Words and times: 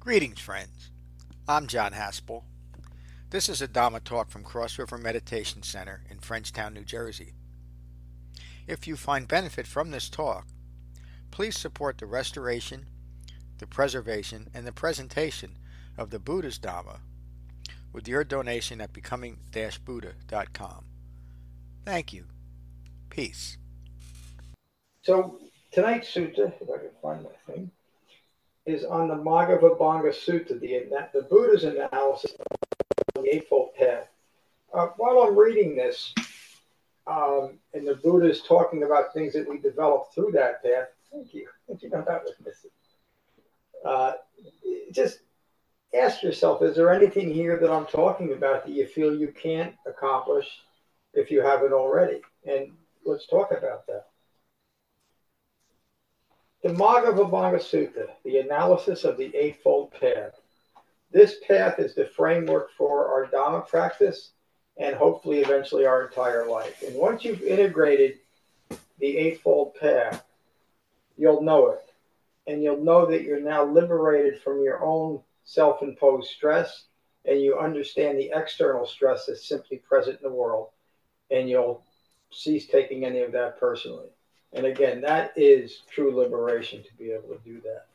Greetings, 0.00 0.40
friends. 0.40 0.90
I'm 1.46 1.66
John 1.66 1.92
Haspel. 1.92 2.44
This 3.28 3.50
is 3.50 3.60
a 3.60 3.68
Dharma 3.68 4.00
talk 4.00 4.30
from 4.30 4.42
Cross 4.42 4.78
River 4.78 4.96
Meditation 4.96 5.62
Center 5.62 6.00
in 6.08 6.16
Frenchtown, 6.20 6.72
New 6.72 6.86
Jersey. 6.86 7.34
If 8.66 8.88
you 8.88 8.96
find 8.96 9.28
benefit 9.28 9.66
from 9.66 9.90
this 9.90 10.08
talk, 10.08 10.46
please 11.30 11.58
support 11.58 11.98
the 11.98 12.06
restoration, 12.06 12.86
the 13.58 13.66
preservation, 13.66 14.48
and 14.54 14.66
the 14.66 14.72
presentation 14.72 15.58
of 15.98 16.08
the 16.08 16.18
Buddha's 16.18 16.56
Dharma 16.56 17.00
with 17.92 18.08
your 18.08 18.24
donation 18.24 18.80
at 18.80 18.94
becoming-buddha.com. 18.94 20.84
Thank 21.84 22.14
you. 22.14 22.24
Peace. 23.10 23.58
So 25.02 25.38
tonight's 25.70 26.08
sutta, 26.10 26.54
if 26.58 26.70
I 26.70 26.78
can 26.78 26.90
find 27.02 27.22
my 27.22 27.30
thing, 27.46 27.70
is 28.66 28.84
on 28.84 29.08
the 29.08 29.14
Magga 29.14 29.58
Sutta, 29.60 30.60
the, 30.60 31.08
the 31.12 31.22
Buddha's 31.22 31.64
analysis 31.64 32.34
of 33.16 33.22
the 33.22 33.34
Eightfold 33.34 33.74
Path. 33.74 34.08
Uh, 34.72 34.88
while 34.96 35.20
I'm 35.20 35.36
reading 35.36 35.74
this, 35.74 36.14
um, 37.06 37.58
and 37.74 37.86
the 37.86 37.96
Buddha 37.96 38.30
is 38.30 38.42
talking 38.42 38.84
about 38.84 39.12
things 39.12 39.32
that 39.32 39.48
we 39.48 39.58
develop 39.58 40.12
through 40.14 40.32
that 40.32 40.62
path, 40.62 40.88
thank 41.12 41.34
you. 41.34 41.48
You 41.80 41.88
know, 41.88 42.04
that 42.06 42.24
was 42.24 42.34
missing. 42.44 42.70
Uh, 43.84 44.14
just 44.92 45.20
ask 45.94 46.22
yourself 46.22 46.62
is 46.62 46.76
there 46.76 46.92
anything 46.92 47.32
here 47.32 47.58
that 47.58 47.70
I'm 47.70 47.86
talking 47.86 48.32
about 48.32 48.66
that 48.66 48.72
you 48.72 48.86
feel 48.86 49.14
you 49.14 49.28
can't 49.28 49.74
accomplish 49.86 50.46
if 51.14 51.30
you 51.30 51.40
haven't 51.40 51.72
already? 51.72 52.20
And 52.44 52.72
let's 53.04 53.26
talk 53.26 53.52
about 53.52 53.86
that. 53.86 54.09
The 56.62 56.68
Magga 56.68 57.14
Sutta, 57.14 58.10
the 58.22 58.36
analysis 58.36 59.04
of 59.04 59.16
the 59.16 59.34
Eightfold 59.34 59.92
Path. 59.92 60.38
This 61.10 61.36
path 61.48 61.78
is 61.78 61.94
the 61.94 62.04
framework 62.04 62.70
for 62.76 63.08
our 63.08 63.26
Dhamma 63.26 63.66
practice 63.66 64.32
and 64.76 64.94
hopefully 64.94 65.38
eventually 65.40 65.86
our 65.86 66.04
entire 66.04 66.46
life. 66.46 66.82
And 66.82 66.94
once 66.96 67.24
you've 67.24 67.42
integrated 67.42 68.18
the 68.98 69.16
Eightfold 69.16 69.74
Path, 69.76 70.22
you'll 71.16 71.40
know 71.40 71.70
it. 71.70 71.92
And 72.46 72.62
you'll 72.62 72.84
know 72.84 73.06
that 73.06 73.22
you're 73.22 73.40
now 73.40 73.64
liberated 73.64 74.42
from 74.42 74.62
your 74.62 74.84
own 74.84 75.20
self 75.44 75.80
imposed 75.82 76.28
stress 76.28 76.84
and 77.24 77.40
you 77.40 77.58
understand 77.58 78.18
the 78.18 78.32
external 78.34 78.86
stress 78.86 79.24
that's 79.26 79.48
simply 79.48 79.78
present 79.78 80.18
in 80.22 80.28
the 80.28 80.36
world. 80.36 80.68
And 81.30 81.48
you'll 81.48 81.82
cease 82.30 82.66
taking 82.66 83.06
any 83.06 83.20
of 83.20 83.32
that 83.32 83.58
personally. 83.58 84.08
And 84.52 84.66
again, 84.66 85.00
that 85.02 85.32
is 85.36 85.82
true 85.88 86.14
liberation 86.14 86.82
to 86.82 86.94
be 86.96 87.12
able 87.12 87.28
to 87.34 87.40
do 87.44 87.60
that. 87.60 87.86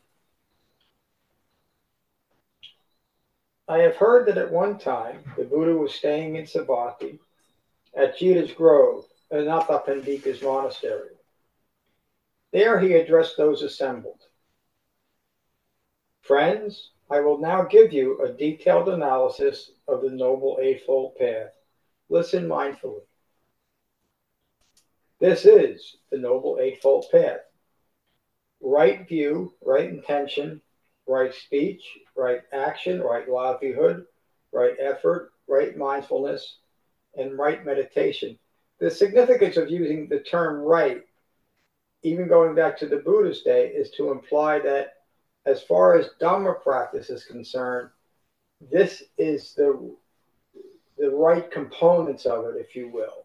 I 3.67 3.79
have 3.79 3.95
heard 3.95 4.27
that 4.27 4.37
at 4.37 4.51
one 4.51 4.77
time 4.77 5.23
the 5.37 5.43
Buddha 5.43 5.75
was 5.75 5.93
staying 5.93 6.35
in 6.35 6.45
Savatthi 6.45 7.19
at 7.95 8.17
Jeta's 8.17 8.51
Grove, 8.51 9.05
Anathapindika's 9.31 10.41
monastery. 10.41 11.09
There 12.53 12.79
he 12.79 12.93
addressed 12.93 13.37
those 13.37 13.63
assembled. 13.63 14.21
Friends, 16.21 16.91
I 17.09 17.19
will 17.19 17.39
now 17.39 17.63
give 17.63 17.91
you 17.91 18.21
a 18.23 18.31
detailed 18.31 18.89
analysis 18.89 19.71
of 19.87 20.01
the 20.01 20.11
Noble 20.11 20.59
Eightfold 20.61 21.15
Path. 21.17 21.51
Listen 22.09 22.47
mindfully. 22.47 23.01
This 25.19 25.45
is 25.45 25.97
the 26.11 26.17
Noble 26.17 26.59
Eightfold 26.59 27.05
Path. 27.11 27.39
Right 28.61 29.07
view, 29.07 29.53
right 29.63 29.89
intention, 29.89 30.61
right 31.07 31.33
speech, 31.33 31.83
right 32.15 32.41
action, 32.51 33.01
right 33.01 33.27
livelihood, 33.29 34.05
right 34.51 34.75
effort, 34.79 35.31
right 35.47 35.77
mindfulness, 35.77 36.57
and 37.15 37.37
right 37.37 37.65
meditation. 37.65 38.37
The 38.79 38.91
significance 38.91 39.55
of 39.55 39.69
using 39.69 40.09
the 40.09 40.19
term 40.19 40.59
right, 40.59 41.03
even 42.03 42.27
going 42.27 42.53
back 42.53 42.77
to 42.79 42.87
the 42.87 42.97
Buddha's 42.97 43.41
day, 43.41 43.69
is 43.69 43.91
to 43.91 44.11
imply 44.11 44.59
that 44.59 44.95
as 45.45 45.63
far 45.63 45.95
as 45.97 46.09
Dhamma 46.19 46.61
practice 46.61 47.09
is 47.09 47.23
concerned, 47.23 47.89
this 48.59 49.03
is 49.17 49.53
the 49.53 49.95
the 50.97 51.09
right 51.09 51.51
components 51.51 52.25
of 52.25 52.45
it, 52.45 52.55
if 52.57 52.75
you 52.75 52.89
will. 52.89 53.24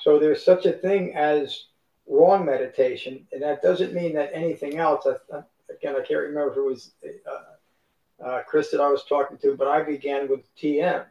So 0.00 0.18
there's 0.18 0.44
such 0.44 0.66
a 0.66 0.72
thing 0.72 1.14
as 1.14 1.66
wrong 2.06 2.44
meditation, 2.44 3.26
and 3.32 3.42
that 3.42 3.62
doesn't 3.62 3.92
mean 3.92 4.14
that 4.14 4.30
anything 4.32 4.78
else. 4.78 5.06
I, 5.06 5.42
again, 5.72 5.96
I 5.96 6.02
can't 6.02 6.20
remember 6.20 6.60
it 6.60 6.64
was 6.64 6.92
uh, 7.04 8.24
uh, 8.24 8.42
Chris 8.46 8.70
that 8.70 8.80
I 8.80 8.88
was 8.88 9.04
talking 9.04 9.38
to, 9.38 9.56
but 9.56 9.68
I 9.68 9.82
began 9.82 10.28
with 10.28 10.54
TM, 10.56 11.04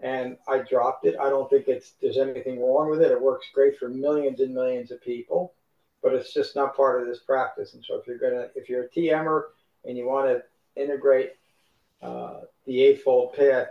and 0.00 0.36
I 0.48 0.58
dropped 0.58 1.06
it. 1.06 1.16
I 1.20 1.28
don't 1.28 1.50
think 1.50 1.68
it's 1.68 1.92
there's 2.00 2.18
anything 2.18 2.60
wrong 2.60 2.90
with 2.90 3.02
it. 3.02 3.10
It 3.10 3.20
works 3.20 3.46
great 3.54 3.78
for 3.78 3.88
millions 3.88 4.40
and 4.40 4.54
millions 4.54 4.90
of 4.90 5.02
people, 5.02 5.54
but 6.02 6.14
it's 6.14 6.32
just 6.32 6.56
not 6.56 6.76
part 6.76 7.00
of 7.00 7.08
this 7.08 7.20
practice. 7.20 7.74
And 7.74 7.84
so 7.84 7.96
if 7.96 8.06
you're 8.06 8.18
gonna, 8.18 8.48
if 8.54 8.68
you're 8.68 8.84
a 8.84 8.88
TMer 8.88 9.42
and 9.84 9.96
you 9.96 10.06
want 10.06 10.28
to 10.28 10.80
integrate 10.80 11.32
uh, 12.02 12.40
the 12.66 12.82
Eightfold 12.82 13.34
Path, 13.34 13.68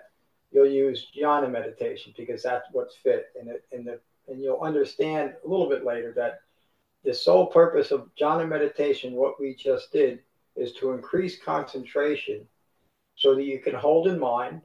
you'll 0.52 0.68
use 0.70 1.08
jhana 1.16 1.50
meditation 1.50 2.14
because 2.18 2.44
that's 2.44 2.68
what's 2.72 2.96
fit. 2.96 3.28
And, 3.40 3.50
it, 3.50 3.66
and 3.72 3.86
the 3.86 4.00
and 4.30 4.42
you'll 4.42 4.62
understand 4.62 5.34
a 5.44 5.48
little 5.48 5.70
bit 5.70 5.86
later 5.86 6.14
that 6.16 6.42
the 7.04 7.14
sole 7.14 7.48
purpose 7.48 7.92
of 7.92 8.10
jhana 8.20 8.48
meditation, 8.48 9.14
what 9.14 9.40
we 9.40 9.56
just 9.56 9.92
did, 9.92 10.20
is 10.56 10.74
to 10.74 10.92
increase 10.92 11.42
concentration 11.42 12.46
so 13.16 13.36
that 13.36 13.44
you 13.44 13.60
can 13.60 13.76
hold 13.76 14.08
in 14.08 14.20
mind. 14.20 14.62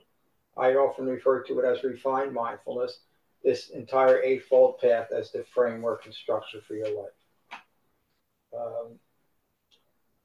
I 0.56 0.74
often 0.74 1.06
refer 1.06 1.42
to 1.44 1.60
it 1.60 1.64
as 1.64 1.84
refined 1.84 2.32
mindfulness, 2.32 3.00
this 3.42 3.70
entire 3.70 4.22
eightfold 4.22 4.78
path 4.78 5.08
as 5.12 5.30
the 5.30 5.44
framework 5.54 6.06
and 6.06 6.14
structure 6.14 6.60
for 6.66 6.74
your 6.74 6.88
life. 6.96 7.60
Um, 8.56 8.98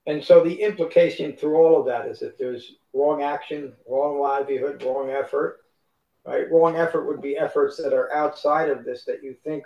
and 0.06 0.24
so 0.24 0.44
the 0.44 0.62
implication 0.62 1.34
through 1.34 1.58
all 1.58 1.80
of 1.80 1.86
that 1.88 2.08
is 2.08 2.20
that 2.20 2.38
there's 2.38 2.74
wrong 2.94 3.22
action, 3.22 3.74
wrong 3.88 4.20
livelihood, 4.20 4.84
wrong 4.84 5.10
effort, 5.10 5.60
Right? 6.25 6.52
Wrong 6.52 6.75
effort 6.75 7.07
would 7.07 7.22
be 7.22 7.38
efforts 7.38 7.78
that 7.78 7.94
are 7.94 8.13
outside 8.13 8.69
of 8.69 8.84
this 8.84 9.06
that 9.06 9.24
you 9.24 9.35
think 9.44 9.63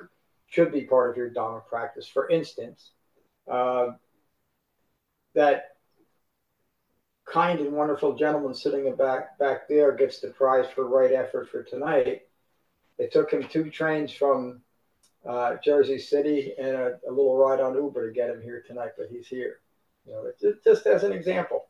should 0.48 0.72
be 0.72 0.82
part 0.82 1.10
of 1.10 1.18
your 1.18 1.30
Dhamma 1.30 1.66
practice. 1.66 2.08
For 2.08 2.30
instance, 2.30 2.92
uh, 3.52 3.92
that 5.34 5.74
kind 7.26 7.60
and 7.60 7.74
wonderful 7.74 8.16
gentleman 8.16 8.54
sitting 8.54 8.94
back 8.96 9.38
back 9.40 9.68
there 9.68 9.94
gets 9.94 10.20
the 10.20 10.28
prize 10.30 10.68
for 10.74 10.88
right 10.88 11.12
effort 11.12 11.50
for 11.50 11.64
tonight. 11.64 12.22
It 13.00 13.12
took 13.12 13.32
him 13.32 13.48
two 13.48 13.70
trains 13.70 14.12
from 14.12 14.62
uh, 15.28 15.56
Jersey 15.64 15.98
City 15.98 16.54
and 16.60 16.76
a, 16.76 17.00
a, 17.08 17.10
little 17.10 17.38
ride 17.38 17.62
on 17.62 17.76
Uber 17.76 18.08
to 18.08 18.14
get 18.14 18.30
him 18.30 18.42
here 18.42 18.64
tonight, 18.68 18.92
but 18.98 19.08
he's 19.10 19.28
here. 19.28 19.60
You 20.06 20.14
know, 20.14 20.54
just 20.64 20.86
as 20.86 21.04
an 21.04 21.14
example. 21.14 21.66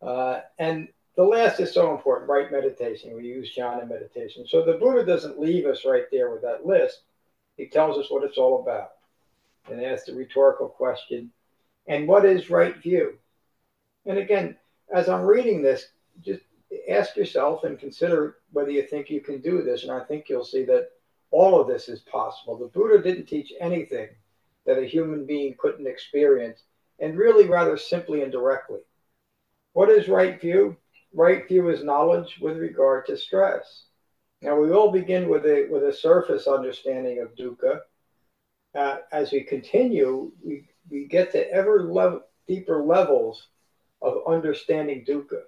Uh, 0.00 0.40
and 0.58 0.88
the 1.18 1.24
last 1.24 1.58
is 1.58 1.74
so 1.74 1.90
important, 1.90 2.30
right 2.30 2.52
meditation. 2.52 3.16
We 3.16 3.24
use 3.24 3.52
jhana 3.52 3.88
meditation. 3.88 4.46
So 4.46 4.64
the 4.64 4.74
Buddha 4.74 5.04
doesn't 5.04 5.40
leave 5.40 5.66
us 5.66 5.84
right 5.84 6.04
there 6.12 6.30
with 6.30 6.42
that 6.42 6.64
list. 6.64 7.00
He 7.56 7.66
tells 7.66 7.98
us 7.98 8.08
what 8.08 8.22
it's 8.22 8.38
all 8.38 8.62
about 8.62 8.92
and 9.68 9.84
asks 9.84 10.06
the 10.06 10.14
rhetorical 10.14 10.68
question, 10.68 11.32
and 11.88 12.06
what 12.06 12.24
is 12.24 12.50
right 12.50 12.76
view? 12.76 13.18
And 14.06 14.18
again, 14.18 14.54
as 14.94 15.08
I'm 15.08 15.22
reading 15.22 15.60
this, 15.60 15.88
just 16.24 16.42
ask 16.88 17.16
yourself 17.16 17.64
and 17.64 17.80
consider 17.80 18.36
whether 18.52 18.70
you 18.70 18.82
think 18.82 19.10
you 19.10 19.20
can 19.20 19.40
do 19.40 19.62
this. 19.62 19.82
And 19.82 19.90
I 19.90 20.04
think 20.04 20.28
you'll 20.28 20.44
see 20.44 20.64
that 20.66 20.90
all 21.32 21.60
of 21.60 21.66
this 21.66 21.88
is 21.88 21.98
possible. 21.98 22.56
The 22.56 22.66
Buddha 22.66 23.02
didn't 23.02 23.26
teach 23.26 23.52
anything 23.60 24.08
that 24.66 24.78
a 24.78 24.86
human 24.86 25.26
being 25.26 25.56
couldn't 25.58 25.88
experience, 25.88 26.62
and 27.00 27.18
really 27.18 27.48
rather 27.48 27.76
simply 27.76 28.22
and 28.22 28.30
directly. 28.30 28.82
What 29.72 29.90
is 29.90 30.06
right 30.06 30.40
view? 30.40 30.76
Right 31.12 31.46
view 31.46 31.68
is 31.68 31.84
knowledge 31.84 32.38
with 32.40 32.56
regard 32.56 33.06
to 33.06 33.16
stress. 33.16 33.84
Now 34.42 34.58
we 34.58 34.70
all 34.70 34.90
begin 34.92 35.28
with 35.28 35.44
a 35.46 35.66
with 35.70 35.84
a 35.84 35.92
surface 35.92 36.46
understanding 36.46 37.20
of 37.20 37.34
dukkha. 37.34 37.80
Uh, 38.74 38.98
as 39.12 39.32
we 39.32 39.42
continue, 39.42 40.30
we, 40.44 40.68
we 40.90 41.06
get 41.06 41.32
to 41.32 41.50
ever 41.50 41.84
level, 41.84 42.22
deeper 42.46 42.84
levels 42.84 43.48
of 44.02 44.22
understanding 44.28 45.04
dukkha. 45.08 45.42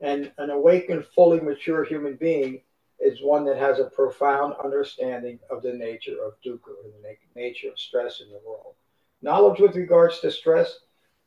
And 0.00 0.32
an 0.38 0.50
awakened, 0.50 1.06
fully 1.14 1.40
mature 1.40 1.84
human 1.84 2.16
being 2.16 2.60
is 3.00 3.22
one 3.22 3.44
that 3.46 3.56
has 3.56 3.78
a 3.78 3.84
profound 3.84 4.54
understanding 4.62 5.38
of 5.50 5.62
the 5.62 5.72
nature 5.72 6.16
of 6.24 6.34
dukkha, 6.44 6.68
or 6.68 6.90
the 6.90 7.08
na- 7.08 7.40
nature 7.40 7.68
of 7.68 7.78
stress 7.78 8.20
in 8.20 8.28
the 8.28 8.40
world. 8.46 8.74
Knowledge 9.22 9.60
with 9.60 9.76
regards 9.76 10.20
to 10.20 10.30
stress, 10.30 10.80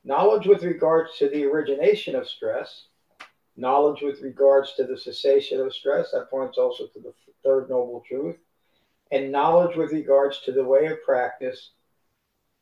knowledge 0.03 0.45
with 0.47 0.63
regards 0.63 1.17
to 1.17 1.29
the 1.29 1.45
origination 1.45 2.15
of 2.15 2.27
stress, 2.27 2.87
knowledge 3.57 4.01
with 4.01 4.21
regards 4.21 4.73
to 4.75 4.83
the 4.83 4.97
cessation 4.97 5.59
of 5.59 5.73
stress. 5.73 6.11
That 6.11 6.29
points 6.29 6.57
also 6.57 6.87
to 6.87 6.99
the 6.99 7.13
third 7.43 7.69
noble 7.69 8.03
truth. 8.07 8.37
And 9.11 9.31
knowledge 9.31 9.75
with 9.75 9.91
regards 9.91 10.39
to 10.41 10.51
the 10.51 10.63
way 10.63 10.87
of 10.87 11.03
practice 11.03 11.71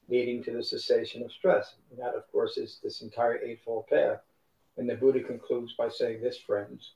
leading 0.10 0.44
to 0.44 0.52
the 0.52 0.64
cessation 0.64 1.24
of 1.24 1.32
stress. 1.32 1.76
And 1.92 2.00
that, 2.00 2.16
of 2.16 2.30
course, 2.32 2.58
is 2.58 2.80
this 2.84 3.02
entire 3.02 3.40
Eightfold 3.44 3.88
Path. 3.88 4.20
And 4.78 4.90
the 4.90 4.96
Buddha 4.96 5.22
concludes 5.22 5.74
by 5.74 5.90
saying, 5.90 6.22
This, 6.22 6.38
friends, 6.38 6.94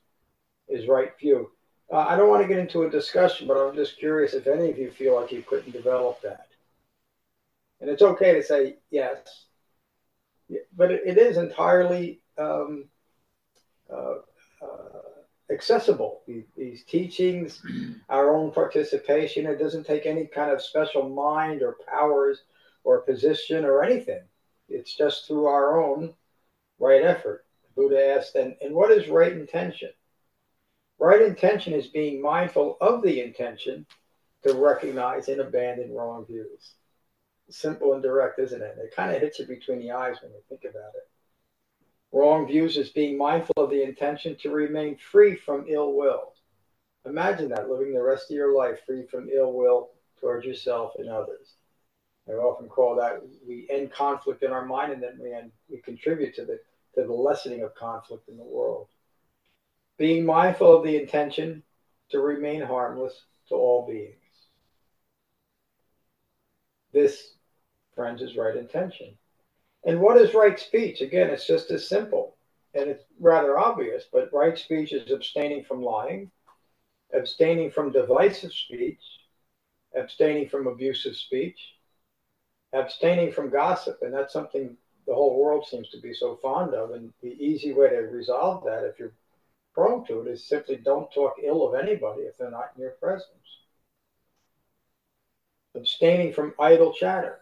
is 0.68 0.88
right 0.88 1.12
view. 1.18 1.50
Uh, 1.92 1.98
I 1.98 2.16
don't 2.16 2.30
want 2.30 2.42
to 2.42 2.48
get 2.48 2.58
into 2.58 2.84
a 2.84 2.90
discussion, 2.90 3.46
but 3.46 3.56
I'm 3.56 3.76
just 3.76 3.98
curious 3.98 4.34
if 4.34 4.46
any 4.46 4.70
of 4.70 4.78
you 4.78 4.90
feel 4.90 5.20
like 5.20 5.32
you 5.32 5.42
couldn't 5.42 5.72
develop 5.72 6.20
that. 6.22 6.48
And 7.80 7.90
it's 7.90 8.02
okay 8.02 8.32
to 8.32 8.42
say 8.42 8.76
yes, 8.90 9.46
but 10.74 10.90
it, 10.90 11.02
it 11.04 11.18
is 11.18 11.36
entirely 11.36 12.20
um, 12.38 12.86
Uh, 13.94 14.14
uh, 14.64 15.52
accessible. 15.52 16.22
These, 16.26 16.44
these, 16.56 16.84
teachings, 16.84 17.62
our 18.08 18.34
own 18.34 18.50
participation, 18.50 19.46
it 19.46 19.58
doesn't 19.58 19.86
take 19.86 20.06
any 20.06 20.26
kind 20.26 20.50
of 20.50 20.62
special 20.62 21.08
mind 21.08 21.62
or 21.62 21.76
powers 21.86 22.44
or 22.82 23.02
position 23.02 23.64
or 23.64 23.84
anything. 23.84 24.22
It's 24.68 24.96
just 24.96 25.26
through 25.26 25.46
our 25.46 25.82
own 25.82 26.14
right 26.78 27.04
effort. 27.04 27.44
Buddha 27.76 28.16
asked, 28.16 28.36
and, 28.36 28.56
and 28.62 28.74
what 28.74 28.90
is 28.90 29.08
right 29.08 29.32
intention? 29.32 29.90
Right 30.98 31.22
intention 31.22 31.74
is 31.74 31.88
being 31.88 32.22
mindful 32.22 32.78
of 32.80 33.02
the 33.02 33.20
intention 33.20 33.86
to 34.44 34.54
recognize 34.54 35.28
and 35.28 35.40
abandon 35.40 35.92
wrong 35.92 36.24
views. 36.26 36.74
Simple 37.50 37.92
and 37.92 38.02
direct, 38.02 38.38
isn't 38.38 38.62
it? 38.62 38.76
It 38.78 38.96
kind 38.96 39.14
of 39.14 39.20
hits 39.20 39.38
you 39.38 39.46
between 39.46 39.80
the 39.80 39.90
eyes 39.90 40.16
when 40.22 40.32
you 40.32 40.40
think 40.48 40.62
about 40.62 40.94
it. 40.94 41.08
Wrong 42.14 42.46
views 42.46 42.76
is 42.76 42.90
being 42.90 43.18
mindful 43.18 43.56
of 43.56 43.70
the 43.70 43.82
intention 43.82 44.36
to 44.36 44.50
remain 44.50 44.96
free 44.96 45.34
from 45.34 45.66
ill 45.68 45.94
will. 45.94 46.34
Imagine 47.04 47.48
that, 47.48 47.68
living 47.68 47.92
the 47.92 48.04
rest 48.04 48.30
of 48.30 48.36
your 48.36 48.56
life 48.56 48.78
free 48.86 49.04
from 49.04 49.28
ill 49.28 49.52
will 49.52 49.90
towards 50.20 50.46
yourself 50.46 50.92
and 50.96 51.08
others. 51.08 51.54
I 52.28 52.34
often 52.34 52.68
call 52.68 52.94
that 52.96 53.20
we 53.44 53.66
end 53.68 53.92
conflict 53.92 54.44
in 54.44 54.52
our 54.52 54.64
mind 54.64 54.92
and 54.92 55.02
then 55.02 55.18
we 55.20 55.32
end, 55.32 55.50
we 55.68 55.78
contribute 55.78 56.36
to 56.36 56.44
the 56.44 56.60
to 56.94 57.02
the 57.02 57.12
lessening 57.12 57.62
of 57.62 57.74
conflict 57.74 58.28
in 58.28 58.36
the 58.36 58.44
world. 58.44 58.86
Being 59.98 60.24
mindful 60.24 60.76
of 60.76 60.84
the 60.84 60.96
intention 60.96 61.64
to 62.10 62.20
remain 62.20 62.62
harmless 62.62 63.24
to 63.48 63.56
all 63.56 63.88
beings. 63.88 64.14
This, 66.92 67.32
friends, 67.96 68.22
is 68.22 68.36
right 68.36 68.54
intention. 68.54 69.18
And 69.86 70.00
what 70.00 70.16
is 70.16 70.34
right 70.34 70.58
speech? 70.58 71.00
Again, 71.00 71.30
it's 71.30 71.46
just 71.46 71.70
as 71.70 71.88
simple 71.88 72.36
and 72.74 72.90
it's 72.90 73.04
rather 73.20 73.58
obvious, 73.58 74.04
but 74.12 74.32
right 74.32 74.58
speech 74.58 74.92
is 74.92 75.10
abstaining 75.10 75.64
from 75.64 75.82
lying, 75.82 76.30
abstaining 77.14 77.70
from 77.70 77.92
divisive 77.92 78.52
speech, 78.52 79.00
abstaining 79.96 80.48
from 80.48 80.66
abusive 80.66 81.14
speech, 81.14 81.58
abstaining 82.72 83.32
from 83.32 83.50
gossip, 83.50 83.98
and 84.02 84.12
that's 84.12 84.32
something 84.32 84.76
the 85.06 85.14
whole 85.14 85.40
world 85.40 85.66
seems 85.66 85.88
to 85.90 86.00
be 86.00 86.12
so 86.12 86.36
fond 86.42 86.74
of. 86.74 86.90
And 86.90 87.12
the 87.22 87.36
easy 87.38 87.72
way 87.72 87.90
to 87.90 87.96
resolve 87.96 88.64
that, 88.64 88.84
if 88.84 88.98
you're 88.98 89.14
prone 89.74 90.04
to 90.06 90.22
it, 90.22 90.28
is 90.28 90.48
simply 90.48 90.76
don't 90.76 91.12
talk 91.12 91.34
ill 91.42 91.66
of 91.68 91.74
anybody 91.74 92.22
if 92.22 92.36
they're 92.38 92.50
not 92.50 92.72
in 92.74 92.82
your 92.82 92.92
presence. 92.92 93.28
Abstaining 95.76 96.32
from 96.32 96.54
idle 96.58 96.92
chatter. 96.92 97.38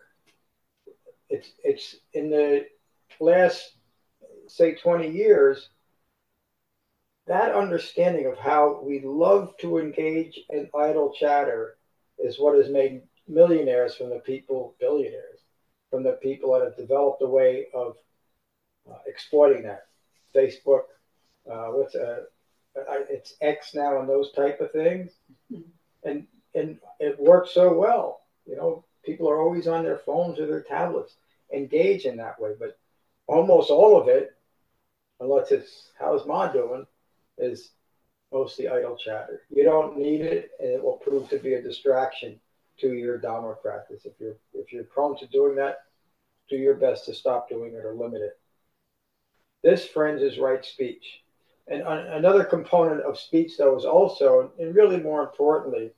It's 1.32 1.50
it's 1.64 1.96
in 2.12 2.30
the 2.30 2.66
last 3.20 3.72
say 4.48 4.74
20 4.74 5.08
years 5.10 5.68
that 7.26 7.54
understanding 7.54 8.26
of 8.26 8.36
how 8.36 8.80
we 8.82 9.00
love 9.04 9.54
to 9.60 9.78
engage 9.78 10.40
in 10.50 10.68
idle 10.74 11.12
chatter 11.18 11.76
is 12.18 12.38
what 12.38 12.56
has 12.56 12.68
made 12.68 13.02
millionaires 13.28 13.94
from 13.94 14.10
the 14.10 14.18
people 14.18 14.74
billionaires, 14.80 15.40
from 15.90 16.02
the 16.02 16.18
people 16.22 16.52
that 16.52 16.62
have 16.64 16.76
developed 16.76 17.22
a 17.22 17.26
way 17.26 17.66
of 17.74 17.96
uh, 18.90 18.98
exploiting 19.06 19.62
that. 19.62 19.86
Facebook, 20.34 20.82
uh, 21.50 21.68
what's 21.68 21.94
a, 21.94 22.24
uh, 22.76 23.04
it's 23.08 23.34
X 23.40 23.74
now 23.74 24.00
and 24.00 24.08
those 24.08 24.32
type 24.32 24.60
of 24.60 24.72
things, 24.72 25.12
mm-hmm. 25.52 25.62
and 26.08 26.26
and 26.54 26.78
it 26.98 27.20
works 27.20 27.52
so 27.52 27.72
well. 27.72 28.22
You 28.46 28.56
know, 28.56 28.84
people 29.04 29.28
are 29.28 29.40
always 29.40 29.68
on 29.68 29.84
their 29.84 29.98
phones 29.98 30.40
or 30.40 30.46
their 30.46 30.62
tablets, 30.62 31.16
engage 31.54 32.04
in 32.04 32.16
that 32.16 32.40
way. 32.40 32.52
But 32.58 32.78
almost 33.26 33.70
all 33.70 34.00
of 34.00 34.08
it, 34.08 34.34
unless 35.20 35.50
it's 35.52 35.90
how's 35.98 36.26
Ma 36.26 36.48
doing, 36.48 36.86
is 37.38 37.70
mostly 38.32 38.68
idle 38.68 38.96
chatter. 38.96 39.42
You 39.50 39.64
don't 39.64 39.98
need 39.98 40.20
it, 40.22 40.50
and 40.60 40.70
it 40.70 40.82
will 40.82 40.96
prove 40.96 41.28
to 41.30 41.38
be 41.38 41.54
a 41.54 41.62
distraction 41.62 42.40
to 42.80 42.94
your 42.94 43.18
Dharma 43.18 43.54
practice. 43.54 44.04
If 44.04 44.14
you're 44.18 44.36
if 44.54 44.72
you're 44.72 44.84
prone 44.84 45.18
to 45.18 45.26
doing 45.26 45.54
that, 45.56 45.78
do 46.48 46.56
your 46.56 46.74
best 46.74 47.04
to 47.06 47.14
stop 47.14 47.48
doing 47.48 47.74
it 47.74 47.84
or 47.84 47.94
limit 47.94 48.22
it. 48.22 48.38
This, 49.62 49.86
friends, 49.86 50.22
is 50.22 50.38
right 50.38 50.64
speech. 50.64 51.22
And 51.68 51.82
another 51.82 52.42
component 52.42 53.02
of 53.02 53.18
speech, 53.18 53.56
though, 53.56 53.76
is 53.76 53.84
also, 53.84 54.50
and 54.58 54.74
really 54.74 54.98
more 54.98 55.22
importantly, 55.22 55.92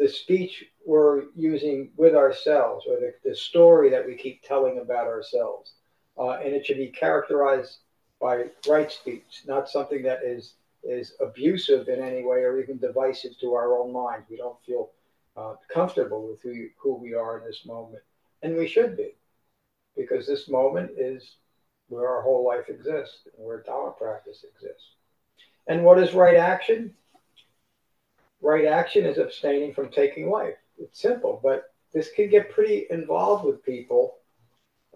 the 0.00 0.08
speech 0.08 0.64
we're 0.86 1.24
using 1.36 1.90
with 1.96 2.14
ourselves, 2.14 2.86
or 2.88 2.96
the, 2.96 3.12
the 3.22 3.36
story 3.36 3.90
that 3.90 4.06
we 4.06 4.14
keep 4.16 4.42
telling 4.42 4.78
about 4.78 5.06
ourselves. 5.06 5.74
Uh, 6.18 6.32
and 6.42 6.54
it 6.54 6.64
should 6.64 6.78
be 6.78 6.88
characterized 6.88 7.80
by 8.20 8.46
right 8.66 8.90
speech, 8.90 9.42
not 9.46 9.68
something 9.68 10.02
that 10.02 10.20
is 10.24 10.54
is 10.82 11.12
abusive 11.20 11.88
in 11.88 12.00
any 12.00 12.24
way 12.24 12.38
or 12.38 12.58
even 12.58 12.78
divisive 12.78 13.32
to 13.38 13.52
our 13.52 13.78
own 13.78 13.92
mind. 13.92 14.24
We 14.30 14.38
don't 14.38 14.56
feel 14.64 14.90
uh, 15.36 15.54
comfortable 15.72 16.26
with 16.26 16.40
who, 16.42 16.52
you, 16.52 16.70
who 16.82 16.94
we 16.94 17.12
are 17.14 17.38
in 17.38 17.44
this 17.44 17.66
moment. 17.66 18.02
And 18.42 18.56
we 18.56 18.66
should 18.66 18.96
be, 18.96 19.10
because 19.94 20.26
this 20.26 20.48
moment 20.48 20.92
is 20.96 21.36
where 21.88 22.08
our 22.08 22.22
whole 22.22 22.46
life 22.46 22.70
exists 22.70 23.18
and 23.36 23.46
where 23.46 23.62
Dharma 23.62 23.92
practice 23.92 24.42
exists. 24.50 24.94
And 25.66 25.84
what 25.84 25.98
is 25.98 26.14
right 26.14 26.38
action? 26.38 26.94
Right 28.40 28.64
action 28.64 29.04
is 29.04 29.18
abstaining 29.18 29.74
from 29.74 29.90
taking 29.90 30.30
life. 30.30 30.54
It's 30.78 31.00
simple, 31.00 31.40
but 31.42 31.74
this 31.92 32.10
can 32.10 32.30
get 32.30 32.50
pretty 32.50 32.86
involved 32.90 33.44
with 33.44 33.64
people, 33.64 34.16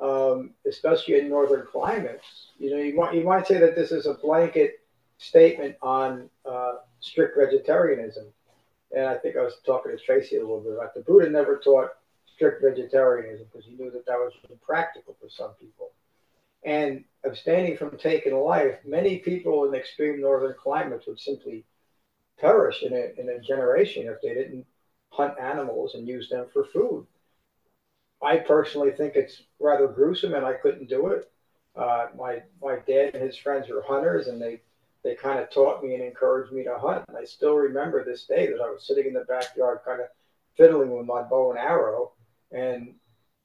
um, 0.00 0.54
especially 0.66 1.18
in 1.18 1.28
northern 1.28 1.66
climates. 1.70 2.52
You 2.58 2.70
know, 2.70 2.78
you 2.78 3.18
you 3.18 3.24
might 3.24 3.46
say 3.46 3.58
that 3.58 3.74
this 3.74 3.92
is 3.92 4.06
a 4.06 4.14
blanket 4.14 4.80
statement 5.18 5.76
on 5.82 6.30
uh, 6.48 6.76
strict 7.00 7.36
vegetarianism, 7.38 8.26
and 8.96 9.06
I 9.06 9.16
think 9.16 9.36
I 9.36 9.42
was 9.42 9.54
talking 9.66 9.92
to 9.92 9.98
Tracy 9.98 10.36
a 10.36 10.40
little 10.40 10.60
bit 10.60 10.74
about 10.74 10.94
the 10.94 11.00
Buddha 11.00 11.28
never 11.28 11.58
taught 11.58 11.90
strict 12.34 12.62
vegetarianism 12.62 13.46
because 13.50 13.66
he 13.66 13.74
knew 13.74 13.90
that 13.90 14.06
that 14.06 14.16
was 14.18 14.32
impractical 14.50 15.16
for 15.20 15.28
some 15.28 15.52
people. 15.60 15.90
And 16.64 17.04
abstaining 17.24 17.76
from 17.76 17.98
taking 17.98 18.34
life, 18.34 18.78
many 18.84 19.18
people 19.18 19.68
in 19.68 19.74
extreme 19.74 20.20
northern 20.20 20.54
climates 20.58 21.06
would 21.06 21.20
simply 21.20 21.64
perish 22.38 22.82
in 22.82 22.92
a, 22.92 23.20
in 23.20 23.28
a 23.28 23.40
generation 23.40 24.06
if 24.06 24.20
they 24.20 24.34
didn't 24.34 24.66
hunt 25.10 25.38
animals 25.38 25.94
and 25.94 26.08
use 26.08 26.28
them 26.28 26.46
for 26.52 26.64
food. 26.64 27.06
I 28.22 28.38
personally 28.38 28.90
think 28.90 29.14
it's 29.14 29.42
rather 29.60 29.86
gruesome 29.86 30.34
and 30.34 30.44
I 30.44 30.54
couldn't 30.54 30.88
do 30.88 31.08
it. 31.08 31.30
Uh, 31.76 32.06
my, 32.16 32.42
my 32.62 32.76
dad 32.86 33.14
and 33.14 33.22
his 33.22 33.36
friends 33.36 33.68
were 33.68 33.82
hunters 33.86 34.28
and 34.28 34.40
they 34.40 34.60
they 35.04 35.14
kind 35.14 35.38
of 35.38 35.50
taught 35.50 35.84
me 35.84 35.94
and 35.94 36.02
encouraged 36.02 36.50
me 36.50 36.64
to 36.64 36.78
hunt. 36.78 37.04
And 37.08 37.16
I 37.16 37.24
still 37.24 37.56
remember 37.56 38.02
this 38.02 38.24
day 38.24 38.46
that 38.46 38.60
I 38.60 38.70
was 38.70 38.86
sitting 38.86 39.06
in 39.06 39.12
the 39.12 39.26
backyard, 39.28 39.80
kind 39.84 40.00
of 40.00 40.08
fiddling 40.56 40.96
with 40.96 41.06
my 41.06 41.22
bow 41.22 41.50
and 41.50 41.58
arrow, 41.58 42.12
and 42.50 42.94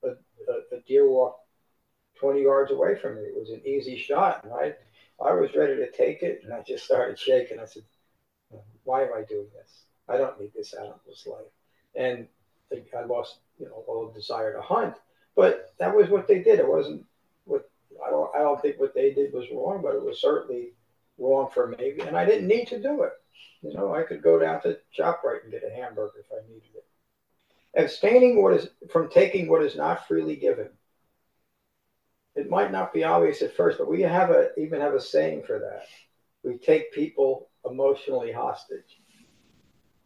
a, 0.03 0.07
a, 0.07 0.77
a 0.77 0.79
deer 0.87 1.07
walked 1.09 1.45
20 2.19 2.41
yards 2.41 2.71
away 2.71 2.95
from 2.95 3.15
me. 3.15 3.21
It 3.23 3.37
was 3.37 3.49
an 3.49 3.61
easy 3.65 3.97
shot, 3.97 4.45
and 4.45 4.53
I, 4.53 4.73
I 5.21 5.33
was 5.33 5.53
ready 5.53 5.75
to 5.75 5.91
take 5.91 6.23
it, 6.23 6.41
and 6.43 6.53
I 6.53 6.61
just 6.61 6.85
started 6.85 7.19
shaking. 7.19 7.59
I 7.59 7.65
said, 7.65 7.83
"Why 8.89 9.03
am 9.03 9.13
I 9.13 9.21
doing 9.21 9.51
this? 9.53 9.85
I 10.07 10.17
don't 10.17 10.39
need 10.39 10.53
this 10.53 10.73
animal's 10.73 11.27
life." 11.27 11.53
And 11.95 12.27
I 12.71 13.03
lost, 13.03 13.39
you 13.59 13.67
know, 13.67 13.83
all 13.87 14.11
desire 14.11 14.53
to 14.53 14.61
hunt. 14.61 14.95
But 15.35 15.73
that 15.77 15.95
was 15.95 16.09
what 16.09 16.27
they 16.27 16.39
did. 16.39 16.59
It 16.59 16.67
wasn't 16.67 17.05
what 17.45 17.69
I 18.05 18.09
don't. 18.09 18.35
I 18.35 18.39
don't 18.39 18.61
think 18.61 18.79
what 18.79 18.93
they 18.93 19.13
did 19.13 19.33
was 19.33 19.51
wrong, 19.51 19.81
but 19.81 19.95
it 19.95 20.01
was 20.01 20.19
certainly 20.19 20.73
wrong 21.17 21.49
for 21.53 21.67
me, 21.67 21.99
and 22.05 22.17
I 22.17 22.25
didn't 22.25 22.47
need 22.47 22.67
to 22.67 22.81
do 22.81 23.03
it. 23.03 23.13
You 23.61 23.73
know, 23.73 23.93
I 23.93 24.03
could 24.03 24.21
go 24.21 24.39
down 24.39 24.61
to 24.61 24.79
ShopRite 24.97 25.43
and 25.43 25.51
get 25.51 25.63
a 25.63 25.69
hamburger 25.69 26.19
if 26.19 26.31
I 26.31 26.41
needed 26.47 26.75
it. 26.75 26.85
Abstaining 27.75 28.41
what 28.41 28.53
is 28.53 28.69
from 28.89 29.09
taking 29.09 29.47
what 29.47 29.63
is 29.63 29.75
not 29.75 30.07
freely 30.07 30.35
given. 30.35 30.69
It 32.35 32.49
might 32.49 32.71
not 32.71 32.93
be 32.93 33.03
obvious 33.03 33.41
at 33.41 33.55
first, 33.55 33.77
but 33.77 33.89
we 33.89 34.01
have 34.01 34.31
a 34.31 34.51
even 34.57 34.81
have 34.81 34.93
a 34.93 35.01
saying 35.01 35.43
for 35.43 35.59
that. 35.59 35.85
We 36.43 36.57
take 36.57 36.93
people 36.93 37.48
emotionally 37.65 38.31
hostage. 38.31 38.99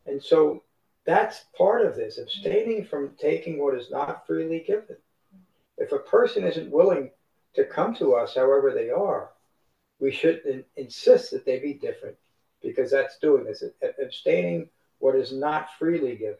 And 0.05 0.21
so 0.21 0.63
that's 1.05 1.45
part 1.57 1.85
of 1.85 1.95
this, 1.95 2.17
abstaining 2.17 2.85
from 2.85 3.11
taking 3.19 3.61
what 3.61 3.75
is 3.75 3.91
not 3.91 4.25
freely 4.25 4.59
given. 4.59 4.97
If 5.77 5.91
a 5.91 5.99
person 5.99 6.43
isn't 6.43 6.71
willing 6.71 7.11
to 7.55 7.65
come 7.65 7.95
to 7.95 8.15
us 8.15 8.35
however 8.35 8.71
they 8.73 8.89
are, 8.89 9.31
we 9.99 10.11
should 10.11 10.65
insist 10.75 11.31
that 11.31 11.45
they 11.45 11.59
be 11.59 11.73
different 11.73 12.17
because 12.61 12.91
that's 12.91 13.17
doing 13.19 13.43
this, 13.43 13.63
abstaining 14.01 14.69
what 14.99 15.15
is 15.15 15.33
not 15.33 15.67
freely 15.77 16.15
given, 16.15 16.37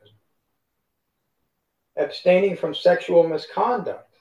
abstaining 1.98 2.56
from 2.56 2.74
sexual 2.74 3.28
misconduct. 3.28 4.16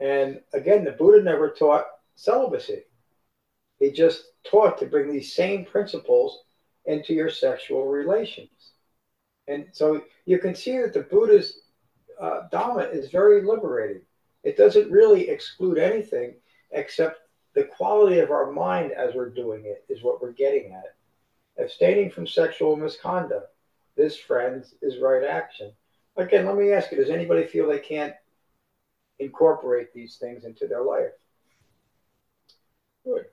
And 0.00 0.40
again, 0.52 0.84
the 0.84 0.92
Buddha 0.92 1.22
never 1.22 1.50
taught 1.50 1.86
celibacy. 2.14 2.84
He 3.80 3.90
just 3.90 4.24
taught 4.48 4.78
to 4.78 4.86
bring 4.86 5.12
these 5.12 5.34
same 5.34 5.64
principles 5.64 6.44
into 6.86 7.12
your 7.12 7.30
sexual 7.30 7.86
relations. 7.86 8.72
And 9.46 9.66
so 9.72 10.02
you 10.26 10.38
can 10.38 10.54
see 10.54 10.78
that 10.78 10.92
the 10.92 11.02
Buddha's 11.02 11.60
uh, 12.20 12.48
Dhamma 12.52 12.92
is 12.94 13.10
very 13.10 13.42
liberating. 13.42 14.02
It 14.44 14.56
doesn't 14.56 14.90
really 14.90 15.28
exclude 15.28 15.78
anything 15.78 16.34
except 16.72 17.20
the 17.54 17.64
quality 17.64 18.20
of 18.20 18.30
our 18.30 18.52
mind 18.52 18.92
as 18.92 19.14
we're 19.14 19.30
doing 19.30 19.64
it 19.64 19.84
is 19.88 20.02
what 20.02 20.20
we're 20.20 20.32
getting 20.32 20.72
at. 20.72 20.94
Abstaining 21.58 22.10
from 22.10 22.26
sexual 22.26 22.76
misconduct. 22.76 23.52
This, 23.96 24.16
friends, 24.16 24.74
is 24.80 24.98
right 24.98 25.24
action. 25.24 25.72
Again, 26.16 26.46
let 26.46 26.56
me 26.56 26.72
ask 26.72 26.90
you 26.90 26.98
does 26.98 27.10
anybody 27.10 27.46
feel 27.46 27.68
they 27.68 27.80
can't 27.80 28.14
incorporate 29.18 29.92
these 29.92 30.16
things 30.16 30.44
into 30.44 30.66
their 30.66 30.82
life? 30.82 31.10
Good. 33.04 33.26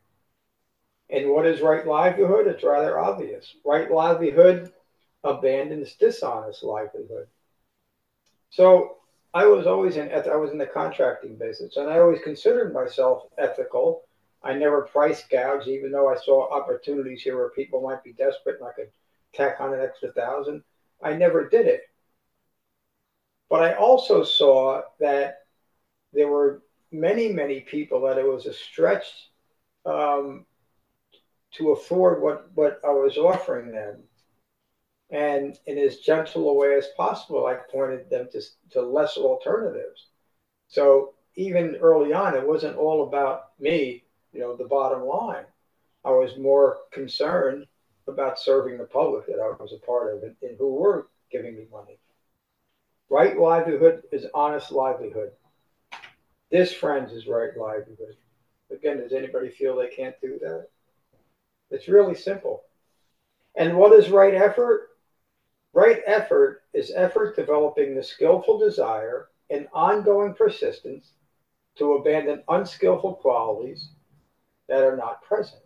And 1.09 1.29
what 1.29 1.45
is 1.45 1.61
right 1.61 1.85
livelihood? 1.85 2.47
It's 2.47 2.63
rather 2.63 2.99
obvious. 2.99 3.55
Right 3.63 3.91
livelihood 3.91 4.73
abandons 5.23 5.95
dishonest 5.95 6.63
livelihood. 6.63 7.27
So 8.49 8.97
I 9.33 9.45
was 9.45 9.67
always 9.67 9.97
in 9.97 10.11
I 10.11 10.35
was 10.35 10.51
in 10.51 10.57
the 10.57 10.65
contracting 10.65 11.35
business, 11.35 11.77
and 11.77 11.89
I 11.89 11.99
always 11.99 12.21
considered 12.21 12.73
myself 12.73 13.23
ethical. 13.37 14.03
I 14.43 14.53
never 14.53 14.83
price 14.83 15.23
gouged, 15.29 15.67
even 15.67 15.91
though 15.91 16.07
I 16.07 16.15
saw 16.15 16.49
opportunities 16.49 17.21
here 17.23 17.35
where 17.35 17.49
people 17.49 17.81
might 17.81 18.03
be 18.03 18.13
desperate 18.13 18.59
and 18.59 18.69
I 18.69 18.73
could 18.73 18.91
tack 19.33 19.59
on 19.59 19.73
an 19.73 19.81
extra 19.81 20.11
thousand. 20.13 20.63
I 21.03 21.13
never 21.13 21.49
did 21.49 21.65
it. 21.65 21.81
But 23.49 23.63
I 23.63 23.73
also 23.73 24.23
saw 24.23 24.83
that 24.99 25.39
there 26.13 26.27
were 26.27 26.61
many, 26.91 27.31
many 27.31 27.61
people 27.61 28.01
that 28.01 28.17
it 28.17 28.25
was 28.25 28.45
a 28.45 28.53
stretch 28.53 29.05
um, 29.85 30.45
to 31.57 31.71
afford 31.71 32.21
what, 32.21 32.49
what 32.55 32.79
I 32.83 32.91
was 32.91 33.17
offering 33.17 33.71
them. 33.71 34.03
And 35.11 35.57
in 35.65 35.77
as 35.77 35.97
gentle 35.97 36.49
a 36.49 36.53
way 36.53 36.75
as 36.75 36.87
possible, 36.97 37.45
I 37.45 37.55
pointed 37.71 38.09
them 38.09 38.27
to, 38.31 38.41
to 38.71 38.81
lesser 38.81 39.21
alternatives. 39.21 40.07
So 40.67 41.13
even 41.35 41.75
early 41.77 42.13
on, 42.13 42.35
it 42.35 42.47
wasn't 42.47 42.77
all 42.77 43.07
about 43.07 43.51
me, 43.59 44.03
you 44.33 44.39
know, 44.39 44.55
the 44.55 44.65
bottom 44.65 45.05
line. 45.05 45.45
I 46.03 46.09
was 46.11 46.37
more 46.37 46.77
concerned 46.91 47.65
about 48.07 48.39
serving 48.39 48.77
the 48.77 48.85
public 48.85 49.25
that 49.27 49.39
I 49.39 49.61
was 49.61 49.73
a 49.73 49.85
part 49.85 50.15
of 50.15 50.23
and, 50.23 50.35
and 50.41 50.57
who 50.57 50.75
were 50.75 51.07
giving 51.31 51.55
me 51.55 51.65
money. 51.71 51.97
Right 53.09 53.37
livelihood 53.37 54.03
is 54.11 54.25
honest 54.33 54.71
livelihood. 54.71 55.31
This, 56.51 56.73
friends, 56.73 57.11
is 57.11 57.27
right 57.27 57.55
livelihood. 57.57 58.15
Again, 58.71 58.97
does 58.97 59.13
anybody 59.13 59.49
feel 59.49 59.75
they 59.75 59.87
can't 59.87 60.19
do 60.21 60.39
that? 60.41 60.67
It's 61.71 61.87
really 61.87 62.15
simple. 62.15 62.63
And 63.55 63.77
what 63.77 63.93
is 63.93 64.09
right 64.09 64.33
effort? 64.33 64.89
Right 65.73 66.01
effort 66.05 66.63
is 66.73 66.91
effort 66.95 67.35
developing 67.35 67.95
the 67.95 68.03
skillful 68.03 68.57
desire 68.57 69.29
and 69.49 69.67
ongoing 69.73 70.33
persistence 70.33 71.11
to 71.75 71.93
abandon 71.93 72.43
unskillful 72.47 73.15
qualities 73.15 73.89
that 74.67 74.83
are 74.83 74.95
not 74.95 75.21
present. 75.21 75.61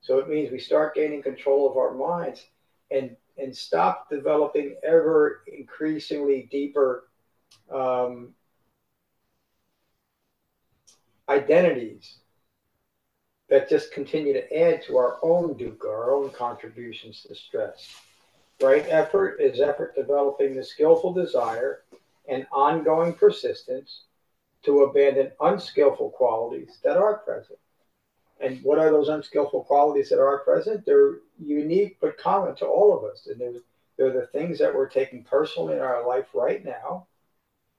So 0.00 0.18
it 0.18 0.28
means 0.28 0.50
we 0.50 0.58
start 0.58 0.94
gaining 0.94 1.22
control 1.22 1.68
of 1.68 1.76
our 1.76 1.92
minds 1.94 2.46
and 2.90 3.16
and 3.38 3.54
stop 3.54 4.08
developing 4.08 4.76
ever 4.82 5.42
increasingly 5.46 6.48
deeper 6.50 7.08
um, 7.70 8.34
identities 11.28 12.18
that 13.48 13.68
just 13.68 13.92
continue 13.92 14.32
to 14.32 14.58
add 14.58 14.82
to 14.82 14.96
our 14.96 15.18
own 15.22 15.54
dukkha, 15.54 15.88
our 15.88 16.14
own 16.14 16.30
contributions 16.30 17.22
to 17.22 17.34
stress. 17.34 17.94
Right 18.60 18.86
effort 18.88 19.40
is 19.40 19.60
effort 19.60 19.94
developing 19.94 20.56
the 20.56 20.64
skillful 20.64 21.12
desire 21.12 21.82
and 22.28 22.46
ongoing 22.52 23.12
persistence 23.12 24.02
to 24.64 24.82
abandon 24.82 25.30
unskillful 25.40 26.10
qualities 26.10 26.78
that 26.82 26.96
are 26.96 27.18
present. 27.18 27.58
And 28.40 28.60
what 28.62 28.78
are 28.78 28.90
those 28.90 29.08
unskillful 29.08 29.64
qualities 29.64 30.08
that 30.10 30.20
are 30.20 30.38
present? 30.38 30.84
They're 30.84 31.18
unique 31.38 31.98
but 32.00 32.18
common 32.18 32.54
to 32.56 32.66
all 32.66 32.96
of 32.96 33.04
us. 33.04 33.28
And 33.28 33.40
they're, 33.40 33.60
they're 33.96 34.20
the 34.20 34.26
things 34.26 34.58
that 34.58 34.74
we're 34.74 34.88
taking 34.88 35.22
personally 35.22 35.74
in 35.74 35.80
our 35.80 36.06
life 36.06 36.26
right 36.34 36.64
now. 36.64 37.06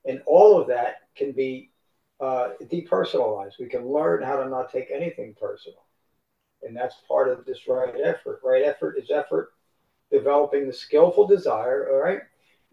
And 0.05 0.21
all 0.25 0.59
of 0.59 0.67
that 0.67 1.01
can 1.15 1.31
be 1.31 1.71
uh, 2.19 2.49
depersonalized. 2.63 3.59
We 3.59 3.67
can 3.67 3.87
learn 3.87 4.23
how 4.23 4.41
to 4.41 4.49
not 4.49 4.71
take 4.71 4.89
anything 4.91 5.35
personal. 5.39 5.83
And 6.63 6.75
that's 6.75 6.95
part 7.07 7.29
of 7.29 7.45
this 7.45 7.67
right 7.67 7.93
effort. 8.03 8.41
Right 8.43 8.63
effort 8.63 8.97
is 8.97 9.11
effort 9.11 9.53
developing 10.11 10.67
the 10.67 10.73
skillful 10.73 11.27
desire, 11.27 11.89
all 11.91 12.01
right? 12.01 12.21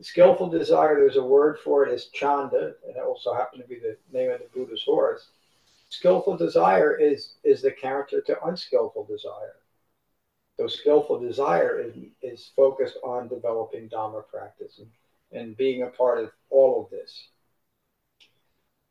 Skillful 0.01 0.49
desire, 0.49 0.97
there's 0.97 1.17
a 1.17 1.23
word 1.23 1.59
for 1.59 1.87
it 1.87 1.93
is 1.93 2.07
chanda, 2.07 2.75
and 2.87 2.97
that 2.97 3.05
also 3.05 3.33
happened 3.33 3.63
to 3.63 3.69
be 3.69 3.79
the 3.79 3.97
name 4.13 4.31
of 4.31 4.41
the 4.41 4.49
Buddha's 4.53 4.83
horse. 4.83 5.29
Skillful 5.89 6.37
desire 6.37 6.97
is 6.99 7.35
is 7.45 7.63
the 7.63 7.71
counter 7.71 8.21
to 8.23 8.45
unskillful 8.45 9.05
desire. 9.05 9.57
So 10.57 10.67
skillful 10.67 11.19
desire 11.21 11.81
is, 11.81 11.95
is 12.23 12.51
focused 12.55 12.97
on 13.05 13.29
developing 13.29 13.89
Dhamma 13.89 14.27
practice 14.29 14.79
and, 14.79 14.91
and 15.33 15.57
being 15.57 15.83
a 15.83 15.89
part 15.89 16.23
of 16.23 16.31
all 16.51 16.85
of 16.85 16.91
this. 16.91 17.29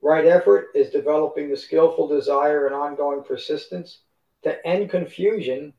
Right 0.03 0.25
effort 0.25 0.67
is 0.75 0.89
developing 0.89 1.49
the 1.49 1.55
skillful 1.55 2.09
desire 2.09 2.65
and 2.65 2.75
ongoing 2.75 3.23
persistence 3.23 4.01
to 4.43 4.67
end 4.67 4.89
confusion 4.89 5.73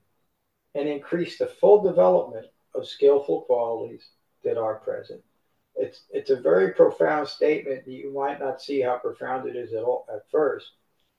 and 0.74 0.88
increase 0.88 1.36
the 1.36 1.46
full 1.46 1.82
development 1.82 2.46
of 2.74 2.88
skillful 2.88 3.42
qualities 3.42 4.08
that 4.42 4.56
are 4.56 4.76
present. 4.76 5.22
It's, 5.76 6.04
it's 6.08 6.30
a 6.30 6.40
very 6.40 6.72
profound 6.72 7.28
statement. 7.28 7.84
that 7.84 7.92
You 7.92 8.14
might 8.14 8.40
not 8.40 8.62
see 8.62 8.80
how 8.80 8.96
profound 8.96 9.46
it 9.46 9.56
is 9.56 9.74
at 9.74 9.82
all 9.82 10.06
at 10.10 10.30
first, 10.30 10.70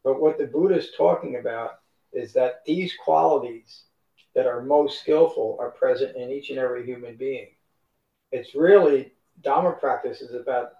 but 0.03 0.19
what 0.19 0.39
the 0.39 0.47
Buddha 0.47 0.79
is 0.79 0.89
talking 0.97 1.35
about 1.35 1.73
is 2.11 2.33
that 2.33 2.65
these 2.65 2.95
qualities 3.03 3.83
that 4.33 4.47
are 4.47 4.63
most 4.63 4.99
skillful 4.99 5.57
are 5.59 5.69
present 5.69 6.15
in 6.15 6.31
each 6.31 6.49
and 6.49 6.57
every 6.57 6.83
human 6.83 7.17
being. 7.17 7.49
It's 8.31 8.55
really 8.55 9.13
Dhamma 9.43 9.79
practice 9.79 10.21
is 10.21 10.33
about 10.33 10.74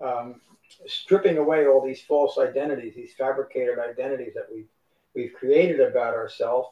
um, 0.00 0.40
stripping 0.86 1.38
away 1.38 1.66
all 1.66 1.84
these 1.84 2.02
false 2.02 2.38
identities, 2.38 2.94
these 2.94 3.14
fabricated 3.14 3.78
identities 3.78 4.34
that 4.34 4.48
we've 4.52 4.68
we've 5.14 5.32
created 5.34 5.80
about 5.80 6.14
ourselves 6.14 6.68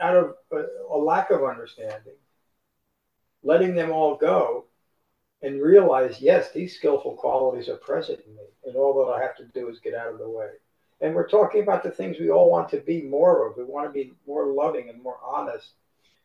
out 0.00 0.16
of 0.16 0.34
a, 0.52 0.64
a 0.90 0.98
lack 0.98 1.30
of 1.30 1.44
understanding, 1.44 2.12
letting 3.42 3.74
them 3.74 3.90
all 3.90 4.16
go, 4.16 4.66
and 5.42 5.62
realize, 5.62 6.20
yes, 6.20 6.52
these 6.52 6.76
skillful 6.76 7.14
qualities 7.14 7.68
are 7.68 7.76
present 7.76 8.20
in 8.26 8.34
me, 8.34 8.42
and 8.66 8.76
all 8.76 8.94
that 8.94 9.12
I 9.12 9.22
have 9.22 9.36
to 9.36 9.44
do 9.44 9.68
is 9.68 9.80
get 9.80 9.94
out 9.94 10.12
of 10.12 10.18
the 10.18 10.28
way. 10.28 10.50
And 11.00 11.14
we're 11.14 11.28
talking 11.28 11.62
about 11.62 11.82
the 11.82 11.90
things 11.90 12.18
we 12.18 12.30
all 12.30 12.50
want 12.50 12.70
to 12.70 12.78
be 12.78 13.02
more 13.02 13.46
of. 13.46 13.56
We 13.56 13.64
want 13.64 13.86
to 13.86 13.92
be 13.92 14.12
more 14.26 14.46
loving 14.46 14.88
and 14.88 15.02
more 15.02 15.18
honest, 15.24 15.72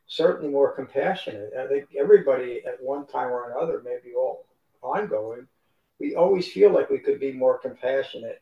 certainly 0.08 0.50
more 0.50 0.72
compassionate. 0.74 1.52
I 1.60 1.68
think 1.68 1.90
everybody 1.98 2.64
at 2.66 2.82
one 2.82 3.06
time 3.06 3.30
or 3.30 3.52
another, 3.52 3.82
maybe 3.84 4.16
all 4.16 4.46
ongoing, 4.82 5.48
we 6.02 6.16
always 6.16 6.52
feel 6.52 6.72
like 6.72 6.90
we 6.90 6.98
could 6.98 7.20
be 7.20 7.32
more 7.32 7.60
compassionate. 7.60 8.42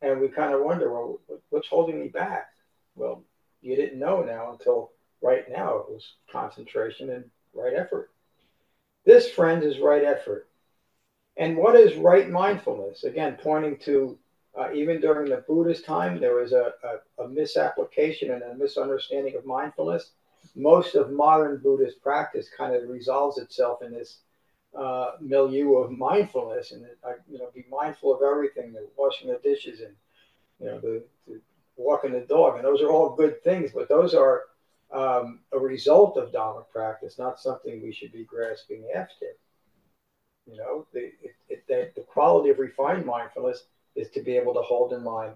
And 0.00 0.20
we 0.20 0.28
kind 0.28 0.54
of 0.54 0.62
wonder 0.62 0.90
well 0.92 1.20
what's 1.50 1.68
holding 1.68 2.00
me 2.00 2.08
back? 2.08 2.50
Well 2.94 3.24
you 3.60 3.76
didn't 3.76 3.98
know 3.98 4.22
now 4.22 4.52
until 4.52 4.92
right 5.20 5.44
now 5.50 5.76
it 5.76 5.90
was 5.90 6.14
concentration 6.30 7.10
and 7.10 7.24
right 7.52 7.74
effort. 7.76 8.10
This 9.04 9.28
friend 9.30 9.62
is 9.62 9.78
right 9.80 10.04
effort. 10.04 10.48
And 11.36 11.56
what 11.56 11.74
is 11.74 11.96
right 11.96 12.30
mindfulness? 12.30 13.04
Again 13.04 13.36
pointing 13.42 13.76
to 13.78 14.16
uh, 14.58 14.72
even 14.72 15.00
during 15.00 15.30
the 15.30 15.44
buddhist 15.48 15.84
time 15.84 16.20
there 16.20 16.36
was 16.36 16.52
a, 16.52 16.72
a, 17.18 17.24
a 17.24 17.28
misapplication 17.28 18.30
and 18.30 18.42
a 18.42 18.54
misunderstanding 18.54 19.34
of 19.36 19.44
mindfulness. 19.44 20.12
Most 20.54 20.94
of 20.94 21.12
modern 21.12 21.58
buddhist 21.58 22.00
practice 22.02 22.48
kind 22.56 22.74
of 22.74 22.88
resolves 22.88 23.36
itself 23.38 23.82
in 23.82 23.92
this 23.92 24.20
uh, 24.76 25.12
milieu 25.20 25.76
of 25.76 25.90
mindfulness 25.90 26.72
and 26.72 26.84
I, 27.04 27.14
you 27.28 27.38
know 27.38 27.50
be 27.54 27.64
mindful 27.70 28.14
of 28.14 28.22
everything 28.22 28.72
the 28.72 28.86
washing 28.96 29.28
the 29.28 29.40
dishes 29.42 29.80
and 29.80 29.94
you 30.60 30.66
know 30.66 30.78
the, 30.80 31.02
the 31.26 31.40
walking 31.76 32.12
the 32.12 32.20
dog. 32.20 32.56
And 32.56 32.64
those 32.64 32.82
are 32.82 32.90
all 32.90 33.16
good 33.16 33.42
things 33.42 33.72
but 33.74 33.88
those 33.88 34.14
are 34.14 34.42
um, 34.92 35.40
a 35.52 35.58
result 35.58 36.16
of 36.16 36.32
dharma 36.32 36.62
practice 36.72 37.18
not 37.18 37.40
something 37.40 37.82
we 37.82 37.92
should 37.92 38.12
be 38.12 38.24
grasping 38.24 38.84
after. 38.94 39.26
You 40.46 40.56
know 40.58 40.86
the, 40.92 41.00
it, 41.00 41.34
it, 41.48 41.64
the, 41.66 41.90
the 41.96 42.02
quality 42.02 42.50
of 42.50 42.58
refined 42.58 43.04
mindfulness 43.04 43.64
is 43.96 44.10
to 44.10 44.22
be 44.22 44.36
able 44.36 44.54
to 44.54 44.62
hold 44.62 44.92
in 44.92 45.02
mind 45.02 45.34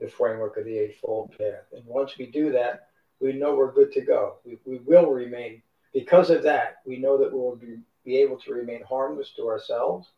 the 0.00 0.08
framework 0.08 0.58
of 0.58 0.64
the 0.64 0.78
eightfold 0.78 1.32
path. 1.36 1.64
And 1.72 1.84
once 1.86 2.18
we 2.18 2.26
do 2.26 2.52
that 2.52 2.88
we 3.20 3.32
know 3.32 3.54
we're 3.54 3.72
good 3.72 3.92
to 3.92 4.02
go. 4.02 4.36
We, 4.44 4.58
we 4.64 4.78
will 4.78 5.10
remain 5.10 5.62
because 5.92 6.30
of 6.30 6.42
that 6.44 6.76
we 6.86 6.98
know 6.98 7.16
that 7.18 7.32
we 7.32 7.38
will 7.38 7.56
be 7.56 7.78
be 8.06 8.16
able 8.18 8.38
to 8.38 8.54
remain 8.54 8.82
harmless 8.84 9.32
to 9.36 9.48
ourselves, 9.48 10.08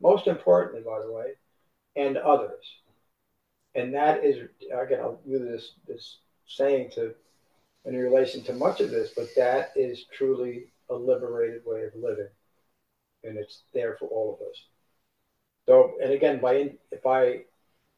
most 0.00 0.26
importantly, 0.26 0.80
by 0.80 1.00
the 1.00 1.12
way, 1.12 1.34
and 1.94 2.16
others. 2.16 2.64
And 3.76 3.94
that 3.94 4.24
is, 4.24 4.48
again, 4.72 5.00
I'll 5.00 5.20
use 5.26 5.42
this, 5.42 5.72
this 5.86 6.16
saying 6.46 6.90
to 6.94 7.14
in 7.84 7.96
relation 7.96 8.42
to 8.44 8.54
much 8.54 8.80
of 8.80 8.90
this, 8.90 9.12
but 9.14 9.28
that 9.36 9.72
is 9.76 10.06
truly 10.12 10.72
a 10.88 10.94
liberated 10.94 11.62
way 11.66 11.84
of 11.84 11.94
living. 11.94 12.28
And 13.24 13.36
it's 13.36 13.62
there 13.74 13.96
for 13.98 14.06
all 14.08 14.34
of 14.34 14.46
us. 14.48 14.56
So, 15.66 15.94
and 16.02 16.12
again, 16.12 16.40
by 16.40 16.72
if 16.90 17.06
I, 17.06 17.44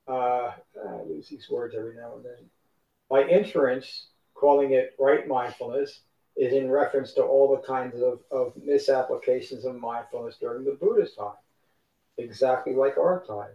uh, 0.08 0.52
I 0.88 1.02
lose 1.06 1.28
these 1.28 1.48
words 1.50 1.74
every 1.76 1.94
now 1.94 2.16
and 2.16 2.24
then, 2.24 2.50
by 3.08 3.28
inference, 3.28 4.06
calling 4.34 4.72
it 4.72 4.94
right 4.98 5.26
mindfulness 5.26 6.00
is 6.36 6.52
in 6.52 6.70
reference 6.70 7.12
to 7.14 7.22
all 7.22 7.50
the 7.50 7.66
kinds 7.66 8.00
of, 8.00 8.20
of 8.30 8.52
misapplications 8.56 9.64
of 9.64 9.74
mindfulness 9.74 10.36
during 10.38 10.64
the 10.64 10.72
Buddha's 10.72 11.14
time, 11.14 11.36
exactly 12.18 12.74
like 12.74 12.98
our 12.98 13.24
time. 13.26 13.52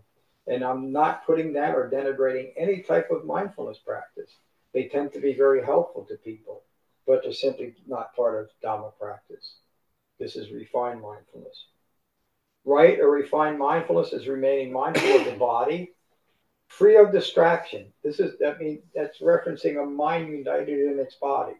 And 0.47 0.63
I'm 0.63 0.91
not 0.91 1.25
putting 1.25 1.53
that 1.53 1.75
or 1.75 1.89
denigrating 1.89 2.53
any 2.57 2.81
type 2.81 3.11
of 3.11 3.25
mindfulness 3.25 3.77
practice. 3.77 4.31
They 4.73 4.87
tend 4.87 5.13
to 5.13 5.19
be 5.19 5.33
very 5.33 5.63
helpful 5.63 6.05
to 6.05 6.15
people, 6.15 6.63
but 7.05 7.21
they're 7.21 7.33
simply 7.33 7.75
not 7.85 8.15
part 8.15 8.41
of 8.41 8.49
Dhamma 8.63 8.91
practice. 8.99 9.55
This 10.19 10.35
is 10.35 10.51
refined 10.51 11.01
mindfulness. 11.01 11.65
Right 12.65 12.99
or 12.99 13.11
refined 13.11 13.59
mindfulness 13.59 14.13
is 14.13 14.27
remaining 14.27 14.71
mindful 14.71 15.17
of 15.17 15.25
the 15.25 15.31
body, 15.31 15.93
free 16.67 16.95
of 16.95 17.11
distraction. 17.11 17.91
This 18.03 18.19
is 18.19 18.37
that 18.39 18.59
means 18.59 18.81
that's 18.95 19.19
referencing 19.19 19.81
a 19.81 19.85
mind 19.85 20.29
united 20.29 20.79
in 20.91 20.99
its 20.99 21.15
body. 21.15 21.55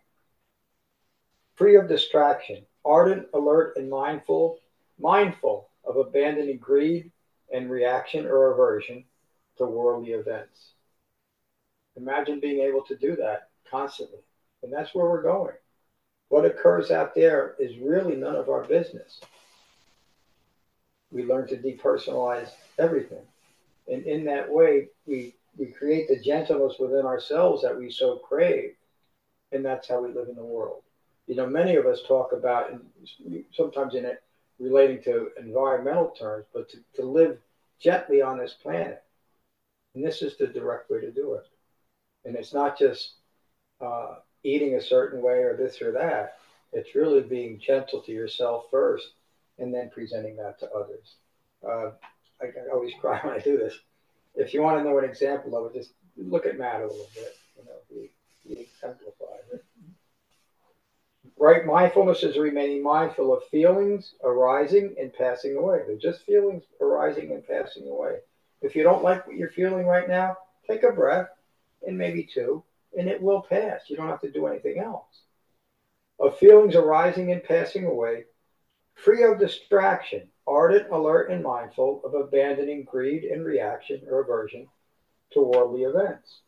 Free 1.62 1.76
of 1.76 1.88
distraction, 1.88 2.66
ardent, 2.84 3.28
alert, 3.36 3.78
and 3.78 3.88
mindful, 3.88 4.58
mindful 4.98 5.70
of 5.86 5.96
abandoning 5.96 6.58
greed 6.58 7.12
and 7.54 7.70
reaction 7.70 8.26
or 8.26 8.52
aversion 8.52 9.04
to 9.60 9.68
worldly 9.68 10.14
events. 10.14 10.72
Imagine 11.98 12.40
being 12.40 12.62
able 12.62 12.82
to 12.86 12.96
do 12.96 13.16
that 13.18 13.50
constantly. 13.70 14.22
And 14.64 14.74
that's 14.74 14.96
where 14.96 15.06
we're 15.06 15.22
going. 15.22 15.54
What 16.30 16.46
occurs 16.46 16.90
out 16.90 17.14
there 17.14 17.54
is 17.60 17.78
really 17.78 18.16
none 18.16 18.38
of 18.38 18.50
our 18.50 18.64
business. 18.64 19.22
We 21.12 21.26
learn 21.26 21.48
to 21.50 21.58
depersonalize 21.58 22.50
everything. 22.80 23.28
And 23.88 24.04
in 24.08 24.26
that 24.26 24.52
way, 24.52 24.88
we, 25.06 25.36
we 25.60 25.68
create 25.68 26.08
the 26.08 26.20
gentleness 26.20 26.78
within 26.80 27.06
ourselves 27.06 27.62
that 27.62 27.78
we 27.78 27.92
so 27.92 28.16
crave. 28.16 28.74
And 29.52 29.64
that's 29.64 29.88
how 29.88 30.02
we 30.02 30.12
live 30.12 30.28
in 30.28 30.36
the 30.36 30.44
world. 30.44 30.82
You 31.28 31.36
know, 31.36 31.46
many 31.46 31.76
of 31.76 31.86
us 31.86 32.02
talk 32.08 32.34
about, 32.34 32.72
and 32.72 33.44
sometimes 33.54 33.96
in 33.96 34.06
it 34.06 34.22
relating 34.60 35.02
to 35.04 35.30
environmental 35.40 36.10
terms, 36.10 36.46
but 36.54 36.70
to, 36.70 36.78
to 36.96 37.04
live 37.04 37.38
gently 37.80 38.22
on 38.22 38.38
this 38.38 38.54
planet. 38.54 39.04
And 39.96 40.06
this 40.06 40.22
is 40.22 40.38
the 40.38 40.48
direct 40.48 40.90
way 40.90 41.02
to 41.02 41.12
do 41.12 41.34
it. 41.34 41.48
And 42.26 42.36
it's 42.36 42.54
not 42.54 42.78
just 42.78 43.14
uh, 43.82 44.16
eating 44.44 44.76
a 44.76 44.82
certain 44.82 45.22
way 45.22 45.40
or 45.40 45.58
this 45.58 45.82
or 45.82 45.92
that. 45.94 46.38
It's 46.74 46.96
really 46.96 47.22
being 47.22 47.60
gentle 47.60 48.02
to 48.02 48.12
yourself 48.12 48.66
first 48.72 49.08
and 49.58 49.74
then 49.74 49.90
presenting 49.90 50.38
that 50.38 50.60
to 50.60 50.72
others. 50.72 51.16
Uh, 51.64 51.92
I, 52.42 52.46
I, 52.46 52.74
always 52.74 52.94
cry 53.02 53.20
when 53.24 53.34
I 53.34 53.40
do 53.40 53.58
this. 53.58 53.74
If 54.36 54.54
you 54.54 54.62
want 54.62 54.80
to 54.80 54.84
know 54.84 54.98
an 54.98 55.06
example 55.06 55.58
of 55.58 55.72
it, 55.72 55.78
just 55.78 55.92
look 56.16 56.46
at 56.46 56.58
Matt 56.58 56.82
a 56.82 56.88
little 56.88 57.10
bit. 57.14 57.36
You 57.58 57.66
know, 57.66 57.78
he, 57.90 58.10
he 58.48 58.62
exemplifies 58.62 59.44
it. 59.54 59.66
Right 61.42 61.66
mindfulness 61.66 62.22
is 62.22 62.38
remaining 62.38 62.84
mindful 62.84 63.34
of 63.34 63.44
feelings 63.46 64.14
arising 64.24 64.94
and 65.00 65.12
passing 65.12 65.56
away. 65.56 65.80
They're 65.88 65.98
just 65.98 66.24
feelings 66.24 66.66
arising 66.80 67.32
and 67.32 67.44
passing 67.44 67.88
away. 67.88 68.20
If 68.62 68.76
you 68.76 68.84
don't 68.84 69.04
like 69.04 69.26
what 69.26 69.36
you're 69.36 69.50
feeling 69.50 69.88
right 69.88 70.08
now, 70.08 70.38
take 70.70 70.84
a 70.84 70.92
breath 70.92 71.30
and 71.88 71.98
maybe 71.98 72.30
two, 72.32 72.64
and 72.96 73.10
it 73.10 73.20
will 73.20 73.42
pass. 73.42 73.90
You 73.90 73.98
don't 73.98 74.10
have 74.10 74.22
to 74.22 74.30
do 74.30 74.46
anything 74.46 74.78
else. 74.78 75.24
Of 76.20 76.38
feelings 76.38 76.76
arising 76.76 77.32
and 77.32 77.44
passing 77.44 77.86
away, 77.86 78.26
free 78.94 79.24
of 79.24 79.40
distraction, 79.40 80.28
ardent, 80.46 80.92
alert, 80.92 81.32
and 81.32 81.42
mindful 81.42 82.04
of 82.06 82.14
abandoning 82.14 82.84
greed 82.84 83.24
and 83.24 83.44
reaction 83.44 84.04
or 84.08 84.22
aversion 84.22 84.68
to 85.32 85.42
worldly 85.42 85.86
events. 85.86 86.42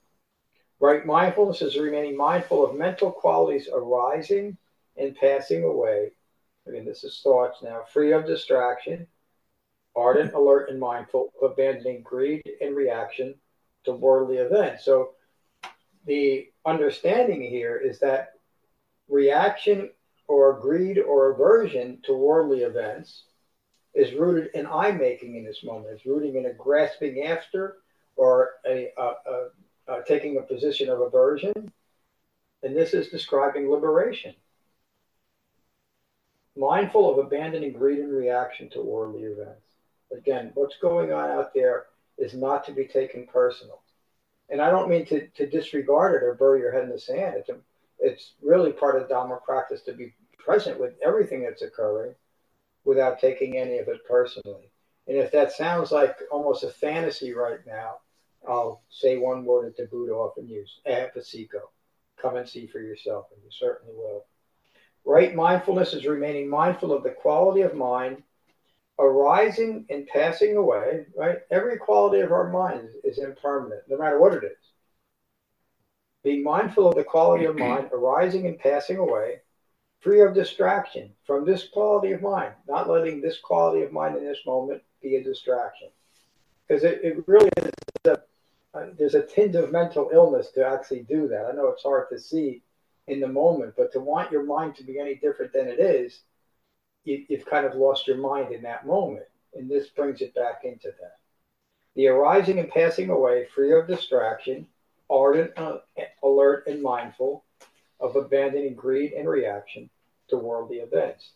Right 0.80 1.04
mindfulness 1.04 1.64
is 1.64 1.80
remaining 1.80 2.16
mindful 2.16 2.64
of 2.64 2.78
mental 2.78 3.12
qualities 3.12 3.68
arising 3.74 4.56
and 4.98 5.16
passing 5.16 5.64
away. 5.64 6.12
I 6.68 6.72
mean, 6.72 6.86
this 6.86 7.04
is 7.04 7.20
thoughts 7.22 7.62
now, 7.62 7.82
free 7.92 8.14
of 8.14 8.26
distraction, 8.26 9.08
ardent, 9.96 10.34
alert, 10.34 10.70
and 10.70 10.80
mindful 10.80 11.34
of 11.42 11.52
abandoning 11.52 12.02
greed 12.02 12.44
and 12.62 12.76
reaction 12.76 13.36
to 13.84 13.94
worldly 13.94 14.38
events. 14.38 14.86
So 14.86 15.12
the 16.06 16.48
understanding 16.66 17.42
here 17.42 17.78
is 17.78 18.00
that 18.00 18.34
reaction 19.10 19.90
or 20.28 20.60
greed 20.60 21.00
or 21.00 21.32
aversion 21.32 22.00
to 22.06 22.14
worldly 22.14 22.62
events 22.62 23.24
is 23.94 24.14
rooted 24.14 24.50
in 24.54 24.66
I 24.66 24.92
making 24.92 25.36
in 25.36 25.44
this 25.44 25.64
moment. 25.64 25.94
It's 25.94 26.06
rooting 26.06 26.36
in 26.36 26.46
a 26.46 26.54
grasping 26.54 27.24
after 27.24 27.78
or 28.16 28.52
a, 28.66 28.92
a, 28.98 29.04
a, 29.04 29.50
a 29.88 30.04
taking 30.08 30.38
a 30.38 30.42
position 30.42 30.90
of 30.90 31.02
aversion. 31.02 31.72
And 32.64 32.76
this 32.76 32.94
is 32.94 33.10
describing 33.10 33.70
liberation. 33.70 34.34
Mindful 36.56 37.12
of 37.12 37.26
abandoning 37.26 37.74
greed 37.74 38.00
and 38.00 38.14
reaction 38.14 38.70
to 38.72 38.82
worldly 38.82 39.24
events. 39.24 39.66
Again, 40.16 40.52
what's 40.54 40.78
going 40.78 41.12
on 41.12 41.32
out 41.32 41.54
there 41.54 41.88
is 42.18 42.34
not 42.34 42.64
to 42.66 42.72
be 42.72 42.86
taken 42.86 43.26
personal 43.26 43.84
and 44.54 44.62
I 44.62 44.70
don't 44.70 44.90
mean 44.90 45.06
to, 45.08 45.28
to 45.28 45.50
disregard 45.50 46.16
it 46.16 46.26
or 46.26 46.36
bury 46.36 46.60
your 46.60 46.72
head 46.72 46.84
in 46.84 46.90
the 46.90 47.00
sand. 47.00 47.36
It's, 47.38 47.50
a, 47.50 47.56
it's 48.00 48.34
really 48.42 48.72
part 48.72 49.02
of 49.02 49.10
Dharma 49.10 49.40
practice 49.44 49.82
to 49.84 49.94
be 49.94 50.14
present 50.38 50.80
with 50.80 50.94
everything 51.04 51.42
that's 51.42 51.64
occurring 51.64 52.14
without 52.86 53.20
taking 53.20 53.58
any 53.58 53.80
of 53.80 53.88
it 53.88 54.06
personally. 54.08 54.70
And 55.08 55.18
if 55.18 55.32
that 55.32 55.52
sounds 55.52 55.92
like 55.92 56.18
almost 56.32 56.64
a 56.64 56.70
fantasy 56.70 57.34
right 57.34 57.60
now, 57.66 57.98
I'll 58.48 58.84
say 58.90 59.18
one 59.18 59.44
word 59.46 59.68
that 59.68 59.78
the 59.78 59.88
Buddha 59.88 60.14
often 60.14 60.48
used, 60.48 60.82
ehipassiko. 60.88 61.62
Come 62.22 62.36
and 62.36 62.48
see 62.48 62.68
for 62.68 62.80
yourself, 62.80 63.28
and 63.34 63.42
you 63.44 63.50
certainly 63.52 63.94
will. 63.96 64.26
Right 65.06 65.36
mindfulness 65.36 65.94
is 65.94 66.06
remaining 66.06 66.50
mindful 66.50 66.94
of 66.94 67.04
the 67.04 67.12
quality 67.12 67.62
of 67.62 67.76
mind 67.76 68.24
arising 69.00 69.86
and 69.90 70.08
passing 70.08 70.56
away, 70.56 71.06
right? 71.18 71.40
Every 71.52 71.78
quality 71.78 72.22
of 72.22 72.32
our 72.32 72.50
mind 72.50 72.90
is, 73.04 73.18
impermanent, 73.18 73.84
no 73.90 73.98
matter 73.98 74.20
what 74.20 74.34
it 74.34 74.44
is. 74.44 74.58
Being 76.24 76.44
mindful 76.44 76.88
of 76.88 76.96
the 76.96 77.04
quality 77.04 77.46
of 77.46 77.58
mind 77.58 77.90
arising 77.94 78.48
and 78.48 78.58
passing 78.58 78.98
away, 78.98 79.42
free 80.00 80.22
of 80.22 80.34
distraction 80.34 81.12
from 81.26 81.46
this 81.46 81.68
quality 81.68 82.12
of 82.12 82.22
mind, 82.22 82.54
not 82.68 82.90
letting 82.90 83.22
this 83.22 83.40
quality 83.40 83.84
of 83.84 83.92
mind 83.92 84.16
in 84.16 84.24
this 84.24 84.46
moment 84.46 84.82
be 85.02 85.16
a 85.16 85.24
distraction. 85.24 85.90
Because 86.68 86.84
it, 86.84 87.02
it 87.04 87.28
really 87.28 87.50
is 87.58 87.72
a, 88.06 88.22
uh, 88.74 88.88
there's 88.98 89.16
a 89.16 89.26
tinge 89.26 89.56
of 89.56 89.72
mental 89.72 90.10
illness 90.14 90.52
to 90.52 90.66
actually 90.66 91.04
do 91.04 91.28
that. 91.28 91.46
I 91.46 91.52
know 91.54 91.68
it's 91.68 91.84
hard 91.84 92.08
to 92.10 92.20
see 92.20 92.62
in 93.08 93.20
the 93.20 93.28
moment, 93.28 93.74
but 93.78 93.92
to 93.94 94.00
want 94.00 94.32
your 94.32 94.44
mind 94.44 94.76
to 94.76 94.84
be 94.84 95.00
any 95.00 95.16
different 95.16 95.54
than 95.54 95.68
it 95.68 95.80
is 95.80 96.22
you, 97.04 97.26
have 97.32 97.46
kind 97.46 97.66
of 97.66 97.76
lost 97.76 98.08
your 98.08 98.18
mind 98.18 98.54
in 98.54 98.62
that 98.64 98.86
moment. 98.86 99.26
And 99.54 99.70
this 99.70 99.90
brings 99.90 100.22
it 100.22 100.34
back 100.34 100.62
into 100.64 100.88
that. 100.88 101.18
The 101.96 102.08
arising 102.08 102.60
and 102.60 102.70
passing 102.70 103.10
away, 103.10 103.46
free 103.54 103.78
of 103.78 103.88
distraction, 103.88 104.68
ardent, 105.10 105.52
uh, 105.58 105.78
alert, 106.24 106.66
and 106.68 106.82
mindful 106.82 107.44
of 108.00 108.16
abandoning 108.16 108.74
greed 108.74 109.14
and 109.14 109.30
reaction 109.30 109.90
to 110.30 110.38
worldly 110.38 110.78
events. 110.78 111.32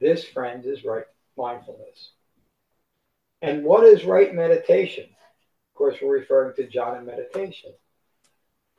This, 0.00 0.24
friends, 0.24 0.66
is 0.66 0.84
right 0.84 1.04
mindfulness. 1.36 2.12
And 3.40 3.64
what 3.64 3.84
is 3.84 4.04
right 4.04 4.32
meditation? 4.32 5.04
Of 5.04 5.74
course, 5.74 5.96
we're 6.00 6.18
referring 6.18 6.54
to 6.56 6.66
jhana 6.66 7.04
meditation. 7.04 7.72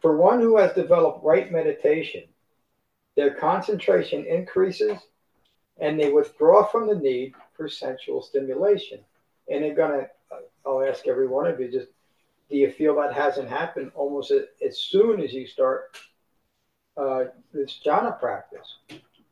For 0.04 0.18
one 0.18 0.42
who 0.42 0.58
has 0.58 0.74
developed 0.74 1.24
right 1.24 1.50
meditation, 1.50 2.24
their 3.16 3.34
concentration 3.36 4.26
increases 4.26 4.98
and 5.80 5.98
they 5.98 6.12
withdraw 6.12 6.66
from 6.66 6.88
the 6.88 6.96
need 6.96 7.36
for 7.56 7.70
sensual 7.70 8.22
stimulation. 8.22 9.00
And 9.50 9.64
they're 9.64 9.74
going 9.74 10.02
to, 10.02 10.10
I'll 10.66 10.84
ask 10.84 11.08
every 11.08 11.28
one 11.28 11.48
of 11.48 11.58
you, 11.58 11.72
just 11.72 11.88
do 12.50 12.58
you 12.58 12.70
feel 12.70 12.96
that 12.98 13.14
hasn't 13.14 13.48
happened 13.48 13.94
almost 13.96 14.32
as 14.32 14.78
soon 14.78 15.22
as 15.22 15.32
you 15.32 15.48
start 15.48 15.98
uh, 16.98 17.24
this 17.54 17.80
jhana 17.84 18.20
practice? 18.20 18.76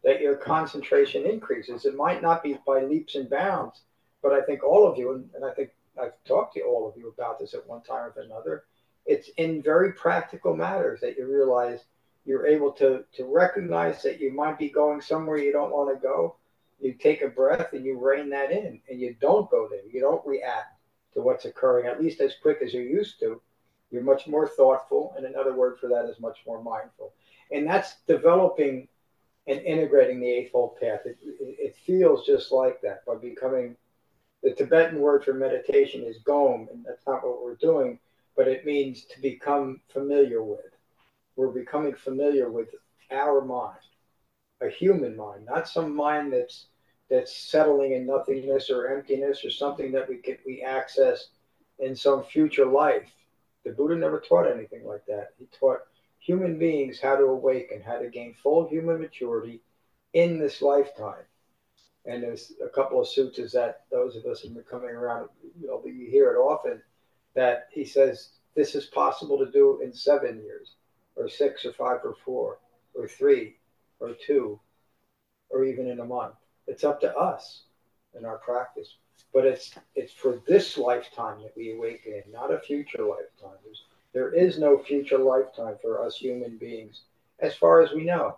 That 0.05 0.21
your 0.21 0.35
concentration 0.35 1.25
increases. 1.25 1.83
It 1.83 1.97
might 1.97 2.21
not 2.21 2.43
be 2.43 2.57
by 2.65 2.83
leaps 2.83 3.15
and 3.15 3.29
bounds, 3.29 3.81
but 4.23 4.31
I 4.31 4.41
think 4.41 4.63
all 4.63 4.87
of 4.89 4.97
you, 4.97 5.11
and, 5.11 5.29
and 5.35 5.43
I 5.43 5.51
think 5.53 5.71
I've 6.01 6.13
talked 6.25 6.55
to 6.55 6.61
all 6.61 6.87
of 6.87 6.95
you 6.95 7.09
about 7.09 7.39
this 7.39 7.53
at 7.53 7.67
one 7.67 7.81
time 7.81 8.11
or 8.15 8.21
another, 8.21 8.63
it's 9.05 9.29
in 9.37 9.61
very 9.61 9.93
practical 9.93 10.55
matters 10.55 11.01
that 11.01 11.17
you 11.17 11.25
realize 11.25 11.85
you're 12.25 12.45
able 12.45 12.71
to 12.71 13.03
to 13.13 13.25
recognize 13.25 14.03
that 14.03 14.19
you 14.19 14.31
might 14.31 14.59
be 14.59 14.69
going 14.69 15.01
somewhere 15.01 15.37
you 15.37 15.51
don't 15.51 15.71
want 15.71 15.93
to 15.93 15.99
go 16.01 16.35
you 16.81 16.93
take 16.93 17.21
a 17.21 17.27
breath 17.27 17.73
and 17.73 17.85
you 17.85 17.97
rein 17.97 18.29
that 18.29 18.51
in 18.51 18.81
and 18.89 18.99
you 18.99 19.15
don't 19.21 19.49
go 19.51 19.67
there. 19.69 19.81
You 19.89 20.01
don't 20.01 20.25
react 20.25 20.79
to 21.13 21.21
what's 21.21 21.45
occurring, 21.45 21.87
at 21.87 22.01
least 22.01 22.21
as 22.21 22.35
quick 22.41 22.59
as 22.63 22.73
you're 22.73 22.83
used 22.83 23.19
to. 23.19 23.41
You're 23.91 24.03
much 24.03 24.25
more 24.25 24.47
thoughtful, 24.47 25.13
and 25.17 25.25
another 25.25 25.53
word 25.53 25.77
for 25.77 25.87
that 25.89 26.05
is 26.05 26.19
much 26.19 26.39
more 26.47 26.63
mindful. 26.63 27.13
And 27.51 27.67
that's 27.67 27.97
developing 28.07 28.87
and 29.47 29.59
integrating 29.59 30.21
the 30.21 30.29
Eightfold 30.29 30.79
Path. 30.79 31.01
It, 31.05 31.17
it, 31.21 31.57
it 31.59 31.75
feels 31.85 32.25
just 32.25 32.51
like 32.51 32.81
that 32.81 33.05
by 33.05 33.15
becoming 33.15 33.75
the 34.43 34.53
Tibetan 34.53 34.99
word 34.99 35.25
for 35.25 35.33
meditation 35.33 36.03
is 36.03 36.19
gom, 36.19 36.69
and 36.71 36.85
that's 36.85 37.05
not 37.05 37.25
what 37.25 37.43
we're 37.43 37.55
doing, 37.55 37.99
but 38.35 38.47
it 38.47 38.65
means 38.65 39.05
to 39.05 39.21
become 39.21 39.81
familiar 39.91 40.43
with. 40.43 40.59
We're 41.35 41.51
becoming 41.51 41.95
familiar 41.95 42.49
with 42.49 42.69
our 43.11 43.41
mind, 43.43 43.79
a 44.61 44.69
human 44.69 45.15
mind, 45.15 45.45
not 45.45 45.67
some 45.67 45.95
mind 45.95 46.33
that's 46.33 46.67
that's 47.09 47.35
settling 47.35 47.91
in 47.91 48.05
nothingness 48.05 48.69
or 48.69 48.87
emptiness 48.87 49.43
or 49.43 49.51
something 49.51 49.91
that 49.91 50.07
we 50.07 50.17
can 50.17 50.37
we 50.45 50.61
access 50.61 51.27
in 51.79 51.95
some 51.95 52.23
future 52.23 52.65
life. 52.65 53.11
The 53.65 53.71
Buddha 53.71 53.95
never 53.95 54.19
taught 54.19 54.49
anything 54.49 54.85
like 54.85 55.05
that. 55.07 55.33
He 55.37 55.47
taught 55.47 55.79
human 56.19 56.57
beings 56.57 56.99
how 57.01 57.17
to 57.17 57.23
awaken, 57.23 57.81
how 57.81 57.99
to 57.99 58.09
gain 58.09 58.33
full 58.41 58.67
human 58.67 58.99
maturity 58.99 59.61
in 60.13 60.39
this 60.39 60.61
lifetime. 60.61 61.25
And 62.05 62.23
there's 62.23 62.53
a 62.63 62.69
couple 62.69 62.99
of 62.99 63.07
sutras 63.07 63.51
that 63.51 63.81
those 63.91 64.15
of 64.15 64.25
us 64.25 64.41
who 64.41 64.47
have 64.47 64.55
been 64.55 64.63
coming 64.63 64.89
around, 64.89 65.29
you 65.59 65.67
know, 65.67 65.81
you 65.85 66.09
hear 66.09 66.31
it 66.31 66.37
often 66.37 66.81
that 67.33 67.67
he 67.71 67.85
says 67.85 68.29
this 68.55 68.75
is 68.75 68.85
possible 68.85 69.37
to 69.37 69.51
do 69.51 69.81
in 69.81 69.93
seven 69.93 70.41
years, 70.43 70.75
or 71.15 71.29
six, 71.29 71.65
or 71.65 71.73
five, 71.73 71.99
or 72.03 72.15
four, 72.25 72.59
or 72.93 73.07
three, 73.07 73.57
or 73.99 74.13
two, 74.25 74.59
or 75.49 75.63
even 75.63 75.87
in 75.87 75.99
a 75.99 76.05
month. 76.05 76.35
It's 76.67 76.83
up 76.83 76.99
to 77.01 77.15
us 77.15 77.63
in 78.17 78.25
our 78.25 78.37
practice. 78.37 78.95
But 79.33 79.45
it's 79.45 79.73
it's 79.95 80.13
for 80.13 80.41
this 80.47 80.77
lifetime 80.77 81.41
that 81.43 81.55
we 81.55 81.73
awaken 81.73 82.23
not 82.31 82.53
a 82.53 82.59
future 82.59 83.03
lifetime. 83.03 83.57
There's, 83.63 83.83
there 84.13 84.33
is 84.33 84.59
no 84.59 84.77
future 84.77 85.17
lifetime 85.17 85.77
for 85.81 86.03
us 86.03 86.17
human 86.17 86.57
beings, 86.57 87.01
as 87.39 87.55
far 87.55 87.81
as 87.81 87.93
we 87.93 88.03
know. 88.03 88.37